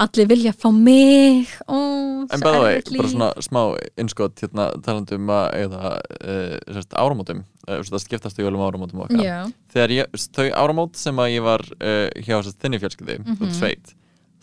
allir 0.00 0.28
vilja 0.28 0.52
fá 0.56 0.68
mig. 0.74 1.48
Ó, 1.70 1.78
En 2.28 2.42
bæða 2.42 2.62
vei, 2.64 2.74
bara 2.98 3.12
svona 3.12 3.30
smá 3.46 3.60
innskot 4.00 4.42
hérna 4.42 4.68
talandi 4.84 5.16
um 5.16 5.32
að 5.32 5.46
eða 5.64 5.94
uh, 5.96 6.82
áramótum, 6.98 7.44
það 7.90 8.02
skiptast 8.04 8.38
í 8.40 8.44
jólum 8.44 8.64
áramótum 8.66 9.04
okkar. 9.06 9.22
Já, 9.24 9.38
Þegar 9.72 9.94
ég, 9.96 10.18
þau 10.36 10.46
áramót 10.64 10.96
sem 11.00 11.22
að 11.22 11.32
ég 11.36 11.42
var 11.46 11.64
uh, 11.78 12.06
hjá 12.18 12.36
sérst, 12.42 12.58
þinni 12.62 12.80
fjölskyldi, 12.82 13.16
mm 13.22 13.36
Mhm. 13.40 13.52
sveit, 13.56 13.92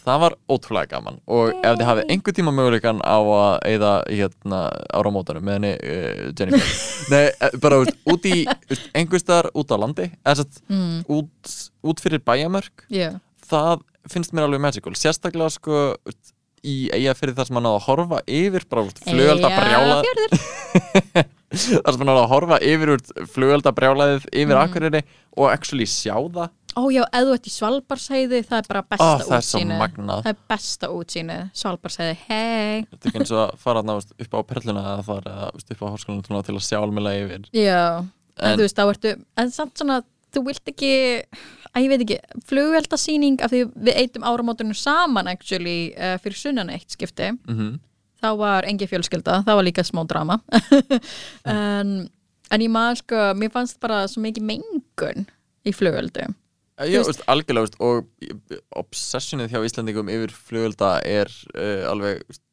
það 0.08 0.22
var 0.24 0.36
ótrúlega 0.56 0.88
gaman. 0.96 1.18
Og 1.28 1.50
ef 1.60 1.76
þið 1.82 1.88
hafið 1.90 2.12
einhver 2.16 2.36
tíma 2.38 2.54
möguleikan 2.56 3.02
á 3.04 3.18
að 3.20 3.58
eða 3.74 3.92
hérna 4.08 4.62
áramótanum 4.96 5.44
með 5.44 5.58
henni 5.60 5.74
uh, 5.76 6.32
Jennifer, 6.40 6.72
nei, 7.12 7.26
eh, 7.28 7.58
bara 7.60 7.82
veist, 7.84 7.98
út 8.08 8.26
í, 8.32 8.38
veist, 8.72 8.88
einhver 8.96 9.20
staðar 9.20 9.52
út 9.54 9.68
á 9.68 9.78
landi, 9.84 10.08
eða 10.24 10.40
sérst, 10.42 10.62
mm, 10.72 11.04
út, 11.12 11.58
út 11.92 12.00
fyrir 12.06 12.24
bæjamörk, 12.24 12.88
já, 12.90 13.12
það 13.52 13.84
finnst 14.08 14.32
mér 14.34 14.48
alveg 14.48 14.62
magical. 14.64 14.96
Sérstaklega 14.96 15.52
sko 15.52 15.84
í 16.68 16.88
eiga 16.96 17.14
fyrir 17.16 17.36
það 17.36 17.48
sem 17.50 17.58
hann 17.60 17.66
náða 17.68 17.78
að 17.78 17.86
horfa 17.86 18.18
yfir 18.28 18.64
bara 18.72 18.86
flugölda 19.04 19.50
brjála 19.52 19.98
Það 21.48 21.92
sem 21.96 22.02
hann 22.02 22.10
náða 22.12 22.24
að 22.26 22.32
horfa 22.34 22.58
yfir 22.68 22.90
flugölda 23.32 23.72
brjálaðið 23.78 24.26
yfir 24.34 24.56
Mm. 24.58 24.62
Akureyri 24.66 25.02
og 25.38 25.52
actually 25.54 25.86
sjá 25.88 26.16
það. 26.18 26.50
Ó 26.78 26.82
já, 26.94 27.02
ef 27.10 27.24
þú 27.26 27.32
ert 27.34 27.48
í 27.48 27.52
Svalbarsheiði 27.56 28.40
það 28.46 28.58
er 28.60 28.68
bara 28.70 28.82
Ó, 28.84 28.88
besta 28.92 29.06
það 29.24 29.38
er 29.38 29.46
svo 29.48 29.60
útsýni 29.62 29.78
magnað. 29.80 30.20
Það 30.26 30.34
er 30.34 30.42
besta 30.52 30.90
útsýni, 30.94 31.38
Svalbarsheiði, 31.58 32.18
hei 32.28 32.84
þetta 32.92 33.00
er 33.00 33.10
ekki 33.10 33.22
eins 33.24 33.32
og 33.34 33.40
að 33.46 33.56
fara 33.64 33.82
þarna 33.82 33.96
veist, 33.98 34.12
upp 34.28 34.36
á 34.38 34.40
perluna 34.52 34.84
eða 34.92 35.06
þar 35.08 35.32
eða 35.32 35.48
veist, 35.56 35.72
upp 35.74 35.82
á 35.82 35.88
háskólanum 35.96 36.46
til 36.46 36.58
að 36.60 36.68
sjá 36.68 36.78
almennlega 36.84 37.24
yfir. 37.26 37.48
Já, 37.58 37.80
en, 38.04 38.52
En- 38.52 38.60
þú 38.60 38.68
veist, 38.68 38.78
þá 38.78 38.86
ertu 38.94 39.16
en 39.42 39.52
samt 39.56 39.82
svona, 39.82 39.98
þú 40.36 40.46
vilt 40.52 40.70
ekki 40.76 40.94
að 41.74 41.82
ég 41.88 41.90
veit 41.96 42.04
ekki, 42.06 42.20
flugveldasýning 42.52 43.42
af 43.42 43.52
því 43.56 43.64
við 43.88 43.98
eitum 44.04 44.28
áramótunum 44.28 44.78
saman 44.78 45.28
actually 45.34 45.94
uh, 45.98 46.18
fyrir 46.22 46.38
sunnan 46.38 46.70
eitt 46.76 46.94
skipti. 46.94 47.32
Mm 47.48 47.80
þá 48.24 48.28
var 48.40 48.68
engi 48.70 48.88
fjölskylda, 48.90 49.42
það 49.48 49.60
var 49.60 49.68
líka 49.68 49.86
smá 49.88 50.04
drama. 50.10 50.40
En, 51.48 51.94
en 52.52 52.64
ég 52.64 52.72
maður 52.72 53.02
sko, 53.04 53.22
mér 53.40 53.52
fannst 53.54 53.80
bara 53.84 54.04
svo 54.12 54.22
mikið 54.24 54.46
mengun 54.50 55.26
í 55.68 55.74
flugveldu 55.76 56.28
Já, 56.78 57.02
veist- 57.02 57.24
algjörlega 57.26 57.66
veist, 57.66 57.80
og 57.82 58.06
obsessionið 58.78 59.50
hjá 59.56 59.64
Íslandingum 59.66 60.12
yfir 60.14 60.34
flugölda 60.36 60.98
er 61.08 61.32
uh, 61.58 61.88
alveg 61.90 62.22
veist, 62.30 62.44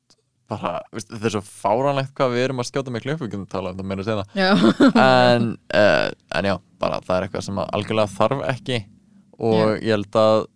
bara, 0.49 0.79
þetta 0.97 1.29
er 1.29 1.35
svo 1.37 1.43
fáránlegt 1.45 2.15
hvað 2.17 2.33
við 2.35 2.45
erum 2.47 2.63
að 2.65 2.71
skjóta 2.71 2.95
með 2.95 3.05
klöfu, 3.05 3.27
við 3.27 3.35
getum 3.35 3.45
talað 3.53 3.77
um 3.77 3.83
það 3.83 3.91
meira 3.93 4.07
það 4.09 4.99
en, 5.05 5.51
uh, 5.77 6.09
en 6.41 6.49
já, 6.51 6.55
bara 6.81 7.03
það 7.05 7.17
er 7.19 7.27
eitthvað 7.29 7.47
sem 7.51 7.61
algjörlega 7.67 8.15
þarf 8.17 8.45
ekki 8.55 8.81
og 9.39 9.83
ég 9.83 9.91
held 9.95 10.19
að 10.19 10.47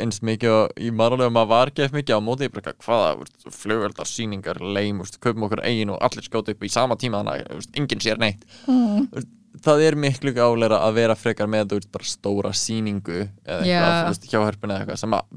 eins 0.00 0.22
mikið 0.24 0.82
í 0.82 0.90
margulega 0.94 1.32
maður 1.34 1.50
var 1.52 1.72
gett 1.76 1.94
mikið 1.96 2.18
á 2.18 2.20
móti 2.24 2.48
hvaða 2.50 3.10
veist, 3.20 3.48
flugöldar 3.52 4.08
sýningar, 4.08 4.60
leim, 4.60 5.02
kaupum 5.20 5.48
okkur 5.48 5.64
eigin 5.66 5.92
og 5.94 6.00
allir 6.04 6.26
skjóta 6.26 6.54
upp 6.54 6.64
í 6.64 6.72
sama 6.72 6.96
tíma 7.00 7.22
þannig 7.22 7.46
að 7.50 7.80
enginn 7.82 8.04
sér 8.04 8.22
neitt. 8.22 8.46
Veist, 8.66 9.32
það 9.64 9.82
er 9.86 9.96
miklu 10.00 10.32
gáleira 10.36 10.78
að 10.84 10.98
vera 11.00 11.16
frekar 11.18 11.48
með 11.50 11.70
þú 11.70 11.80
veist, 11.80 11.90
bara 11.94 12.08
stóra 12.10 12.52
sýningu 12.56 13.18
eða 13.22 13.58
eitthvað, 13.60 13.68
Já. 13.70 13.82
þú 13.86 14.10
veist, 14.10 14.26
hjá 14.30 14.38
hörpunni 14.42 14.74
eða 14.74 14.84
eitthvað 14.84 15.00
sem 15.02 15.16
að, 15.16 15.36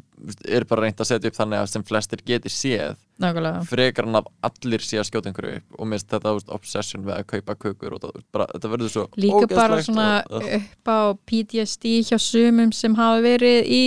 er 0.57 0.65
bara 0.69 0.83
reynt 0.85 1.03
að 1.03 1.09
setja 1.09 1.31
upp 1.31 1.37
þannig 1.37 1.61
að 1.61 1.69
sem 1.73 1.85
flestir 1.87 2.23
geti 2.27 2.51
séð 2.53 2.97
nákvæmlega. 3.23 3.61
frekar 3.69 4.07
en 4.09 4.19
að 4.19 4.31
allir 4.49 4.85
sé 4.85 4.99
að 4.99 5.07
skjóta 5.09 5.31
einhverju 5.31 5.59
upp. 5.59 5.77
Og 5.79 5.89
minnst 5.91 6.09
þetta 6.11 6.33
þú 6.33 6.39
veist, 6.39 6.51
obsession 6.59 7.05
við 7.07 7.15
að 7.15 7.27
kaupa 7.33 7.55
kökur 7.65 7.95
og 7.95 8.03
það, 8.03 8.17
bara, 8.35 8.49
þetta 8.55 8.73
verður 8.73 8.93
svo 8.95 9.05
Líka 9.19 9.51
bara 9.53 9.79
svona 9.85 10.09
og, 10.27 10.49
upp 10.59 10.91
á 10.91 10.99
PTSD 11.31 11.95
hjá 12.09 12.17
sumum 12.23 12.73
sem 12.75 12.97
hafa 12.99 13.21
verið 13.25 13.71
í 13.71 13.83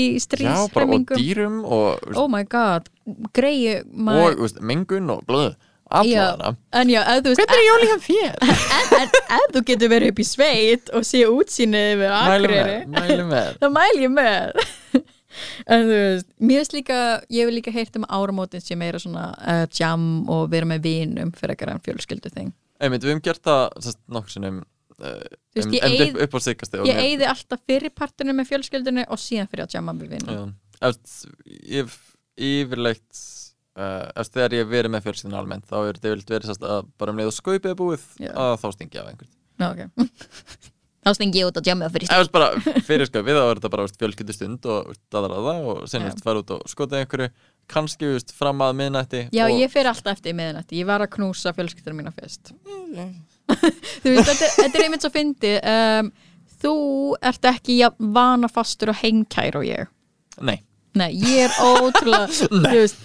bara 0.73 0.89
og 0.89 1.13
dýrum 1.17 1.61
og, 1.65 2.09
Oh 2.17 2.31
my 2.33 2.45
god, 2.49 2.89
greiðu 3.37 3.83
og 4.09 4.39
þú 4.39 4.47
veist, 4.47 4.65
mengun 4.73 5.13
og 5.13 5.23
blöð 5.29 5.53
Veist 5.93 7.43
Hvernig 7.43 7.59
er 7.59 7.67
jólík 7.69 7.93
hann 7.93 8.05
þér? 8.05 8.35
en, 9.37 9.49
þú 9.55 9.65
getur 9.69 9.93
verið 9.93 10.13
upp 10.13 10.23
í 10.23 10.27
sveit 10.27 10.93
og 10.97 11.07
sé 11.07 11.25
útsýnið 11.29 12.05
með, 12.05 12.47
með. 13.29 13.51
það 13.63 13.75
mæl 13.79 13.93
ég 14.01 14.15
með. 14.15 14.63
En 15.65 15.87
þú 15.89 15.95
veist, 15.97 16.27
mér 16.45 16.59
veist 16.61 16.75
líka 16.77 16.97
ég 17.33 17.47
hef 17.47 17.55
líka 17.55 17.73
heyrt 17.73 17.95
um 17.97 18.05
áramótin 18.05 18.61
sem 18.61 18.77
meira 18.77 18.99
svona 19.01 19.31
uh, 19.41 19.63
jam 19.73 20.27
og 20.29 20.51
vera 20.53 20.69
með 20.69 20.85
vinum 20.85 21.31
fyrir 21.33 21.73
en 21.73 21.81
fjölskyldu 21.81 22.29
þing 22.35 22.53
Einmitt, 22.83 23.05
við 23.05 23.15
hefum 23.15 23.25
gert 23.25 23.43
það 23.47 23.89
nokkur 24.13 24.35
sinnum 24.35 24.59
um, 24.61 24.65
um, 25.07 26.21
upp, 26.27 26.37
á 26.37 26.41
sikasti 26.43 26.83
og 26.83 26.91
ég 26.91 26.99
eyði 26.99 27.29
alltaf 27.31 27.63
fyrir 27.69 27.95
partinu 27.95 28.35
með 28.37 28.51
fjölskyldunni 28.51 29.07
og 29.09 29.21
síðan 29.23 29.51
fyrir 29.51 29.67
að 29.67 29.77
jamma 29.79 29.95
með 29.97 30.17
vinum. 30.17 30.53
Ég 31.47 31.87
hef 31.87 31.99
yfirleitt 32.37 33.23
uh, 33.79 34.27
þegar 34.29 34.59
ég 34.59 34.69
verið 34.71 34.95
með 34.95 35.07
fjölskyldinu 35.07 35.41
almennt 35.41 35.69
þá 35.71 35.79
er 35.81 35.97
þetta 35.97 36.13
yfirleitt 36.13 36.35
verið 36.37 36.69
að 36.69 36.91
bara 37.01 37.15
um 37.15 37.23
leið 37.23 37.33
og 37.33 37.39
skaupið 37.39 37.73
er 37.73 37.79
búið 37.79 38.07
Já. 38.23 38.33
að 38.33 38.55
þá 38.63 38.69
stingi 38.77 39.03
af 39.03 39.11
einhvern. 39.13 39.35
Ná, 39.63 39.67
ok. 39.73 39.83
Þá 41.03 41.17
stengi 41.17 41.41
ég 41.41 41.49
út 41.51 41.57
að 41.59 41.67
jamma 41.67 41.89
fyrir 41.91 42.13
Ef 42.15 42.29
bara 42.31 42.53
fyrir 42.87 43.09
skaupið 43.09 43.35
þá 43.35 43.43
er 43.43 43.59
þetta 43.59 43.71
bara 43.73 43.85
veist, 43.89 43.97
fjölskyldustund 43.99 44.67
og 44.71 44.91
veist, 44.93 45.01
daðraða 45.11 45.55
og 45.67 45.81
sen 45.91 46.05
veist, 46.07 46.21
fara 46.23 46.43
út 46.45 46.53
og 46.55 46.61
skota 46.71 47.01
einhverju. 47.01 47.27
Kannski 47.73 48.11
veist, 48.13 48.31
fram 48.39 48.63
að 48.63 48.77
miðnætti 48.79 49.23
Já, 49.35 49.43
og, 49.49 49.55
ég 49.59 49.73
fer 49.73 49.91
alltaf 49.91 50.15
eftir 50.15 50.37
miðnætti. 50.39 50.79
Ég 50.79 50.87
var 50.87 51.03
að 51.03 51.11
knúsa 51.17 51.51
fjölskyldur 51.57 51.97
mína 51.99 52.15
fyrst. 52.15 52.53
Þú 54.05 54.13
veist, 54.15 54.31
þetta, 54.31 54.53
þetta 54.61 54.71
er 54.71 54.85
einmitt 54.87 55.03
svo 55.03 55.11
fyndi 55.13 55.57
um, 55.73 56.13
Þú 56.63 56.77
ert 57.33 57.51
ekki 57.51 57.81
vanafastur 58.15 58.95
og 58.95 59.01
heimkær 59.03 59.59
og 59.59 59.67
ég. 59.67 59.91
Nei, 60.39 60.61
Nei, 60.95 61.11
ég 61.19 61.49
er 61.49 61.59
ótrúlega 61.59 62.31
Þú 62.39 62.63
veist 62.69 63.03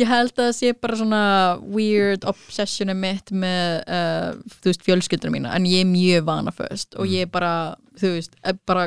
Ég 0.00 0.08
held 0.08 0.32
að 0.32 0.46
það 0.46 0.54
sé 0.56 0.72
bara 0.80 0.96
svona 0.96 1.22
weird 1.60 2.24
obsessionu 2.28 2.94
mitt 2.96 3.28
með 3.34 3.82
uh, 3.84 4.30
þú 4.62 4.70
veist, 4.70 4.84
fjölskyldur 4.86 5.34
mína 5.34 5.52
en 5.56 5.68
ég 5.68 5.84
er 5.84 5.90
mjög 5.90 6.24
vanaföst 6.30 6.96
og 6.96 7.10
ég 7.10 7.26
er 7.26 7.32
bara 7.32 7.52
þú 7.98 8.12
veist, 8.16 8.36
er 8.46 8.56
bara 8.68 8.86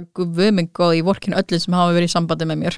mig 0.55 0.69
góð 0.75 0.97
í 0.99 1.01
vorkinu 1.05 1.37
öllum 1.37 1.61
sem 1.61 1.75
hafa 1.77 1.93
verið 1.95 2.09
í 2.09 2.13
sambandi 2.13 2.47
með 2.49 2.61
mér. 2.63 2.77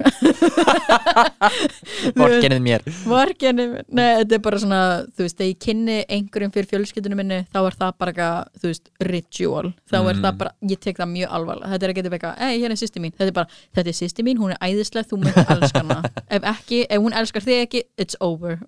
Vorkenið 2.18 2.60
mér. 2.64 2.84
Vorkenni, 3.08 3.66
nei, 3.88 4.08
þetta 4.20 4.36
er 4.36 4.42
bara 4.44 4.60
svona 4.62 4.80
þú 5.06 5.24
veist, 5.24 5.38
þegar 5.38 5.50
ég 5.50 5.60
kynni 5.64 5.96
einhverjum 6.04 6.52
fyrir 6.54 6.70
fjölskyldunum 6.72 7.22
minni, 7.22 7.40
þá 7.52 7.60
er 7.62 7.78
það 7.80 7.94
bara 8.02 8.14
eitthvað, 8.14 8.52
þú 8.60 8.72
veist, 8.72 8.92
ritual, 9.08 9.72
þá 9.88 9.98
er 10.00 10.20
það 10.20 10.40
bara 10.42 10.54
ég 10.72 10.82
tek 10.84 11.00
það 11.00 11.12
mjög 11.14 11.34
alvarlega, 11.38 11.72
þetta 11.72 11.88
er 11.88 11.94
ekki 11.94 12.04
eitthvað 12.08 12.44
ei, 12.44 12.54
hérna 12.58 12.76
er 12.76 12.82
sýsti 12.82 13.04
mín, 13.04 13.16
þetta 13.16 13.30
er 13.32 13.38
bara, 13.40 13.60
þetta 13.78 13.92
er 13.94 13.98
sýsti 14.02 14.26
mín 14.26 14.42
hún 14.42 14.54
er 14.54 14.62
æðislega, 14.68 15.08
þú 15.08 15.20
myndir 15.22 15.52
elska 15.56 15.84
hana. 15.84 16.00
Ef 16.38 16.48
ekki, 16.52 16.82
ef 16.84 17.02
hún 17.02 17.16
elskar 17.16 17.46
þig 17.46 17.64
ekki, 17.64 17.84
it's 18.00 18.17
over. 18.24 18.60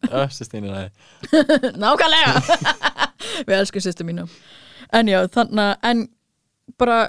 Nákvæmlega. 1.83 2.59
Við 3.47 3.57
elskum 3.59 3.85
sýstu 3.85 4.07
mínu 4.09 4.27
en 4.97 5.11
já, 5.11 5.21
þannig 5.33 5.65
að, 5.65 5.75
en 5.91 6.07
bara 6.81 7.01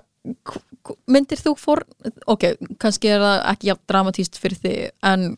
myndir 1.10 1.39
þú 1.42 1.56
fór 1.60 1.84
ok, 2.30 2.52
kannski 2.82 3.12
er 3.12 3.24
það 3.24 3.46
ekki 3.54 3.78
dramatíst 3.89 4.38
fyrir 4.42 4.62
þig, 4.62 4.82
en 5.06 5.32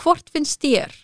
hvort 0.00 0.30
finnst 0.32 0.62
þér 0.62 0.94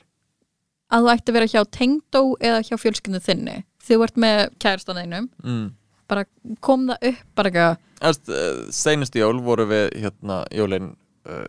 að 0.90 1.04
þú 1.04 1.12
ætti 1.12 1.32
að 1.32 1.36
vera 1.38 1.50
hjá 1.52 1.60
tengdó 1.76 2.22
eða 2.40 2.62
hjá 2.66 2.74
fjölskyndu 2.80 3.20
þinni? 3.22 3.60
Þú 3.84 4.00
ert 4.06 4.18
með 4.20 4.40
kærastan 4.62 5.00
einum 5.00 5.28
mm. 5.44 5.68
bara 6.10 6.26
kom 6.64 6.88
það 6.90 7.12
upp 7.12 7.38
bara 7.38 7.52
eitthvað, 7.52 7.86
Eftir, 8.00 8.32
uh, 8.32 8.60
Seinustu 8.72 9.20
jól 9.20 9.42
voru 9.44 9.66
við 9.68 9.90
hérna 10.00 10.40
jólin 10.56 10.86
uh, 10.94 10.99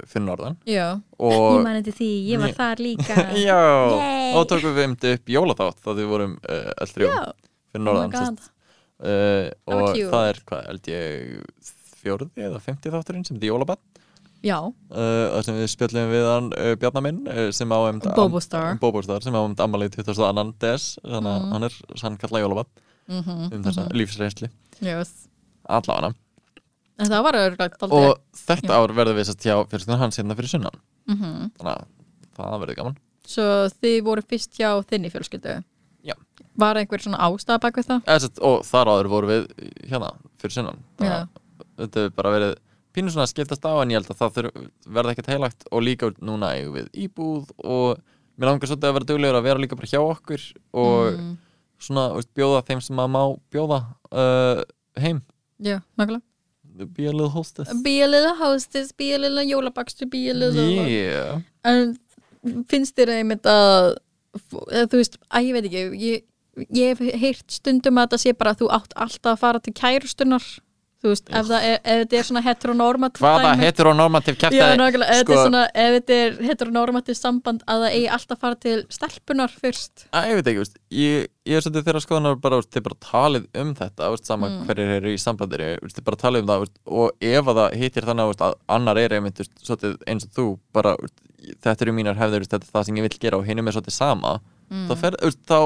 fyrir 0.08 0.26
norðan. 0.26 0.58
Já. 0.68 0.88
Og 1.20 1.62
mani 1.64 1.84
til 1.86 1.94
því, 1.96 2.10
ég 2.32 2.42
var 2.42 2.56
þar 2.58 2.82
líka. 2.84 3.16
Já, 3.50 3.60
Yay. 3.98 4.34
og 4.40 4.48
tókum 4.52 4.74
við 4.76 4.88
um 4.90 4.96
upp 5.14 5.32
jólaþátt 5.36 5.80
þá 5.86 5.92
við 6.00 6.10
vorum 6.12 6.34
uh, 6.44 6.72
öll 6.82 6.92
þrjú 6.92 7.12
fyrir 7.72 7.80
oh 7.80 7.86
norðan 7.86 8.12
god. 8.12 8.42
sest, 8.42 8.52
uh, 9.00 9.46
Það 9.72 9.78
og 9.82 9.94
cute. 9.96 10.10
það 10.12 10.28
er, 10.32 10.42
hvað 10.52 10.66
held 10.72 10.92
ég 10.92 11.72
fjórði 12.02 12.30
eða 12.50 12.60
femti 12.66 12.92
þátturinn 12.92 13.26
sem 13.28 13.38
þetta 13.38 13.46
er 13.48 13.52
jólabann 13.54 13.82
já, 14.42 14.58
uh, 14.58 15.26
þar 15.36 15.46
sem 15.46 15.58
við 15.62 15.68
spjöllum 15.76 16.12
við 16.12 16.26
hann 16.26 16.48
uh, 16.58 16.72
Bjarnar 16.82 17.04
minn 17.06 17.20
uh, 17.30 17.44
sem 17.54 17.70
á 17.70 17.78
um 17.86 18.00
Bobostar. 18.18 18.72
Bobostar 18.82 19.22
sem 19.24 19.36
á 19.38 19.42
um 19.46 19.54
ammalið 19.54 20.00
22. 20.02 20.54
des. 20.64 20.88
Þannig 21.06 21.30
að 21.32 21.42
Mhm. 21.46 21.52
hann 21.54 21.64
er 21.70 21.76
hann 22.02 22.18
kallað 22.18 22.44
jólabann 22.48 22.72
mhm, 23.12 23.48
um 23.54 23.64
þessa 23.70 23.86
lífsreynsli 23.94 24.50
yes. 24.82 25.14
allavega 25.70 26.12
en 27.02 27.10
það 27.12 27.24
var 27.28 27.38
örglagt 27.42 27.84
og 27.88 28.12
þetta 28.38 28.78
ár 28.78 28.94
verður 28.98 29.18
við 29.20 29.28
sest 29.32 29.46
hjá 29.48 29.56
fyrirstun 29.72 30.00
hans 30.02 30.20
hérna 30.22 30.38
fyrir 30.38 30.54
sunnan 30.54 30.78
mhm 31.10 31.52
þannig 31.58 31.74
að 31.74 31.88
það 32.38 32.60
verður 32.66 32.80
gaman 32.82 33.00
Svo 33.32 33.44
þið 33.82 34.00
voru 34.08 34.24
fyrst 34.28 34.56
hjá 34.58 34.70
þinni 34.90 35.12
fjölskyldu? 35.14 35.52
Já. 36.04 36.16
Var 36.58 36.80
einhver 36.82 37.00
svona 37.04 37.20
ástæða 37.28 37.60
bak 37.62 37.76
við 37.78 37.86
það? 37.92 38.00
Eða, 38.10 38.30
og 38.50 38.64
þar 38.66 38.90
áður 38.96 39.10
voru 39.12 39.30
við 39.30 39.44
hérna 39.92 40.10
fyrir 40.42 40.56
sunnan 40.56 40.80
Þannig 40.98 41.12
Já. 41.14 41.20
að 41.22 41.68
þetta 41.84 42.02
hefur 42.02 42.16
bara 42.18 42.32
verið 42.34 42.56
pínu 42.98 43.14
svona 43.14 43.28
að 43.28 43.32
skiptast 43.32 43.68
á 43.70 43.74
en 43.84 43.94
ég 43.94 44.02
held 44.02 44.10
að 44.12 44.20
það 44.24 44.50
verða 44.98 45.14
ekkert 45.14 45.30
heilagt 45.32 45.68
og 45.72 45.86
líka 45.86 46.10
núna 46.20 46.50
eigum 46.58 46.74
við 46.80 46.90
íbúð 47.06 47.54
og 47.62 48.02
mér 48.42 48.50
langar 48.50 48.68
svolítið 48.72 48.90
að 48.90 48.98
vera 48.98 49.10
duglegur 49.14 49.38
að 49.40 49.48
vera 49.48 49.62
líka 49.64 49.78
bara 49.80 49.92
hjá 49.94 50.02
okkur 50.02 50.48
og 50.74 51.14
Mm. 51.22 51.32
svona 51.82 52.04
veist, 52.18 52.34
bjóða 52.38 52.66
þeim 52.68 52.82
sem 52.84 53.00
að 53.06 53.14
má 53.16 53.22
bjóða 53.54 53.80
uh, 54.12 54.64
heim 55.00 55.22
Já, 55.62 55.78
nákvæmlega 55.96 56.26
be 56.86 57.06
a 57.08 57.12
little 57.12 57.30
hostess 57.30 57.72
Be 57.84 58.02
a 58.02 58.08
little 58.08 58.36
hostess, 58.40 58.92
be 58.92 59.14
a 59.14 59.20
little 59.22 59.44
jólabakstur, 59.44 60.10
be 60.10 60.30
a 60.30 60.34
little 60.34 60.66
yeah. 60.88 61.42
En 61.68 61.98
finnst 62.70 62.96
þér 62.98 63.16
einmitt 63.20 63.46
að 63.46 63.96
þú 64.90 64.98
veist, 64.98 65.18
að 65.30 65.48
ég 65.48 65.56
veit 65.58 65.68
ekki 65.70 65.82
ég, 66.02 66.24
ég 66.72 66.92
hef 66.94 67.22
heyrt 67.22 67.54
stundum 67.54 68.00
að 68.00 68.10
þetta 68.10 68.22
sé 68.24 68.34
bara 68.38 68.54
að 68.56 68.64
þú 68.64 68.70
átt 68.78 68.96
alltaf 68.96 69.34
að 69.36 69.42
fara 69.44 69.64
til 69.64 69.74
kærustunar 69.78 70.46
þú 71.02 71.10
veist, 71.12 71.30
ef, 71.34 71.48
er, 71.66 71.80
þetta 72.04 72.18
er 72.20 72.26
svona 72.28 72.42
heteronormativ 72.46 73.24
hvaða 73.26 73.52
heteronormativ 73.58 74.36
nákvæmlega, 74.82 75.10
ef 75.10 75.18
þetta 75.18 75.26
sko- 75.26 75.34
er 75.34 75.46
svona 75.48 75.64
ef 75.74 75.96
þetta 75.98 76.18
er 76.26 76.36
heteronormativ 76.50 77.18
samband 77.18 77.64
að 77.66 77.86
það 77.86 77.96
eigi 77.96 78.10
alltaf 78.18 78.38
að 78.38 78.42
fara 78.46 78.60
til 78.66 78.76
stelpunar 78.98 79.56
fyrst 79.64 80.06
Æ, 80.14 80.20
ég 80.30 80.36
veit 80.40 80.50
ekki, 80.52 80.62
veist, 80.62 80.78
ég, 80.92 81.28
ég 81.50 81.58
er 81.58 81.66
svolítið 81.66 81.88
þeirra 81.90 82.04
skoðanar 82.06 82.38
bara, 82.44 82.60
veist, 82.62 82.72
bara 82.86 83.00
talið 83.08 83.48
um 83.64 83.74
þetta 83.82 84.12
veist, 84.14 84.30
sama 84.30 84.50
Mm. 84.52 84.62
hverjir 84.70 84.94
eru 85.00 85.10
í 85.16 85.18
þið 85.98 86.06
bara 86.12 86.22
talið 86.22 86.42
um 86.46 86.48
það 86.54 86.64
veist, 86.66 86.78
og 86.86 87.12
ef 87.34 87.46
að 87.52 87.60
það 87.62 87.76
hittir 87.82 88.08
þannig 88.12 88.30
veist, 88.32 88.46
að 88.46 88.54
annar 88.78 88.98
er 89.02 89.18
einmitt 89.18 89.42
eins 90.08 90.26
og 90.30 90.32
þú 90.38 90.48
bara, 90.74 90.96
þetta 91.66 91.82
eru 91.88 91.94
mínar 91.98 92.18
veist, 92.46 92.52
þetta 92.54 92.68
er 92.70 92.74
það 92.78 92.86
sem 92.86 92.96
ég 93.02 93.08
vil 93.10 93.18
gera 93.26 93.38
og 93.42 93.46
hinum 93.50 93.68
er 93.68 93.74
svolítið 93.80 93.98
sama 93.98 94.40
Mm. 94.72 94.86
þá, 94.88 94.94
fer, 95.02 95.16
veist, 95.20 95.40
þá 95.50 95.60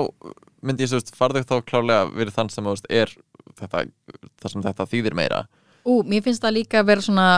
myndi 0.65 0.81
ég 0.81 0.89
farðu 1.13 1.43
þá 1.45 1.59
klárlega 1.61 2.07
verið 2.09 2.33
þann 2.39 2.49
sem 2.49 2.63
veist, 2.65 2.87
er 2.89 3.11
þetta, 3.59 3.85
það 4.41 4.53
sem 4.53 4.65
þetta 4.65 4.89
þýðir 4.93 5.17
meira. 5.17 5.43
Ú, 5.85 6.01
mér 6.07 6.25
finnst 6.25 6.43
það 6.43 6.57
líka 6.59 6.81
að 6.81 6.89
vera 6.91 7.05
svona 7.05 7.29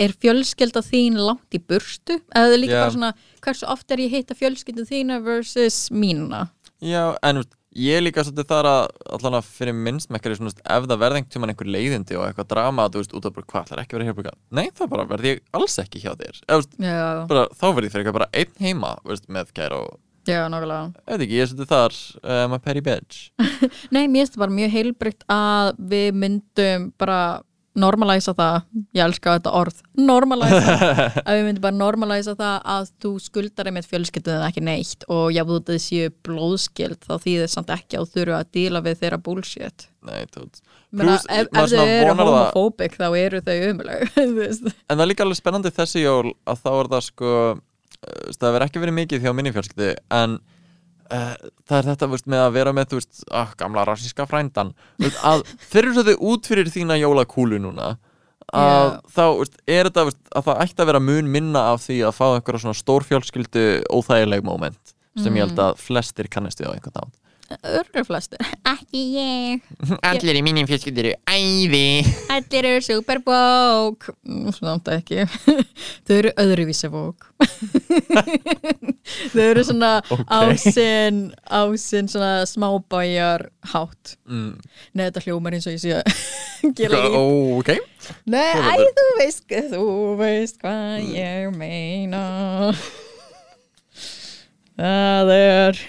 er 0.00 0.14
fjölskylda 0.16 0.82
þín 0.84 1.18
langt 1.20 1.56
í 1.56 1.60
burstu 1.60 2.18
eða 2.34 2.58
líka 2.58 2.76
Já. 2.76 2.82
bara 2.82 2.94
svona 2.94 3.10
hversu 3.44 3.68
oft 3.70 3.92
er 3.92 4.02
ég 4.02 4.12
að 4.12 4.16
hitta 4.18 4.36
fjölskylda 4.38 4.86
þína 4.88 5.18
versus 5.24 5.84
mínuna 5.92 6.46
Já, 6.82 7.12
en 7.22 7.42
ég 7.78 8.02
líka 8.02 8.24
svolítið 8.24 8.48
þar 8.50 8.68
að 8.68 8.80
allan 9.16 9.36
að 9.38 9.50
fyrir 9.52 9.76
minnsmekkari 9.76 10.38
svona, 10.38 10.52
ef 10.52 10.86
það 10.88 11.02
verði 11.04 11.20
einhvern 11.20 11.34
tímann 11.34 11.52
einhver 11.52 11.70
leiðindi 11.70 12.18
og 12.18 12.24
eitthvað 12.26 12.48
drama 12.50 12.88
þú 12.92 13.02
veist, 13.02 13.14
út 13.16 13.28
af 13.28 13.36
bara 13.36 13.48
hvað, 13.52 13.68
það 13.68 13.76
er 13.76 13.82
ekki 13.84 13.96
verið 13.98 14.10
hér 14.10 14.16
bara, 14.18 14.32
nei, 14.58 14.64
það 14.76 14.90
bara 14.92 15.06
verði 15.12 15.32
ég 15.32 15.42
alls 15.56 15.78
ekki 15.80 16.02
hjá 16.02 16.10
þér. 16.10 16.40
Eða, 16.48 16.58
veist, 16.58 16.74
Já, 16.82 17.04
bara, 17.30 17.44
þá 17.54 17.66
verði 17.68 17.88
ég 17.88 17.94
fyrir 17.94 18.04
eitthvað 18.04 18.18
bara 18.18 18.30
einn 18.42 18.66
heima 18.66 18.92
veist, 19.06 19.28
með 19.32 19.54
kæra 19.56 19.78
og, 19.84 20.00
já, 20.28 20.42
nákvæmlega. 20.52 20.90
Ég 20.98 21.14
veit 21.14 21.24
ekki, 21.26 21.38
ég 21.38 21.48
svolítið 21.50 21.70
þar 21.72 21.96
uh, 22.22 22.42
my 22.52 22.58
petty 22.62 22.82
bitch. 22.84 23.22
Nei, 23.94 24.04
mér 24.06 24.22
finnst 24.22 24.36
það 24.36 24.44
bara 24.44 24.58
mjög 24.58 24.76
heilbrygt 24.76 25.24
að 25.32 25.72
við 25.92 26.20
myndum 26.24 26.92
bara 27.00 27.22
normalæsa 27.78 28.34
það, 28.36 28.58
ég 28.92 29.04
elska 29.06 29.36
þetta 29.38 29.52
orð. 29.56 29.78
Normalæsa, 29.96 30.74
að 31.26 31.38
við 31.38 31.46
myndum 31.46 31.64
bara 31.64 31.78
normalæsa 31.78 32.34
það 32.36 32.58
að 32.74 32.90
þú 33.04 33.12
skuldar 33.24 33.70
einmitt 33.70 33.88
fjölskylduð 33.88 34.44
ekki 34.48 34.64
neitt 34.66 35.06
og 35.08 35.32
já, 35.32 35.42
þú 35.48 35.58
þetta 35.58 35.78
séu 35.86 36.12
blóðskild 36.26 37.00
þá 37.06 37.14
þýðir 37.24 37.52
samt 37.54 37.72
ekki 37.72 37.98
að 37.98 38.04
þú 38.04 38.18
þurfa 38.18 38.42
að 38.42 38.52
díla 38.58 38.84
við 38.84 39.02
þeirra 39.02 39.20
bullshit. 39.24 39.88
Nei, 40.02 40.22
tótt 40.34 40.62
Plús, 40.92 41.22
ef, 41.32 41.48
ef 41.48 41.70
þau 41.72 41.86
eru 41.88 42.14
homofóbik 42.18 42.98
þá 43.00 43.06
eru 43.16 43.40
þau 43.40 43.54
veist. 44.36 44.66
En 44.68 44.98
það 44.98 45.04
er 45.04 45.08
líka 45.08 45.24
alveg 45.24 45.38
spennandi 45.38 45.72
þessi 45.72 46.02
jól 46.02 46.34
að 46.44 46.64
þá 46.66 46.72
er 46.74 46.90
það 46.92 47.04
sko 47.06 47.30
það 48.00 48.48
verður 48.48 48.66
ekki 48.66 48.82
verið 48.82 48.98
mikið 48.98 49.26
hjá 49.26 49.34
minni 49.36 49.52
fjölskyldi 49.54 49.90
en 50.18 50.38
uh, 51.12 51.34
það 51.68 51.76
er 51.78 51.90
þetta 51.90 52.08
veist, 52.14 52.30
með 52.30 52.44
að 52.46 52.54
vera 52.56 52.76
með 52.76 52.88
þú 52.92 53.00
veist, 53.00 53.26
ah, 53.30 53.52
gamla 53.58 53.84
rassíska 53.88 54.26
frændan. 54.30 54.72
Að 55.22 55.44
þeir 55.70 55.82
eru 55.84 55.94
svolítið 55.98 56.24
út 56.32 56.50
fyrir 56.50 56.72
þína 56.72 56.98
jólakúlu 57.00 57.60
núna 57.62 57.94
að 58.52 58.88
Já. 58.90 59.00
þá 59.14 59.24
veist, 59.38 59.58
er 59.70 59.88
þetta 59.88 60.06
að 60.10 60.46
það 60.48 60.62
ætti 60.66 60.84
að 60.84 60.90
vera 60.90 61.02
mun 61.08 61.30
minna 61.32 61.66
af 61.72 61.84
því 61.86 61.98
að 62.08 62.16
fá 62.18 62.24
einhverja 62.32 62.64
svona 62.64 62.80
stórfjölskyldu 62.80 63.66
óþægileg 63.88 64.44
moment 64.44 64.94
sem 65.20 65.36
ég 65.36 65.46
held 65.46 65.60
að 65.60 65.80
flestir 65.80 66.28
kannast 66.32 66.60
við 66.60 66.72
á 66.72 66.74
einhvern 66.74 66.98
nátt 66.98 67.21
Örgur 67.62 68.04
flestir. 68.08 68.38
Ekki 68.68 69.02
ég. 69.16 69.66
Allir 70.10 70.38
í 70.38 70.42
mínum 70.44 70.66
fjölskyldu 70.68 71.02
eru 71.04 71.12
æði. 71.28 72.02
Allir 72.32 72.68
eru 72.72 72.82
superbók 72.86 74.08
Samt 74.58 74.88
ekki. 74.92 75.24
Þau 76.06 76.14
eru 76.16 76.32
öðruvísi 76.42 76.90
bók 76.92 77.28
Þau 79.32 79.42
eru 79.44 79.64
svona 79.66 79.92
Ok. 80.12 80.22
ásinn 80.32 81.20
ásinn 81.50 82.08
svona 82.10 82.44
smábæjar 82.48 83.48
hátt. 83.72 84.16
Mm. 84.30 84.54
Nei, 84.94 85.04
þetta 85.08 85.24
hljómar 85.26 85.56
eins 85.56 85.66
og 85.68 85.74
ég 85.76 85.82
sé 85.82 85.96
að 85.98 86.72
gera 86.78 87.00
líf 87.02 87.16
Ó, 87.18 87.22
ok. 87.60 87.72
Er 88.32 88.84
þú 88.98 89.06
veist, 89.18 89.44
þú 89.72 89.84
veist 90.20 90.60
hvað 90.62 91.08
ég 91.16 91.50
meina. 91.58 92.22
Það 94.78 95.32
er 95.36 95.82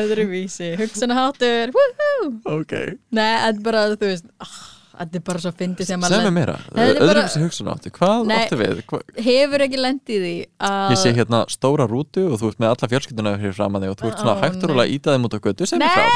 öðruvísi. 0.00 0.70
Hugsanaháttur 0.80 1.72
Woohoo! 1.74 2.30
Ok. 2.60 2.72
Nei, 3.14 3.32
er 3.48 3.60
bara, 3.64 3.86
þú 3.94 4.10
veist 4.10 4.26
ah, 4.42 4.54
Þetta 4.94 5.18
er 5.18 5.22
bara 5.26 5.40
svo 5.42 5.50
fyndið 5.58 5.88
sem 5.88 6.04
að 6.06 6.26
meira, 6.34 6.54
Þetta 6.68 6.84
er 6.84 6.98
bara- 7.00 7.06
öðruvísi 7.08 7.42
hugsun 7.42 7.70
áttu 7.72 7.90
Hvað 7.96 8.28
Nei. 8.30 8.36
áttu 8.44 8.58
við? 8.60 8.82
Hva? 8.90 9.00
hefur 9.26 9.64
ekki 9.66 9.80
lendið 9.82 10.26
því 10.28 10.34
að 10.70 10.94
Ég 10.94 11.00
sé 11.02 11.14
hérna 11.16 11.40
stóra 11.50 11.88
rútu 11.90 12.28
og 12.30 12.38
þú 12.42 12.52
ert 12.52 12.62
með 12.62 12.74
alla 12.74 12.90
fjölskylduna 12.94 13.34
fyrir 13.40 13.56
fram 13.58 13.74
að 13.78 13.86
þig 13.86 13.94
og 13.94 13.98
þú 14.02 14.10
ert 14.12 14.22
svona 14.22 14.36
Ó, 14.38 14.42
hægtur 14.44 14.74
og 14.76 14.82
að 14.84 14.94
íta 14.94 15.16
þeim 15.16 15.26
út 15.28 15.34
á 15.34 15.40
götu. 15.48 15.66
Sem 15.66 15.82
er 15.82 15.98
frá. 15.98 16.06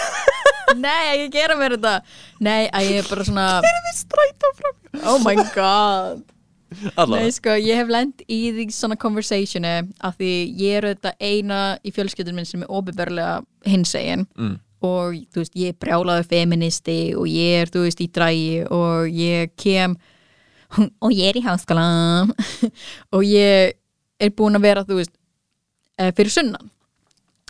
Nei, 0.80 1.04
ekki 1.12 1.28
gera 1.34 1.56
mér 1.58 1.74
þetta. 1.76 1.94
Nei, 2.46 2.68
að 2.70 2.88
ég 2.88 3.00
er 3.02 3.08
bara 3.10 3.24
svona 3.26 3.46
Oh 5.04 5.18
my 5.22 5.36
god 5.54 6.24
Alla 6.96 7.18
Nei, 7.20 7.30
sko, 7.34 7.56
ég 7.58 7.76
hef 7.80 7.88
lent 7.90 8.22
í 8.30 8.38
því 8.54 8.66
svona 8.74 8.96
conversationi 9.00 9.72
af 10.06 10.16
því 10.20 10.30
ég 10.60 10.76
er 10.78 10.86
þetta 10.94 11.12
eina 11.20 11.60
í 11.82 11.90
fjölskyldunum 11.96 12.38
minn 12.40 12.46
sem 12.48 12.62
er 12.62 12.70
óbyrberlega 12.70 13.40
hinsegin. 13.66 14.26
Mm. 14.38 14.58
og 14.80 15.16
þú 15.34 15.42
veist, 15.42 15.56
ég 15.60 15.74
er 15.74 15.80
brjálaður 15.82 16.24
feministi 16.30 16.98
og 17.18 17.26
ég 17.28 17.58
er, 17.64 17.68
þú 17.74 17.82
veist, 17.84 18.00
í 18.00 18.06
drægi 18.08 18.62
og 18.72 19.10
ég 19.12 19.50
kem 19.60 19.96
og 21.04 21.10
ég 21.12 21.28
er 21.32 21.36
í 21.36 21.42
háskóla 21.44 21.84
og 23.14 23.26
ég 23.26 23.74
er 24.20 24.30
búin 24.38 24.56
að 24.56 24.64
vera, 24.68 24.84
þú 24.88 25.00
veist 25.02 25.12
eh, 25.98 26.12
fyrir 26.16 26.32
sunnan. 26.32 26.70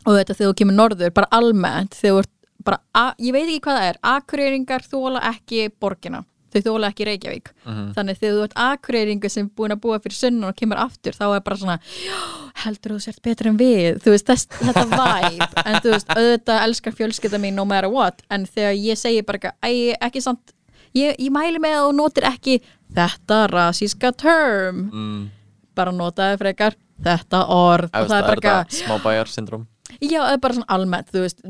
Og 0.09 0.17
þetta 0.17 0.35
þegar 0.39 0.51
þú 0.55 0.59
kemur 0.63 0.79
norður, 0.81 1.13
bara 1.15 1.29
almennt 1.37 1.95
þegar 2.01 2.17
þú 2.17 2.25
ert 2.25 2.35
bara, 2.67 2.81
a- 2.97 3.15
ég 3.21 3.33
veit 3.37 3.47
ekki 3.47 3.63
hvað 3.69 3.79
það 3.79 3.89
er 3.93 3.99
akureyringar 4.17 4.85
þóla 4.91 5.23
ekki 5.31 5.69
borgina 5.81 6.25
þau 6.53 6.61
þóla 6.67 6.91
ekki 6.91 7.07
Reykjavík. 7.09 7.51
Mhm. 7.67 7.93
þannig 7.97 8.19
þegar 8.21 8.35
þú 8.37 8.43
ert 8.45 8.57
akureyringu 8.67 9.31
sem 9.31 9.51
búin 9.57 9.75
að 9.75 9.81
búa 9.81 9.99
fyrir 10.03 10.17
sunnan 10.19 10.49
og 10.51 10.57
kemur 10.57 10.77
aftur, 10.83 11.13
þá 11.13 11.27
er 11.37 11.41
bara 11.41 11.57
svona 11.57 11.79
"Já, 11.81 12.19
heldur 12.65 12.93
þú 12.97 13.01
sért 13.01 13.23
betur 13.23 13.47
en 13.47 13.59
við? 13.59 14.01
Þú 14.03 14.11
veist, 14.15 14.27
þess, 14.27 14.47
þetta 14.61 14.87
vibe. 14.91 15.49
En 15.67 15.75
þú 15.81 15.91
veist, 15.95 16.09
auðvitað 16.09 16.63
elskar 16.67 16.93
fjölskylda 16.93 17.39
mín 17.39 17.55
no 17.55 17.65
matter 17.65 17.89
what, 17.91 18.23
en 18.31 18.47
þegar 18.47 18.75
ég 18.77 18.97
segi 18.99 19.23
bara 19.23 19.53
"Æ, 19.63 19.95
ekki 20.01 20.21
samt 20.23 20.53
ég, 20.95 21.15
ég 21.19 21.31
mæli 21.31 21.59
með 21.63 21.77
að 21.79 21.87
þú 21.89 21.95
notir 21.97 22.25
ekki 22.25 22.61
þetta 22.95 23.47
rasíska 23.51 24.13
term. 24.17 24.91
Mm. 24.93 25.31
bara 25.75 25.93
notaði 25.93 26.37
frekar 26.39 26.75
þetta 27.01 27.45
orð. 27.49 27.89
Efst, 27.95 28.03
og 28.03 28.09
það 28.11 28.19
er 28.19 28.41
bara 28.41 28.65
smábæjar 28.69 29.29
syndrom 29.31 29.67
Já, 30.01 30.21
það 30.23 30.33
er 30.33 30.39
bara 30.39 30.55
svona 30.55 30.67
almennt, 30.69 31.09
þú 31.13 31.21
veist. 31.25 31.41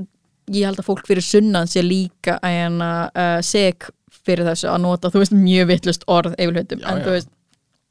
Ég 0.51 0.65
held 0.67 0.79
að 0.81 0.87
fólk 0.87 1.07
fyrir 1.07 1.23
sunnan 1.23 1.67
sé 1.71 1.83
líka 1.83 2.39
en 2.43 2.81
að 2.83 3.11
uh, 3.15 3.41
seg 3.45 3.89
fyrir 4.27 4.49
þessu 4.49 4.71
að 4.71 4.81
nota, 4.85 5.11
þú 5.13 5.23
veist, 5.23 5.37
mjög 5.37 5.69
vittlust 5.71 6.07
orð 6.11 6.37
Já, 6.83 6.93
en 6.93 7.01
já. 7.01 7.05
þú 7.07 7.15
veist 7.17 7.31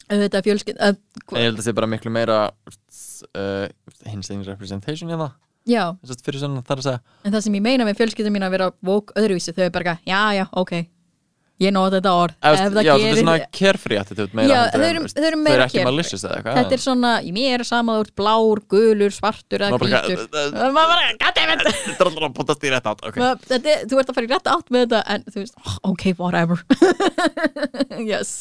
auðvitað 0.10 0.48
fjölskyld 0.48 0.80
uh, 0.82 0.96
Ég 1.38 1.46
held 1.46 1.54
að 1.54 1.60
það 1.60 1.68
sé 1.68 1.76
bara 1.78 1.90
miklu 1.92 2.14
meira 2.14 2.40
uh, 2.50 3.66
hins 4.10 4.32
eginn 4.32 4.48
representation 4.48 5.12
í 5.12 5.18
það 5.20 5.36
Já, 5.70 5.84
Þess 6.02 6.16
að 6.16 6.24
fyrir 6.26 6.42
svona 6.42 6.62
þar 6.66 6.80
að 6.80 6.86
segja. 6.88 7.00
En 7.28 7.34
það 7.36 7.44
sem 7.46 7.58
ég 7.60 7.64
meina 7.66 7.86
með 7.86 8.00
fjölskyldum 8.00 8.34
mín 8.34 8.46
að 8.48 8.54
vera 8.56 8.70
vók 8.86 9.12
öðruvísi, 9.20 9.54
þau 9.54 9.66
er 9.68 9.74
bara 9.76 9.98
já, 10.08 10.22
já, 10.40 10.46
ok 10.58 10.74
ég 11.60 11.74
nota 11.76 11.97
þetta 11.99 12.12
orð. 12.16 12.36
Efst, 12.39 12.64
ef 12.64 12.74
það 12.76 12.86
Já, 12.88 12.93
þetta 12.93 12.95
er 12.95 13.03
gerir 13.03 13.20
svona 13.20 13.36
carefree 13.60 13.99
attitude 13.99 14.38
meira 14.39 14.49
Já, 14.49 14.60
heldur 14.60 14.80
þau 14.80 14.86
en, 14.86 14.89
eru- 14.95 15.03
veist, 15.05 15.18
þau 15.20 15.26
eru 15.30 15.38
Þau 15.39 15.43
meira 15.43 15.55
eru 15.57 15.66
ekki 15.66 15.76
carefree. 15.76 15.89
malicious 15.89 16.24
eða 16.24 16.36
eitthvað. 16.39 16.55
Þetta 16.60 16.74
er 16.78 16.84
svona, 16.86 17.12
í 17.20 17.32
mér 17.36 17.55
er 17.60 17.68
sama 17.70 17.95
þú 17.97 18.05
ert 18.05 18.14
blár, 18.22 18.62
gulur, 18.74 19.12
svartur 19.18 19.60
eða 19.66 19.72
Maður 19.76 19.84
bara, 19.86 20.01
hvítur. 20.07 20.24
"Uh, 20.24 20.39
uh, 20.39 20.68
Og 20.70 20.74
maður 20.78 20.91
bara, 20.93 21.03
goddammit 21.26 21.64
Þetta 21.70 21.99
er 21.99 22.10
alltaf 22.10 22.28
að 22.30 22.36
potast 22.39 22.64
í 22.64 22.72
rétt 22.76 22.88
átt 22.93 23.01
okay. 23.10 23.20
Ma- 23.24 23.36
þetta, 23.51 23.68
er- 23.76 23.84
þú 23.91 23.99
ert 24.03 24.10
að 24.10 24.16
fara 24.20 24.28
í 24.28 24.32
rétt 24.34 24.51
átt 24.55 24.70
með 24.76 24.86
þetta 24.88 25.01
en 25.16 25.24
þú 25.30 25.38
veist, 25.43 25.55
oh, 25.66 25.76
ok, 25.91 26.03
whatever. 26.18 26.57
Yes. 28.10 28.32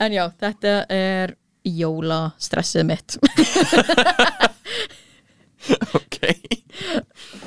En 0.00 0.12
já, 0.12 0.24
þetta 0.40 0.72
er 0.92 1.36
jólastressið 1.66 2.84
mitt. 2.88 3.16
Ok. 5.96 6.18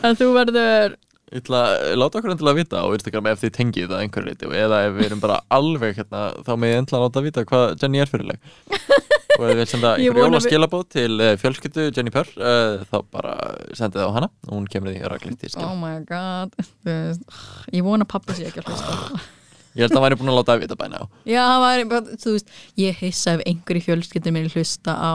En 0.04 0.18
þú 0.20 0.28
verður 0.36 0.96
Ég 1.30 1.44
ætla 1.44 1.60
að 1.78 1.96
láta 2.02 2.18
okkur 2.20 2.32
endilega 2.34 2.58
vita 2.58 2.80
á 2.82 2.88
Instagram 2.96 3.28
ef 3.30 3.42
þið 3.44 3.52
tengið 3.60 3.88
það 3.92 4.00
einhverju 4.06 4.30
leiti 4.32 4.48
eða 4.64 4.80
ef 4.88 4.96
við 4.98 5.06
erum 5.10 5.20
bara 5.22 5.40
alveg 5.60 6.00
hérna 6.00 6.22
þá 6.48 6.52
með 6.64 6.76
endilega 6.80 7.04
láta 7.06 7.24
vita 7.28 7.44
hvað 7.52 7.66
Jenny 7.84 8.02
er 8.02 8.10
fyrirleg. 8.10 8.40
Og 9.40 9.44
ef 9.46 9.56
við 9.62 9.68
senda 9.72 9.92
Ég 10.02 10.10
einhverju 10.10 10.16
vona 10.18 10.26
við- 10.26 10.34
jólaskilabóð 10.34 10.86
til 10.96 11.12
uh, 11.22 11.30
fjölskyldu 11.40 11.86
Jenny 11.96 12.12
Purr 12.12 12.32
uh, 12.42 12.82
þá 12.90 12.98
bara 13.14 13.36
sendið 13.78 14.02
það 14.02 14.10
á 14.10 14.16
hana. 14.18 14.30
Og 14.50 14.56
hún 14.58 14.66
kemur 14.74 14.92
því 14.96 15.04
raglegt 15.14 15.46
í 15.46 15.52
skil 15.54 15.64
oh 15.70 15.76
my 15.80 15.94
god. 16.10 16.58
Ég 16.90 17.86
vona 17.86 18.10
pappa 18.10 18.36
sé 18.36 18.50
ekki 18.50 18.64
að 18.66 18.74
hlusta 18.74 19.22
Ég 19.80 19.86
held 19.86 19.94
að 19.96 20.00
hann 20.02 20.06
væri 20.10 20.18
búin 20.20 20.32
að 20.34 20.38
láta 20.42 20.56
að 20.58 20.64
vita 20.66 20.76
bæna 20.80 21.00
á 21.00 21.06
Já, 21.30 21.40
það 21.48 21.60
var, 21.64 21.84
bara, 21.94 22.18
þú 22.20 22.34
veist, 22.36 22.50
ég 22.84 22.98
hissa 23.00 23.36
ef 23.38 23.44
einhverju 23.48 23.84
fjölskyldur 23.88 24.36
minni 24.36 24.52
hlusta 24.52 24.92
á 25.00 25.14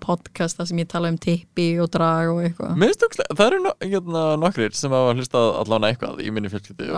podcast 0.00 0.56
þar 0.58 0.70
sem 0.70 0.80
ég 0.80 0.88
tala 0.88 1.10
um 1.12 1.18
tippi 1.20 1.66
og 1.82 1.90
drag 1.92 2.30
og 2.32 2.40
eitthvað. 2.46 2.72
Mér 2.80 2.92
finnst 2.94 3.04
ógeðslega- 3.04 3.36
Það 3.38 3.46
eru 3.52 3.72
hérna, 3.92 4.22
nokkrir 4.40 4.74
sem 4.78 4.94
hafa 4.96 5.12
hlustað 5.18 5.48
allan 5.62 5.86
eitthvað 5.90 6.22
í 6.24 6.32
minni 6.32 6.48
fjölskyldu 6.52 6.88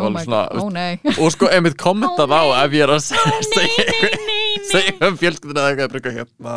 Oh 0.61 0.69
nei. 0.71 1.01
og 1.19 1.33
sko 1.35 1.51
einmitt 1.51 1.77
kommentað 1.81 2.31
Ó, 2.31 2.55
á 2.55 2.65
ef 2.65 2.71
ég 2.79 2.87
er 2.87 2.95
að 2.95 3.03
segja 3.11 3.43
eitthvað- 3.51 4.30
segja 4.71 5.09
um 5.09 5.19
fjölskylduna 5.21 5.65
eða 5.65 5.71
eitthvað 5.87 5.99
eitthvað 5.99 6.17
hérna. 6.19 6.55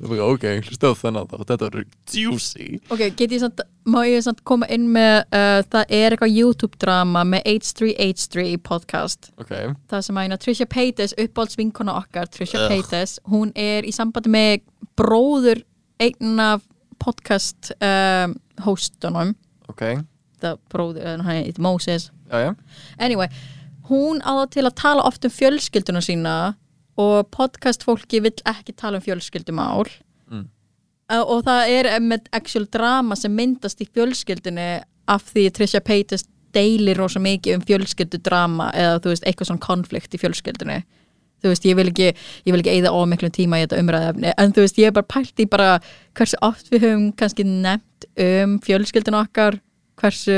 Bara, 0.00 0.26
ok, 0.26 0.46
hlustaðu 0.66 0.96
á 0.96 1.00
þennan 1.00 1.28
þá 1.30 1.36
þetta 1.40 1.58
verður 1.66 1.86
juicy. 2.14 2.68
Ok, 2.90 3.04
get 3.18 3.34
ég 3.36 3.42
samt, 3.42 3.62
má 3.88 4.00
ég 4.08 4.24
samt 4.26 4.42
koma 4.48 4.68
inn 4.72 4.88
með 4.94 5.16
uh, 5.28 5.60
það 5.72 5.94
er 6.00 6.16
eitthvað 6.16 6.36
YouTube-drama 6.36 7.24
með 7.34 7.48
H3H3 7.54 8.46
podcast. 8.66 9.30
Ok, 9.40 9.54
það 9.90 10.06
sem 10.06 10.22
að 10.22 10.36
Trisha 10.44 10.68
Paytas, 10.70 11.16
uppáhalds 11.20 11.58
vinkona 11.60 11.96
okkar 12.00 12.30
Trisha 12.32 12.64
Ugh. 12.64 12.74
Paytas, 12.74 13.18
hún 13.30 13.54
er 13.58 13.88
í 13.88 13.94
sambandi 13.94 14.32
með 14.32 14.64
bróður 14.98 15.64
einn 16.00 16.40
af 16.42 16.64
podcast 17.00 17.72
um, 17.80 18.36
hostunum. 18.64 19.34
Ok, 19.70 19.84
það 20.40 20.60
bróður, 20.72 21.04
eh, 21.04 21.16
hann 21.20 21.38
heitir 21.38 21.62
Moses. 21.64 22.10
Já 22.30 22.46
já. 22.46 22.50
Anyway, 22.98 23.28
hún 23.90 24.20
á 24.22 24.32
það 24.42 24.50
til 24.54 24.66
að 24.66 24.76
tala 24.78 25.06
oft 25.08 25.24
um 25.26 25.32
fjölskylduna 25.34 26.02
sína 26.04 26.34
og 27.00 27.30
podcast 27.34 27.84
fólki 27.86 28.20
vill 28.24 28.36
ekki 28.48 28.76
tala 28.76 29.00
um 29.00 29.04
fjölskyldumál. 29.04 29.88
Mm. 30.30 30.46
og 31.10 31.40
það 31.46 31.72
er 31.74 31.86
með 32.04 32.28
actual 32.36 32.68
drama 32.70 33.16
sem 33.18 33.32
myndast 33.34 33.80
í 33.82 33.88
fjölskyldunni 33.88 34.68
af 35.10 35.24
því 35.32 35.48
Trisha 35.56 35.80
Paytas 35.82 36.28
deilir 36.54 36.98
rosa 36.98 37.20
mikið 37.22 37.58
um 37.58 37.66
fjölskyldudrama 37.66 38.70
eða 38.76 38.98
þú 39.02 39.12
veist, 39.12 39.26
eitthvað 39.26 39.50
svona 39.50 39.64
konflikt 39.64 40.14
í 40.14 40.20
fjölskyldunni. 40.20 40.80
Þú 41.40 41.52
veist, 41.52 41.66
ég 41.66 41.76
vil 41.78 41.88
ekki 41.88 42.08
ég 42.10 42.52
vil 42.52 42.60
ekki 42.60 42.74
eigða 42.74 42.92
ómiklum 42.92 43.32
tíma 43.32 43.60
í 43.60 43.64
þetta 43.64 43.80
umræðefni 43.80 44.32
en 44.36 44.54
þú 44.54 44.64
veist, 44.66 44.80
ég 44.80 44.90
er 44.90 44.96
bara 44.96 45.10
pælt 45.14 45.40
í 45.40 45.46
bara 45.50 45.68
hversu 46.18 46.40
oft 46.44 46.68
við 46.72 46.84
höfum 46.84 47.06
kannski 47.16 47.46
nefnt 47.48 48.08
um 48.26 48.58
fjölskylduna 48.66 49.24
okkar 49.24 49.60
hversu 50.00 50.36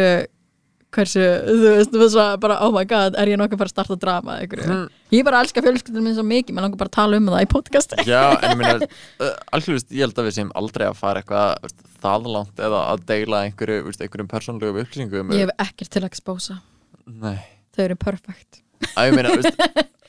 hversu, 0.93 1.23
þú 1.47 1.55
veist, 1.65 1.93
þú 1.95 2.01
veist 2.03 2.19
bara, 2.43 2.57
oh 2.67 2.73
my 2.75 2.83
god, 2.89 3.15
er 3.21 3.31
ég 3.33 3.39
nokkuð 3.41 3.57
að 3.57 3.63
fara 3.63 3.71
að 3.71 3.75
starta 3.77 3.97
drama 4.03 4.35
eða 4.37 4.45
einhverju, 4.47 4.67
Mm. 4.73 4.89
ég 5.17 5.25
bara 5.29 5.41
elska 5.45 5.63
fjölskyldunum 5.65 6.05
minn 6.09 6.17
svo 6.19 6.25
mikið, 6.29 6.55
maður 6.57 6.67
langar 6.69 6.81
bara 6.83 6.91
að 6.93 6.97
tala 6.99 7.17
um 7.21 7.31
það 7.33 7.45
í 7.47 7.49
podcasti 7.53 8.05
Já, 8.09 8.23
en 8.43 8.51
ég 8.53 8.61
meina, 8.61 8.89
uh, 9.25 9.33
algjörlust, 9.57 9.89
ég 9.93 10.05
held 10.07 10.21
að 10.21 10.29
við 10.29 10.37
séum 10.39 10.53
aldrei 10.61 10.87
að 10.89 10.99
fara 11.01 11.23
eitthvað 11.23 11.55
veist, 11.65 11.87
það 12.03 12.29
langt 12.37 12.63
eða 12.69 12.83
að 12.93 13.07
deila 13.13 13.43
einhverju, 13.47 13.79
veist, 13.89 14.05
einhverjum 14.05 14.31
persónlegum 14.35 14.83
upplýsingum 14.85 15.33
ég 15.37 15.47
hef 15.47 15.55
ekkert 15.69 15.93
til 15.97 16.03
að 16.05 16.11
expósa, 16.13 16.59
Nei, 17.07 17.39
þau 17.77 17.85
eru 17.89 17.97
perfect 17.97 18.63
að 18.97 19.09
ég 19.11 19.17
meina, 19.17 19.35
veist 19.39 19.91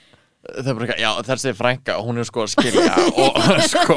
Það 0.53 0.67
er 0.69 0.75
bara 0.77 0.85
eitthvað, 0.87 1.01
já 1.01 1.11
þessi 1.27 1.53
frænka, 1.57 1.93
hún 2.05 2.21
er 2.21 2.27
sko 2.29 2.43
að 2.45 2.51
skilja 2.53 2.93
og 3.17 3.37
sko, 3.73 3.95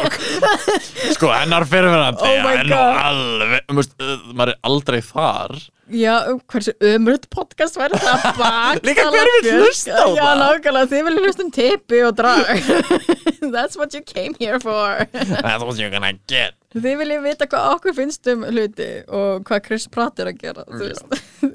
sko 1.17 1.31
hennar 1.35 1.67
fyrirverandi 1.69 2.25
Oh 2.25 2.37
my 2.45 2.53
er 2.63 2.71
nú 2.71 2.79
alveg, 2.81 3.65
veist, 3.81 3.97
uh, 4.01 4.15
maður 4.33 4.55
er 4.55 4.61
aldrei 4.71 5.01
þar. 5.05 5.57
Já, 5.87 6.15
hversu 6.51 6.73
ömröld 6.83 7.29
podcast 7.31 7.77
verður 7.79 8.03
það? 8.03 8.25
Bak 8.41 8.81
Líka 8.89 9.05
hver 9.13 9.29
vill 9.37 9.53
hlusta 9.61 9.95
á 9.95 10.07
Já, 10.11 10.23
það? 10.25 10.41
nákvæmlega, 10.43 10.91
þið 10.95 11.05
viljum 11.11 11.27
hlusta 11.29 11.45
um 11.47 11.53
tippi 11.55 12.01
og 12.09 12.17
drag. 12.19 12.71
That's 13.55 13.77
what 13.79 13.95
you 13.95 14.03
came 14.03 14.35
here 14.41 14.59
for. 14.59 15.05
That's 15.13 15.63
what 15.63 15.79
you're 15.79 15.93
gonna 15.93 16.17
get 16.27 16.57
Þið 16.77 16.97
viljum 17.01 17.23
vita 17.25 17.47
hvað 17.49 17.67
okkur 17.73 17.95
finnst 17.97 18.29
um 18.29 18.43
hluti 18.51 18.87
og 19.17 19.45
hvað 19.49 19.61
Chris 19.65 19.87
Pratt 19.93 20.19
er 20.21 20.29
að 20.29 20.41
gera 20.43 20.65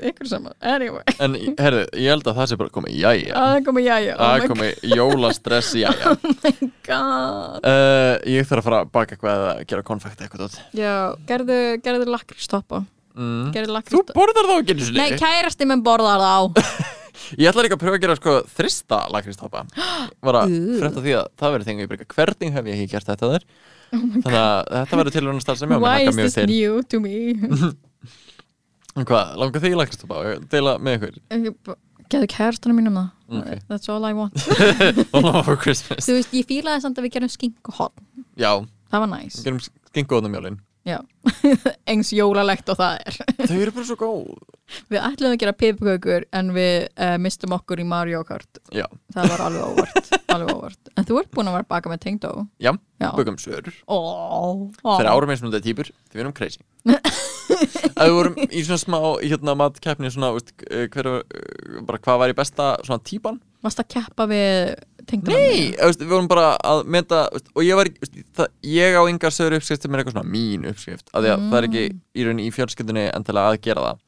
ykkur 0.09 0.29
saman 0.31 0.55
Anyway, 0.65 1.03
En 1.21 1.35
herðu, 1.61 1.83
ég 1.93 2.09
held 2.09 2.29
að 2.31 2.39
það 2.39 2.47
sé 2.49 2.57
bara 2.57 2.73
komið, 2.73 2.95
jæja. 3.03 3.33
Að 3.37 3.51
það 3.53 3.65
komi 3.67 3.83
jæja. 3.85 4.15
Oh 4.15 4.21
Það 4.23 4.41
my 4.41 4.49
komið 4.53 4.87
jólastress, 4.95 5.69
jæja. 5.77 6.15
God. 6.89 7.59
Uh, 7.61 8.15
Ég 8.33 8.47
þarf 8.49 8.63
að 8.63 8.67
fara 8.69 8.79
að 8.81 8.89
baka 8.97 9.15
eitthvað 9.17 9.43
eða 9.43 9.67
gera 9.73 9.85
konfekt 9.91 10.23
eitthvað 10.25 10.47
tótt 10.47 10.79
Já, 10.81 10.93
gerðu, 11.29 11.59
gerðu 11.85 12.07
lakristoppa 12.09 12.81
mm. 13.13 13.51
Gerðu 13.53 13.83
Þú 13.91 14.01
borðar 14.15 14.49
þá 14.49 14.55
ekki 14.57 14.77
sinni? 14.87 15.03
Nei, 15.03 15.19
kærasti 15.21 15.67
minn 15.69 15.83
borðar 15.85 16.25
þá. 16.25 16.65
Ég 17.39 17.47
ætla 17.51 17.63
líka 17.67 17.77
að 17.77 17.83
pröfa 17.83 17.99
að 17.99 18.03
gera 18.07 18.15
sko 18.17 18.33
þrista 18.57 19.03
lakristoppa 19.13 19.61
Var 20.25 20.37
að 20.41 20.55
Ú. 20.57 20.79
frétta 20.81 21.03
því 21.05 21.13
að 21.19 21.29
það 21.39 21.53
verður 21.55 21.91
breyka 21.91 22.09
Hvernig 22.15 22.57
hef 22.57 22.71
ég 22.71 22.81
ekki 22.81 22.95
gert 22.95 23.11
þetta 23.11 23.29
þar 23.35 23.45
Þannig 23.91 24.35
að 24.39 24.57
þetta 24.71 24.99
verður 25.01 25.15
til 25.15 25.23
að 25.27 25.39
starf 25.43 25.59
sem 25.61 25.71
ég 25.71 25.75
á 25.75 25.79
Oh 25.79 25.83
Why 25.85 26.07
is 26.07 26.15
this 26.19 26.35
til. 26.37 26.47
new 26.49 26.81
to 26.91 26.99
me? 27.03 27.35
Hvað, 29.07 29.35
langar 29.39 29.63
þig 29.63 29.73
í 29.75 29.79
lakristoppa? 29.79 30.21
Deila 30.51 30.75
með 30.83 30.97
ykkur. 30.97 31.19
Gerðu 32.11 32.27
kærastunum 32.33 32.75
mínum 32.81 32.97
það. 32.99 33.09
Ok. 33.39 33.61
That's 33.71 33.87
all 33.91 34.03
I 34.03 34.11
want. 34.17 34.35
All 35.15 35.29
over 35.31 35.55
Christmas. 35.63 36.03
Þú 36.07 36.17
veist, 36.17 36.33
ég 36.35 36.47
fílaði 36.49 36.83
samt 36.83 36.99
að 36.99 37.07
við 37.07 37.13
gerum 37.15 37.31
skink 37.31 37.71
og 37.71 37.77
hot 37.77 38.01
Já, 38.39 38.51
Það 38.91 39.03
var 39.05 39.09
næs 39.13 39.37
gerum 39.45 39.61
skinkuðnum 39.63 40.35
jólin. 40.35 40.57
Já, 40.59 40.70
eins 41.91 42.09
jólalegt 42.15 42.69
og 42.73 42.79
það 42.79 43.03
er. 43.05 43.17
Þau 43.49 43.57
eru 43.59 43.73
bara 43.75 43.87
svo 43.87 43.97
góð. 43.99 44.57
Við 44.91 45.03
ætlum 45.03 45.33
að 45.35 45.39
gera 45.43 45.53
pipakökur 45.59 46.25
en 46.39 46.51
við 46.55 46.75
uh, 46.95 47.15
mistum 47.21 47.53
okkur 47.57 47.81
í 47.83 47.85
Mario 47.87 48.23
Kart. 48.27 48.61
Já, 48.73 48.87
Það 49.13 49.33
var 49.33 49.43
alveg 49.47 49.65
óvart, 49.67 50.11
alveg 50.35 50.53
óvart. 50.55 50.91
En 50.95 51.07
þú 51.07 51.19
ert 51.21 51.31
búin 51.35 51.51
að 51.51 51.57
vera 51.59 51.69
baka 51.75 51.91
með 51.91 52.03
tengdó 52.07 52.31
já, 52.61 52.71
Já. 53.01 53.09
bökum 53.17 53.37
svörur. 53.41 53.75
Ó, 53.85 53.97
ó. 53.99 54.41
Þegar 54.95 55.11
árum 55.11 55.33
eins 55.33 55.43
og 55.43 55.51
þetta 55.51 55.65
týpur, 55.67 55.91
við 56.13 56.23
erum 56.23 56.35
crazy. 56.37 56.63
Að 56.87 58.07
við 58.07 58.15
vorum 58.15 58.37
í 58.47 58.63
svona 58.63 58.79
smá 58.81 58.99
hérna 59.21 59.55
matkeppni 59.59 60.09
svona, 60.13 60.31
veist, 60.33 60.53
eh, 60.71 60.87
hver, 60.89 61.09
eh, 61.19 61.81
bara 61.85 61.99
hvað 62.01 62.21
var 62.23 62.31
í 62.33 62.37
besta 62.37 62.73
svona 62.87 63.03
típan 63.05 63.41
Varst 63.61 63.77
að 63.83 63.91
keppa 63.93 64.25
við 64.25 64.71
tengdó 65.09 65.33
Nei, 65.33 65.71
við 65.77 66.09
vorum 66.09 66.27
bara 66.29 66.51
að 66.67 66.83
meta 66.91 67.23
veist, 67.33 67.49
og 67.55 67.65
ég 67.65 67.77
var, 67.79 67.89
það, 68.37 68.51
ég 68.67 68.97
á 68.97 69.01
yngar 69.09 69.33
sögur 69.35 69.57
uppskrift 69.57 69.85
sem 69.85 69.95
er 69.95 70.01
eitthvað 70.01 70.15
svona 70.17 70.33
mín 70.33 70.67
uppskrift 70.69 71.09
af 71.11 71.23
því 71.23 71.31
að 71.33 71.43
það 71.47 71.57
er 71.59 71.67
ekki 71.69 71.83
í 71.91 72.27
rauninni 72.27 72.45
í 72.47 72.53
fjölskyldunni 72.55 73.07
endilega 73.15 73.55
að 73.55 73.59
gera 73.65 73.85
það. 73.87 74.05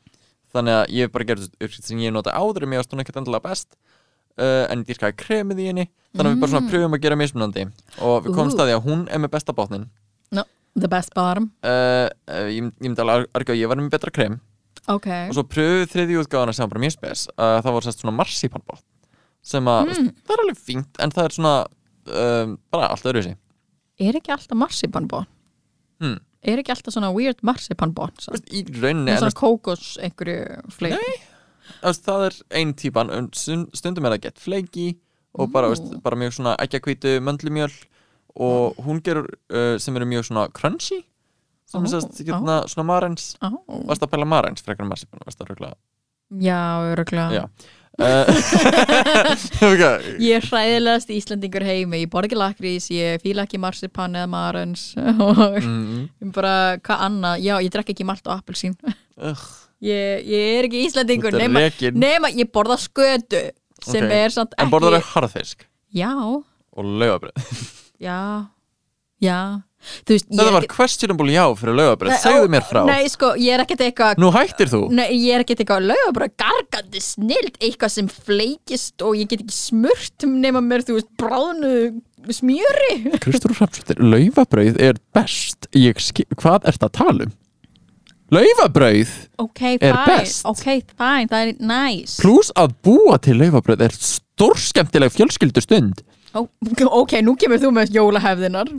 Þannig 0.54 0.78
að 0.78 0.94
ég 0.94 1.08
hef 1.08 1.16
bara 1.16 1.28
gerð 1.32 1.50
uppskrift 1.50 1.90
sem 1.90 2.04
ég 2.04 2.16
nota 2.16 2.36
áður 2.38 2.68
en 2.68 2.72
mér 2.74 2.84
varst 2.84 2.94
hún 2.94 3.04
ekkert 3.04 3.20
endilega 3.24 3.48
best 3.50 3.70
uh, 3.74 4.64
en 4.70 4.84
ég 4.84 4.88
dýrkaði 4.92 5.18
kremið 5.24 5.64
í 5.64 5.68
henni. 5.72 5.90
Þannig 6.14 6.30
að 6.30 6.36
við 6.36 6.46
bara 6.46 6.54
svona 6.54 6.72
pröfum 6.72 6.98
að 6.98 7.06
gera 7.08 7.20
mismunandi 7.20 7.68
og 8.00 8.16
við 8.28 8.38
komumst 8.38 8.60
Ú. 8.60 8.64
að 8.64 8.76
að 8.78 8.88
hún 8.88 9.06
er 9.10 9.24
með 9.24 9.34
besta 9.34 9.56
botnin. 9.58 9.90
No, 10.34 10.46
The 10.78 10.90
best 10.90 11.14
bottom. 11.18 11.52
Uh, 11.66 12.10
uh, 12.30 12.48
ég, 12.50 12.70
ég 12.70 12.86
myndi 12.86 13.02
alveg 13.02 13.30
arga 13.34 13.56
að 13.56 13.62
ég 13.62 13.72
var 13.72 13.82
með 13.82 13.94
betra 13.94 14.14
krem. 14.14 14.40
Ok. 14.92 15.08
Og 15.30 15.38
svo 15.38 15.46
pröfuð 15.48 15.90
þriði 15.94 16.18
útgáðana 16.20 16.54
sem 16.54 16.66
var 16.66 16.74
bara 16.74 16.84
mjög 16.84 16.98
spes 16.98 17.22
það 17.38 17.70
var 17.72 17.86
svona 17.88 18.16
marsipanbott 18.18 18.84
sem 19.44 19.68
að, 19.68 19.94
mm. 19.94 20.12
það 20.24 20.36
er 20.36 20.44
alveg 20.46 20.62
fínt 20.70 21.02
en 21.04 21.14
það 21.14 21.30
er 21.30 21.36
svona 21.38 21.56
um, 22.24 22.54
bara 22.74 22.92
allt 22.94 23.10
öðru 23.12 23.26
sig 23.28 23.40
Er 24.02 24.18
ekki 24.18 24.34
alltaf 24.34 24.58
marsipanbón? 24.58 25.28
hmm. 26.02 26.22
Er 26.44 26.60
ekki 26.60 26.74
alltaf 26.74 26.96
svona 26.96 27.12
weird 27.16 27.44
marsipanbón? 27.46 28.16
Í 28.52 28.64
rauninni 28.80 29.16
svona 29.20 29.38
kókos 29.38 29.94
einhverju 30.02 30.64
þú 30.74 30.90
veist, 31.84 32.04
það 32.06 32.28
er 32.28 32.38
ein 32.60 32.74
típan 32.80 33.12
stundum 33.34 34.08
er 34.08 34.16
það 34.16 34.26
gett 34.28 34.42
fleiki 34.44 34.88
og 35.34 35.52
bara, 35.54 35.72
veist, 35.72 35.96
bara 36.04 36.20
mjög 36.20 36.38
svona 36.38 36.56
ekkjakvítu 36.62 37.18
möndlumjöl 37.24 37.72
og 38.34 38.80
hún 38.86 39.02
gerur 39.06 39.30
uh, 39.54 39.76
sem 39.82 39.96
eru 39.98 40.10
mjög 40.10 40.28
svona 40.30 40.48
crunchy 40.54 41.04
sem 41.70 41.86
er 41.88 42.04
hérna, 42.28 42.58
svona 42.70 42.86
marens 42.86 43.34
Ó, 43.42 43.54
varst 43.88 44.04
að 44.06 44.12
pæla 44.14 44.28
marens 44.30 44.66
frekar 44.66 44.86
en 44.86 44.92
marsipan? 44.92 45.24
Varst 45.26 45.42
að 45.42 45.54
rögla 45.54 45.74
Já, 46.42 46.60
öruglega 46.94 47.30
Já. 47.34 47.44
okay. 49.70 50.16
Ég 50.24 50.40
er 50.40 50.46
hræðilegast 50.48 51.12
Íslandingur 51.14 51.66
heimi. 51.66 52.00
Ég 52.04 52.10
borð 52.12 52.32
ekki 52.32 52.40
lakrís, 52.40 52.88
ég 52.94 53.22
fíla 53.22 53.46
ekki 53.46 53.60
marsipan 53.62 54.18
eða 54.18 54.30
marens 54.32 54.88
og 54.98 55.60
mm, 55.60 56.32
bara 56.34 56.56
hvað 56.82 57.04
annað? 57.10 57.44
Já, 57.46 57.54
ég 57.62 57.74
drekk 57.76 57.94
ekki 57.94 58.08
malt 58.08 58.26
og 58.26 58.34
appelsín. 58.40 58.74
Ég, 59.84 60.24
ég 60.26 60.58
er 60.58 60.70
ekki 60.70 60.86
Íslandingur 60.88 61.36
nema, 61.38 61.68
nema 61.94 62.32
ég 62.34 62.50
borða 62.54 62.80
skötu 62.82 63.44
sem 63.84 64.06
Ok. 64.08 64.16
er 64.16 64.34
samt 64.34 64.54
ekki 64.56 64.64
en 64.66 64.72
borðar 64.72 64.98
þau 64.98 65.10
harðfisk? 65.18 65.68
Já, 65.94 66.10
og 66.18 66.84
laugabröð 67.02 67.36
já, 68.02 68.48
já 69.22 69.38
veist, 70.08 70.30
þetta 70.30 70.54
var 70.56 70.68
questionable 70.72 71.36
já 71.36 71.44
fyrir 71.60 71.78
laugabröð 71.80 72.14
Nei, 72.14 72.22
segðu 72.24 72.54
mér 72.54 72.66
frá. 72.70 72.82
Nei, 72.88 73.04
sko, 73.12 73.34
eitthvað 73.38 74.22
nú 74.24 74.32
hættir 74.36 74.72
þú. 74.72 74.82
Nei, 74.96 75.06
ég 75.18 75.36
er 75.36 75.44
ekkert 75.46 75.64
eitthvað 75.66 75.88
laugabröð 75.92 76.34
gargandi 76.44 77.04
snild, 77.04 77.60
eitthvað 77.60 77.94
sem 77.98 78.10
fleikist 78.12 79.06
og 79.06 79.20
ég 79.20 79.30
get 79.32 79.44
ekki 79.46 79.58
smurt 79.58 80.28
nema 80.30 80.64
mér, 80.64 80.86
þú 80.88 80.98
veist, 81.00 81.12
bráðnu 81.20 81.76
smjöri. 82.34 82.98
Kristur 83.24 83.56
Hrafnsdóttir, 83.58 84.00
laufabrauð 84.04 84.80
er 84.82 85.00
best. 85.16 85.68
Skil, 85.74 86.28
hvað 86.40 86.70
ert 86.72 86.86
að 86.86 86.94
tala 87.00 87.28
um? 87.28 87.34
Laufabrauð 88.34 89.12
Ok, 89.44 89.62
Er 89.62 89.80
fine, 89.94 90.06
best. 90.08 90.46
ok, 90.46 90.66
fine, 90.98 91.28
það 91.30 91.40
er 91.42 91.52
nice 91.70 92.22
pluss 92.24 92.50
að 92.58 92.74
búa 92.86 93.20
til 93.22 93.38
laufabrauð 93.42 93.84
er 93.86 93.94
stórskemmtileg 93.94 95.14
fjölskyldu 95.14 95.62
stund 95.64 96.02
Ó, 96.34 96.42
Ok, 97.02 97.12
nú 97.22 97.36
kemur 97.38 97.60
þú 97.62 97.70
með 97.76 97.92
jólahefðinar 97.94 98.70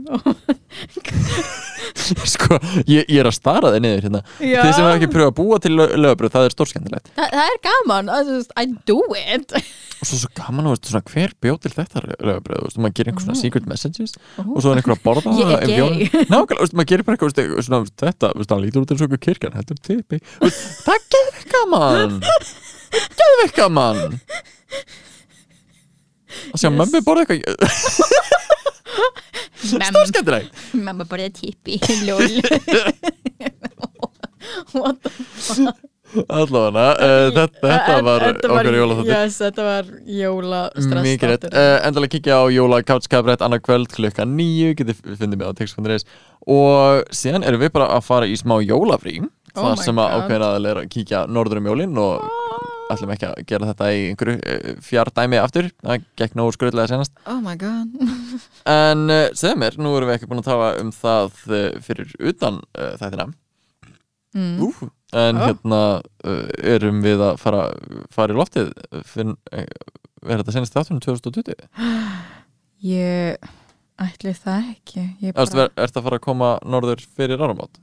sko, 2.34 2.56
ég, 2.88 3.04
ég 3.06 3.20
er 3.22 3.28
að 3.28 3.34
stara 3.36 3.70
þig 3.74 3.82
niður 3.84 4.02
hérna. 4.06 4.20
Þið 4.40 4.70
sem 4.74 4.86
er 4.88 4.94
ekki 4.96 5.08
pröfa 5.12 5.30
að 5.30 5.36
búa 5.38 5.56
til 5.62 5.72
laufabrauð, 5.76 6.32
það 6.34 6.46
er 6.48 6.52
stórskemmtilegt. 6.54 7.06
Þa, 7.14 7.24
Það 7.34 7.46
er 7.52 7.58
gaman, 7.68 8.06
það 8.10 8.26
I 8.60 8.62
do 8.90 8.96
it. 9.20 9.48
Og 9.54 10.04
svo 10.10 10.16
svo 10.24 10.30
gaman, 10.36 10.68
veist, 10.72 10.88
svona 10.90 11.06
hver 11.12 11.30
bjóð 11.44 11.58
til 11.64 11.72
þetta 11.76 11.98
lögabröð, 12.10 12.74
maður 12.82 12.96
gerir 12.98 13.10
einhver 13.12 13.24
svona 13.28 13.38
secret 13.40 13.66
messages 13.70 14.12
Ó. 14.36 14.38
og 14.42 14.58
svo 14.64 14.68
er 14.74 14.78
einhver 14.82 14.96
að 14.96 15.04
borða 15.06 15.30
Ég 15.38 15.46
er 15.54 15.58
um 15.62 15.70
gay. 15.70 15.78
maður 16.74 16.88
gerir 16.90 17.04
bara 17.06 17.14
eitthvað, 17.16 17.32
svona, 17.68 17.80
þetta, 18.02 18.26
hann 18.50 18.64
lítur 18.66 18.82
út 18.84 18.90
eins 18.94 19.00
og 19.00 19.06
einhver 19.08 19.22
kirkjan, 19.28 19.54
þetta 19.60 19.72
er 19.94 19.98
veist, 20.42 20.62
það 20.84 20.94
er 20.98 21.02
geðveikt 21.16 21.48
gaman. 21.54 22.12
Geðveikt 23.22 23.56
gaman 23.62 23.98
og 26.52 26.58
sjá, 26.60 26.68
Yes. 26.68 26.78
mömmu 26.80 27.04
borða 27.06 27.24
eitthvað? 27.24 27.56
Stórskendilegt 29.64 30.50
Mamma 30.76 31.04
bara 31.08 31.30
tippi 31.32 31.80
Lol 32.04 32.28
What 34.74 35.00
the 35.02 35.72
allavega, 36.30 36.84
uh, 36.94 37.28
þetta, 37.34 37.70
þetta 37.70 37.94
var 38.06 38.24
Þetta 38.28 38.50
okkar 38.54 38.76
jólaþáttur. 38.78 39.10
Yes, 39.10 39.38
þetta 39.42 39.64
var 39.66 39.88
jóla 40.06 40.60
Mikið 41.04 41.30
rétt, 41.32 41.46
uh, 41.50 41.78
endalega 41.88 42.12
kíkja 42.14 42.36
á 42.38 42.44
Jóla 42.54 42.80
Couchkabrett 42.86 43.42
annar 43.44 43.62
kvöld 43.64 43.90
klukka 43.94 44.26
nýju 44.28 44.76
getið 44.78 45.00
fundið 45.18 45.40
mig 45.40 45.48
á 45.50 45.52
text.is 45.58 46.06
og 46.44 47.08
síðan 47.14 47.46
erum 47.48 47.62
við 47.64 47.72
bara 47.74 47.88
að 47.96 48.04
fara 48.06 48.28
í 48.28 48.36
smá 48.38 48.58
jólafrí 48.62 49.22
Oh 49.54 49.62
þar 49.62 49.80
sem 49.80 49.98
að 50.02 50.14
ákveðin 50.18 50.44
að 50.44 50.68
er 50.70 50.80
að 50.82 50.88
kíkja 50.92 51.24
norður 51.30 51.60
um 51.62 51.68
jólin 51.72 51.98
og 52.02 52.24
ætlum 52.92 53.12
ekki 53.14 53.28
að 53.28 53.38
gera 53.48 53.68
þetta 53.70 53.88
í 53.94 54.02
einhverju 54.10 54.34
uh, 54.40 54.66
fjardæmi 54.84 55.38
aftur, 55.40 55.70
það 55.84 56.04
gekk 56.20 56.36
nógu 56.38 56.54
skröðlega 56.56 56.90
senast 56.92 57.14
Oh 57.30 57.40
my 57.44 57.54
god 57.60 57.94
en 58.78 59.06
uh, 59.12 59.28
segðu 59.36 59.60
mér, 59.62 59.78
nú 59.80 59.94
erum 59.98 60.10
við 60.10 60.18
ekki 60.18 60.28
búin 60.30 60.42
að 60.42 60.50
tala 60.50 60.68
um 60.82 60.92
það 60.94 61.40
uh, 61.48 61.64
fyrir 61.86 62.14
utan 62.32 62.60
uh, 62.76 62.92
þættina 63.00 63.28
mm. 64.36 64.54
Ú, 64.60 64.70
en 65.14 65.38
Oh. 65.38 65.46
hérna 65.46 65.82
uh, 66.26 66.46
erum 66.74 67.02
við 67.04 67.22
að 67.22 67.36
fara, 67.42 67.66
fara 68.14 68.34
í 68.34 68.38
loftið 68.38 68.72
uh, 68.74 69.62
er 70.24 70.40
þetta 70.40 70.56
senast 70.56 70.74
þáttunum 70.74 71.02
2020? 71.04 71.68
Ég 72.84 73.38
ætli 74.02 74.34
það 74.36 74.68
ekki 74.74 75.04
Ég 75.22 75.30
Ertu 75.32 75.56
bara, 75.60 75.70
er, 75.78 75.88
að 75.88 76.04
fara 76.08 76.18
að 76.18 76.26
koma 76.26 76.50
norður 76.66 77.04
fyrir 77.16 77.40
áramót? 77.40 77.78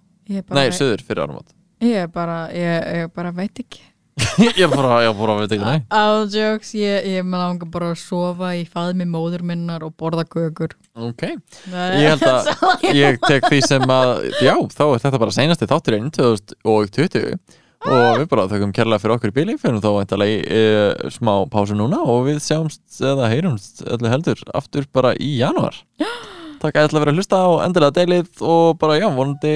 bara, 0.45 0.59
Nei, 0.59 0.75
söður 0.75 1.03
fyrir 1.07 1.23
áramót 1.25 1.55
ég 1.81 2.11
bara, 2.13 2.43
ég, 2.53 2.83
ég 3.01 3.13
bara 3.15 3.31
veit 3.33 3.57
ekki 3.63 3.81
Ég 4.59 4.67
bara, 4.71 4.99
ég 5.05 5.15
bara 5.17 5.37
veit 5.39 5.53
ekki 5.55 5.63
nei. 5.63 5.83
All 5.95 6.25
jokes, 6.31 6.73
ég, 6.77 7.07
ég 7.15 7.25
með 7.25 7.43
langa 7.43 7.67
bara 7.71 7.91
að 7.93 8.01
sofa 8.01 8.51
í 8.59 8.65
faðmi 8.67 9.07
móður 9.09 9.45
minnar 9.47 9.85
og 9.87 9.95
borða 9.99 10.25
kökur. 10.27 10.75
Ok, 10.99 11.23
ég 11.31 12.11
held 12.11 12.25
að 12.33 12.85
ég 12.97 13.21
tek 13.23 13.47
því 13.47 13.61
sem 13.65 13.87
að 13.95 14.13
Já, 14.43 14.55
þá 14.73 14.83
er 14.89 15.03
þetta 15.05 15.21
bara 15.23 15.35
seinasti 15.35 15.69
þátturinn 15.69 16.11
2020 16.17 17.39
og 17.81 18.19
við 18.19 18.27
bara 18.29 18.45
þökkum 18.51 18.73
kærlega 18.77 19.01
fyrir 19.01 19.15
okkur 19.15 19.31
í 19.31 19.35
bíli 19.39 19.55
fyrir 19.57 19.79
þá 19.81 19.89
væntalega 19.95 20.35
í 20.35 20.41
e, 20.45 21.09
smá 21.15 21.31
pásu 21.49 21.73
núna 21.77 22.03
og 22.05 22.27
við 22.27 22.37
sjáumst 22.45 22.99
eða 23.01 23.31
heyrumst 23.31 23.81
öllu 23.87 24.11
heldur 24.11 24.43
aftur 24.53 24.85
bara 24.93 25.15
í 25.17 25.31
janúar 25.39 25.81
Takk 26.61 26.77
ætla 26.77 26.99
að 26.99 27.01
vera 27.01 27.11
að 27.15 27.17
hlusta 27.17 27.37
á 27.41 27.49
endilega 27.65 27.95
deilið 27.95 28.41
og 28.45 28.77
bara 28.81 28.99
já, 29.01 29.07
vonandi 29.15 29.53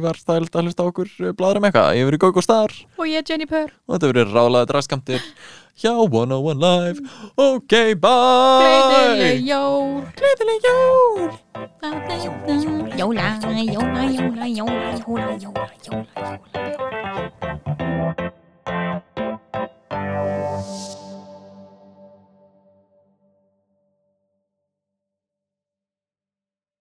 var 0.00 0.16
það 0.16 0.38
að 0.40 0.62
hlusta 0.64 0.80
á 0.80 0.88
okkur 0.88 1.10
eh, 1.20 1.34
bladra 1.36 1.60
með 1.60 1.68
eitthvað. 1.68 1.96
Ég 1.98 2.08
verið 2.08 2.22
Gók 2.22 2.40
og 2.40 2.46
Star 2.46 2.72
og 2.96 3.04
ég 3.10 3.20
er 3.20 3.28
Jenny 3.28 3.46
Purr 3.50 3.70
og 3.74 3.90
þetta 3.92 4.10
verið 4.14 4.32
rálaðið 4.32 4.70
draskamtir 4.72 5.20
hjá 5.76 5.92
101 5.92 6.56
Live. 6.64 6.98
Ok, 7.36 7.72
bye! 8.00 8.88
Gleðileg 8.88 9.44
jól! 9.50 10.00
Gleðileg 10.16 10.60
jól! 10.64 11.28
Jóla, 12.96 13.36
jóla, 13.44 13.60
jóla, 13.60 14.02
jóla, 14.16 14.48
jóla, 14.48 14.88
jóla, 14.96 15.36
jóla, 15.36 15.68
jóla. 15.84 16.86